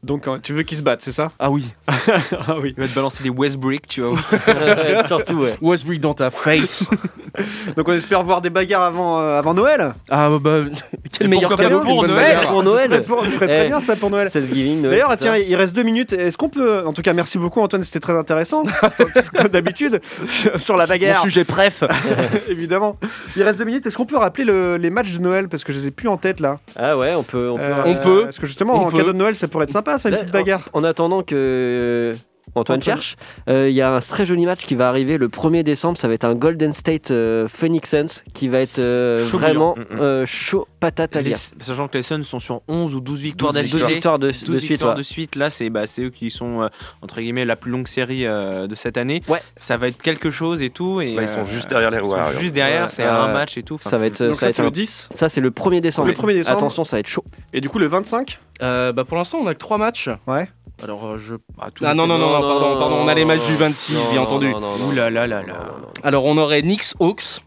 Donc, 0.04 0.28
euh, 0.28 0.38
tu 0.42 0.54
veux 0.54 0.64
qu'ils 0.64 0.78
se 0.78 0.84
battent, 0.84 1.04
c'est 1.04 1.12
ça? 1.12 1.32
Ah 1.40 1.50
oui, 1.52 1.66
Ah 1.88 2.56
oui. 2.62 2.74
il 2.76 2.82
va 2.82 2.88
te 2.88 2.96
balancer 2.96 3.24
des 3.24 3.30
Westbrick 3.30 3.88
tu 3.88 4.02
vois 4.02 4.20
Surtout, 5.08 5.36
ouais. 5.36 5.56
Westbrook 5.62 6.00
dans 6.00 6.14
ta 6.14 6.32
face. 6.32 6.88
Donc, 7.76 7.88
on 7.88 7.94
espère 7.94 8.24
voir 8.24 8.42
des 8.42 8.50
bagarres 8.50 8.84
avant, 8.84 9.20
euh, 9.20 9.38
avant 9.40 9.54
Noël? 9.54 9.94
Ah 10.10 10.30
bah, 10.40 10.62
quel 11.12 11.28
Et 11.28 11.30
meilleur 11.30 11.56
cadeau 11.56 11.80
pour 11.80 12.02
bonne 12.02 12.12
Noël. 12.24 12.48
Pour 12.48 12.64
Ce 12.64 12.66
serait, 12.66 12.88
Noël 12.88 13.04
pour- 13.04 13.24
ce 13.26 13.30
serait 13.32 13.48
très 13.48 13.66
Eh. 13.66 13.68
bien 13.68 13.82
ça 13.82 13.96
pour 13.96 14.10
Noël. 14.10 14.30
D'ailleurs, 14.34 15.16
tiens, 15.18 15.36
il 15.38 15.56
reste 15.56 15.74
deux 15.76 15.84
minutes. 15.84 16.14
Est-ce 16.14 16.38
qu'on 16.38 16.50
peut, 16.50 16.86
en 16.86 16.94
tout 16.94 17.02
cas, 17.02 17.14
merci 17.14 17.38
beaucoup 17.38 17.60
Antoine, 17.62 17.84
c'était 17.84 18.00
très 18.00 18.14
intéressant, 18.18 18.64
comme 19.36 19.48
d'habitude, 19.50 20.02
sur 20.58 20.76
la 20.78 20.84
Mon 20.86 20.90
bagarre, 20.90 21.22
sujet 21.24 21.44
préf. 21.44 21.84
évidemment. 22.50 22.98
Il 23.36 23.44
reste 23.44 23.58
deux 23.60 23.66
minutes. 23.66 23.86
Est-ce 23.86 23.98
qu'on 23.98 24.06
peut 24.06 24.18
rappeler 24.18 24.44
le- 24.46 24.78
les 24.78 24.90
matchs 24.90 25.14
de 25.14 25.20
Noël? 25.20 25.48
Parce 25.50 25.64
que 25.64 25.74
je 25.74 25.80
les 25.80 25.88
ai 25.88 25.92
plus 25.92 26.08
en 26.10 26.18
tête 26.18 26.40
là. 26.40 26.60
Ah 26.78 26.98
ouais, 26.98 27.14
on 27.16 27.24
peut. 27.24 27.50
On 27.50 27.58
peut, 27.58 27.64
Euh, 27.64 27.84
on 27.86 27.96
peut. 27.96 28.22
Parce 28.26 28.40
que 28.40 28.46
justement, 28.46 28.76
On 28.76 28.88
en 28.88 28.90
peut. 28.92 28.98
cadeau 28.98 29.14
de 29.14 29.18
Noël, 29.18 29.36
ça 29.36 29.48
pourrait 29.48 29.66
être 29.66 29.72
sympa, 29.72 29.98
ça, 29.98 30.10
une 30.10 30.16
petite 30.16 30.32
bagarre. 30.32 30.70
En, 30.74 30.82
en 30.82 30.84
attendant 30.84 31.24
que 31.24 32.14
Antoine, 32.56 32.84
cherche, 32.84 33.16
euh, 33.50 33.68
il 33.70 33.74
y 33.76 33.82
a 33.82 33.92
un 33.92 34.00
très 34.00 34.26
joli 34.26 34.46
match 34.46 34.66
qui 34.66 34.76
va 34.76 34.88
arriver 34.88 35.18
le 35.18 35.28
1er 35.28 35.64
décembre. 35.64 35.98
Ça 35.98 36.08
va 36.08 36.14
être 36.14 36.24
un 36.26 36.36
Golden 36.36 36.72
State 36.72 37.10
euh, 37.10 37.48
Phoenix 37.48 37.90
Suns 37.90 38.22
qui 38.34 38.48
va 38.48 38.60
être 38.60 38.78
euh, 38.80 39.26
Chaud 39.28 39.40
vraiment. 39.40 39.76
Mm, 39.76 39.96
mm. 39.96 40.00
euh, 40.00 40.26
chaud 40.28 40.68
patate 40.80 41.16
à 41.16 41.22
Les- 41.22 41.30
lire. 41.30 41.38
sachant 41.62 41.88
que 41.88 41.98
les 41.98 42.04
Suns 42.04 42.22
sont 42.24 42.40
sur 42.40 42.62
11 42.68 42.94
ou 42.94 43.00
12 43.02 43.20
victoires 43.22 43.54
12 43.54 43.62
d'affilée 43.62 43.80
12 43.82 43.92
victoires 43.92 44.20
de, 44.20 44.28
12 44.32 44.40
de 44.42 44.58
suite. 44.58 44.70
victoires 44.70 44.92
ouais. 44.92 44.98
de 44.98 45.04
suite, 45.04 45.36
là 45.36 45.50
c'est 45.50 45.70
bah, 45.70 45.86
eux 46.00 46.10
qui 46.10 46.30
sont 46.30 46.62
euh, 46.64 46.68
entre 47.02 47.22
guillemets 47.22 47.46
la 47.46 47.56
plus 47.56 47.72
longue 47.72 47.88
série 47.88 48.28
euh, 48.28 48.68
de 48.68 48.76
cette 48.76 48.98
année. 48.98 49.24
Ouais. 49.28 49.42
Ça 49.58 49.78
va 49.78 49.88
être 49.88 50.00
quelque 50.02 50.30
chose 50.30 50.62
et 50.62 50.70
tout. 50.70 51.02
Et, 51.02 51.16
Là, 51.16 51.24
ils 51.24 51.30
sont 51.30 51.40
euh, 51.40 51.46
juste 51.46 51.70
derrière 51.70 51.90
les 51.92 51.98
ils 51.98 52.04
sont 52.04 52.10
Warriors. 52.12 52.40
Juste 52.40 52.54
derrière, 52.54 52.92
c'est 52.92 53.04
un 53.04 53.34
match 53.34 53.58
et 53.58 53.64
tout. 53.64 53.76
Enfin, 53.76 53.90
Ça 53.90 53.98
va 53.98 54.06
être, 54.06 54.24
Donc 54.24 54.36
ça 54.36 54.40
ça, 54.42 54.46
va 54.46 54.50
être 54.50 54.56
c'est 54.58 54.62
un- 54.62 54.66
le 54.66 54.72
10. 54.72 55.10
ça, 55.16 55.30
c'est 55.30 55.42
le 55.42 55.50
1er 55.50 55.82
décembre. 55.82 56.08
Le 56.10 56.14
1er 56.14 56.34
décembre. 56.36 56.58
Attention, 56.58 56.84
ça 56.84 56.98
va 56.98 57.00
être 57.00 57.08
chaud. 57.08 57.24
Et 57.54 57.62
du 57.62 57.70
coup, 57.70 57.80
le 57.80 57.88
25 57.88 58.40
Euh, 58.62 58.94
bah 58.94 59.04
pour 59.04 59.18
l'instant, 59.18 59.40
on 59.42 59.48
a 59.48 59.54
que 59.56 59.60
trois 59.60 59.78
matchs. 59.80 60.10
Ouais. 60.28 60.48
Alors 60.82 61.06
euh, 61.06 61.18
je. 61.20 61.36
tout 61.36 61.86
Ah 61.86 61.94
non 61.94 62.08
non 62.08 62.18
non, 62.18 62.32
non, 62.32 62.42
pardon 62.42 62.80
pardon, 62.80 62.96
on 62.98 63.08
a 63.08 63.14
les 63.14 63.26
matchs 63.26 63.46
du 63.48 63.56
26 63.56 63.94
Non, 63.96 64.12
bien 64.12 64.22
entendu. 64.22 64.54
Ouh 64.54 64.92
là 64.96 65.10
là 65.10 65.28
là 65.28 65.44
là. 65.44 65.66
Alors 66.04 66.26
on 66.26 66.38
aurait 66.38 66.62
Knicks 66.62 66.94
Hawks. 67.00 67.42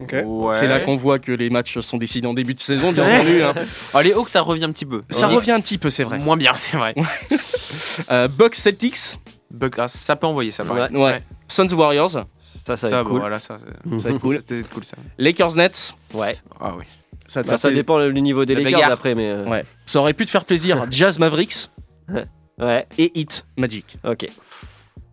Ok. 0.00 0.16
Ouais. 0.24 0.56
C'est 0.58 0.66
là 0.66 0.80
qu'on 0.80 0.96
voit 0.96 1.18
que 1.20 1.30
les 1.30 1.48
matchs 1.48 1.78
sont 1.78 1.96
décidés 1.96 2.26
en 2.26 2.34
début 2.34 2.54
de 2.54 2.60
saison, 2.60 2.90
bien 2.92 3.04
entendu. 3.04 3.42
hein. 3.42 3.54
Ah, 3.94 4.02
les 4.02 4.12
Hawks, 4.12 4.30
ça 4.30 4.40
revient 4.40 4.64
un 4.64 4.72
petit 4.72 4.84
peu. 4.86 5.00
Ça 5.10 5.28
revient 5.28 5.52
un 5.52 5.60
petit 5.60 5.78
peu, 5.78 5.90
c'est 5.90 6.02
vrai. 6.02 6.18
Moins 6.18 6.36
bien, 6.36 6.52
c'est 6.56 6.76
vrai. 6.76 6.94
Euh, 8.10 8.28
Bucks 8.28 8.54
Celtics, 8.56 9.18
Buck- 9.50 9.78
ah, 9.78 9.88
ça 9.88 10.14
peut 10.16 10.26
envoyer 10.26 10.50
ça. 10.50 10.64
pareil. 10.64 10.94
ouais. 10.96 11.22
Suns 11.48 11.72
Warriors, 11.72 12.10
Ça, 12.10 12.24
ça 12.66 12.76
Ça, 12.76 12.88
va 12.90 13.00
être 13.00 13.08
cool. 13.08 13.20
voilà, 13.20 13.38
ça, 13.38 13.58
va 13.84 14.10
être 14.10 14.18
cool. 14.18 14.38
c'est 14.44 14.68
cool 14.70 14.84
ça. 14.84 14.96
Lakers 15.18 15.54
Nets, 15.56 15.94
Ouais. 16.14 16.36
Ah 16.60 16.72
oui. 16.76 16.84
ça, 17.26 17.42
Bah, 17.42 17.56
ça 17.58 17.70
dépend 17.70 18.06
du 18.08 18.20
niveau 18.20 18.44
des 18.44 18.54
La 18.54 18.60
Lakers 18.62 18.80
bagarre. 18.80 18.92
après, 18.92 19.14
mais. 19.14 19.30
euh, 19.30 19.44
Ouais. 19.44 19.64
Ça 19.86 20.00
aurait 20.00 20.12
pu 20.14 20.26
te 20.26 20.30
faire 20.30 20.44
plaisir. 20.44 20.86
Jazz 20.90 21.18
Mavericks 21.18 21.70
Ouais, 22.58 22.86
et 22.98 23.10
Hit 23.18 23.44
Magic. 23.56 23.96
ok. 24.04 24.26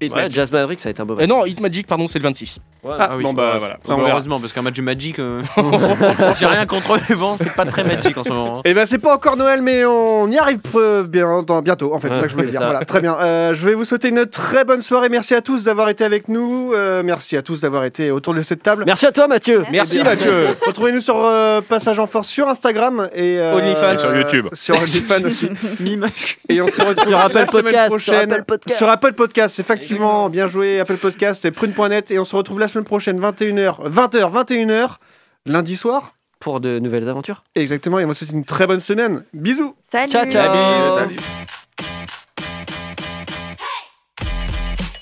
Et 0.02 0.10
Ouais, 0.10 0.28
Jazz 0.32 0.50
Maverick, 0.52 0.80
ça 0.80 0.86
va 0.86 0.92
être 0.92 1.00
un 1.02 1.06
beau 1.06 1.14
Euh, 1.16 1.18
match. 1.18 1.28
non, 1.28 1.46
Hit 1.46 1.60
Magic, 1.60 1.86
pardon, 1.86 2.08
c'est 2.08 2.20
le 2.20 2.24
26. 2.24 2.60
Ah, 2.88 3.18
bon 3.22 3.34
bah 3.34 3.56
voilà. 3.60 3.76
Bah, 3.86 3.96
On 3.96 3.98
verra. 3.98 4.12
heureusement, 4.12 4.40
parce 4.40 4.54
qu'un 4.54 4.62
match 4.62 4.76
du 4.76 4.82
Magic, 4.82 5.20
euh, 5.20 5.42
j'ai 6.40 6.46
rien 6.46 6.66
contre 6.66 6.96
eux, 6.96 7.00
mais 7.10 7.16
bon, 7.16 7.36
c'est 7.36 7.52
pas 7.54 7.66
très 7.66 7.84
Magic 7.84 8.18
en 8.18 8.24
ce 8.24 8.30
moment. 8.30 8.60
hein. 8.60 8.62
Et 8.64 8.74
ben 8.74 8.86
c'est 8.86 8.98
pas 8.98 9.14
encore 9.16 9.36
Noël, 9.36 9.62
mais 9.62 9.84
on 9.84 10.28
y 10.30 10.38
arrive 10.38 10.60
euh, 10.76 11.04
bien, 11.04 11.44
dans- 11.44 11.62
bientôt. 11.62 11.94
En 11.94 12.00
fait, 12.00 12.08
c'est 12.14 12.16
ça 12.16 12.22
que 12.24 12.30
je 12.30 12.34
voulais 12.36 12.46
C'est 12.48 12.52
dire. 12.52 12.62
ça. 12.62 12.66
Voilà, 12.68 12.86
très 12.86 13.02
bien. 13.02 13.18
Euh, 13.20 13.54
je 13.54 13.66
vais 13.66 13.74
vous 13.74 13.84
souhaiter 13.84 14.08
une 14.08 14.26
très 14.26 14.64
bonne 14.64 14.82
soirée. 14.82 15.10
Merci 15.10 15.36
à 15.36 15.42
tous 15.42 15.66
d'avoir 15.66 15.90
été 15.90 16.06
avec 16.06 16.30
nous. 16.30 16.72
Euh, 16.74 17.04
merci 17.04 17.36
à 17.36 17.42
tous 17.42 17.60
d'avoir 17.60 17.84
été 17.84 18.10
autour 18.12 18.34
de 18.34 18.42
cette 18.42 18.64
table. 18.64 18.84
Merci 18.86 19.06
à 19.06 19.12
toi, 19.12 19.28
Mathieu. 19.28 19.66
Merci 19.70 19.98
Eh 20.00 20.04
Mathieu. 20.06 20.48
Retrouvez-nous 20.66 21.02
sur 21.02 21.18
euh, 21.18 21.60
Passage 21.60 22.00
en 22.00 22.08
Force 22.08 22.30
sur 22.30 22.48
Instagram 22.48 23.10
et 23.14 23.38
euh, 23.38 23.56
OnlyFans. 23.56 23.98
Sur 23.98 24.16
YouTube. 24.16 24.48
Sur 24.54 24.78
OnlyFans 24.78 25.26
aussi. 25.26 25.50
Et 26.50 26.62
on 26.62 26.68
se 26.70 26.82
retrouve 26.82 27.08
Sur 27.08 27.20
Apple 27.20 27.36
la 27.36 27.46
semaine 27.46 27.64
Podcast, 27.66 27.88
sur 28.00 28.14
prochaine. 28.14 28.32
Apple 28.32 28.44
Podcast. 28.46 28.78
Sur 28.78 28.90
Apple 28.90 29.14
Podcast, 29.14 29.56
effectivement. 29.90 30.30
Bien 30.30 30.48
joué, 30.48 30.80
Apple 30.80 30.98
Podcast 30.98 31.46
et 31.46 31.52
prune.net. 31.52 32.12
Et 32.12 32.20
on 32.20 32.26
se 32.26 32.36
retrouve 32.36 32.60
la 32.60 32.68
semaine 32.68 32.86
prochaine, 32.86 33.20
21h, 33.20 33.90
20h, 33.90 34.46
21h, 34.46 34.98
lundi 35.46 35.76
soir. 35.76 36.14
Pour 36.40 36.62
de 36.62 36.80
nouvelles 36.80 37.10
aventures. 37.10 37.44
Exactement. 37.56 38.00
Et 38.00 38.06
on 38.06 38.08
vous 38.08 38.14
souhaite 38.14 38.32
une 38.32 38.46
très 38.46 38.66
bonne 38.66 38.80
semaine. 38.80 39.26
Bisous. 39.34 39.76
Salut 39.92 40.10
Ciao, 40.10 40.26
ciao. 40.32 41.10
Salut. 41.10 41.20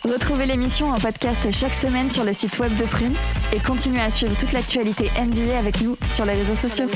Retrouvez 0.03 0.47
l'émission 0.47 0.89
en 0.89 0.97
podcast 0.97 1.51
chaque 1.51 1.75
semaine 1.75 2.09
sur 2.09 2.23
le 2.23 2.33
site 2.33 2.57
web 2.57 2.75
de 2.77 2.85
Prune 2.85 3.13
et 3.53 3.59
continuez 3.59 4.01
à 4.01 4.09
suivre 4.09 4.35
toute 4.35 4.51
l'actualité 4.53 5.11
NBA 5.19 5.59
avec 5.59 5.79
nous 5.81 5.95
sur 6.09 6.25
les 6.25 6.33
réseaux 6.33 6.55
sociaux. 6.55 6.88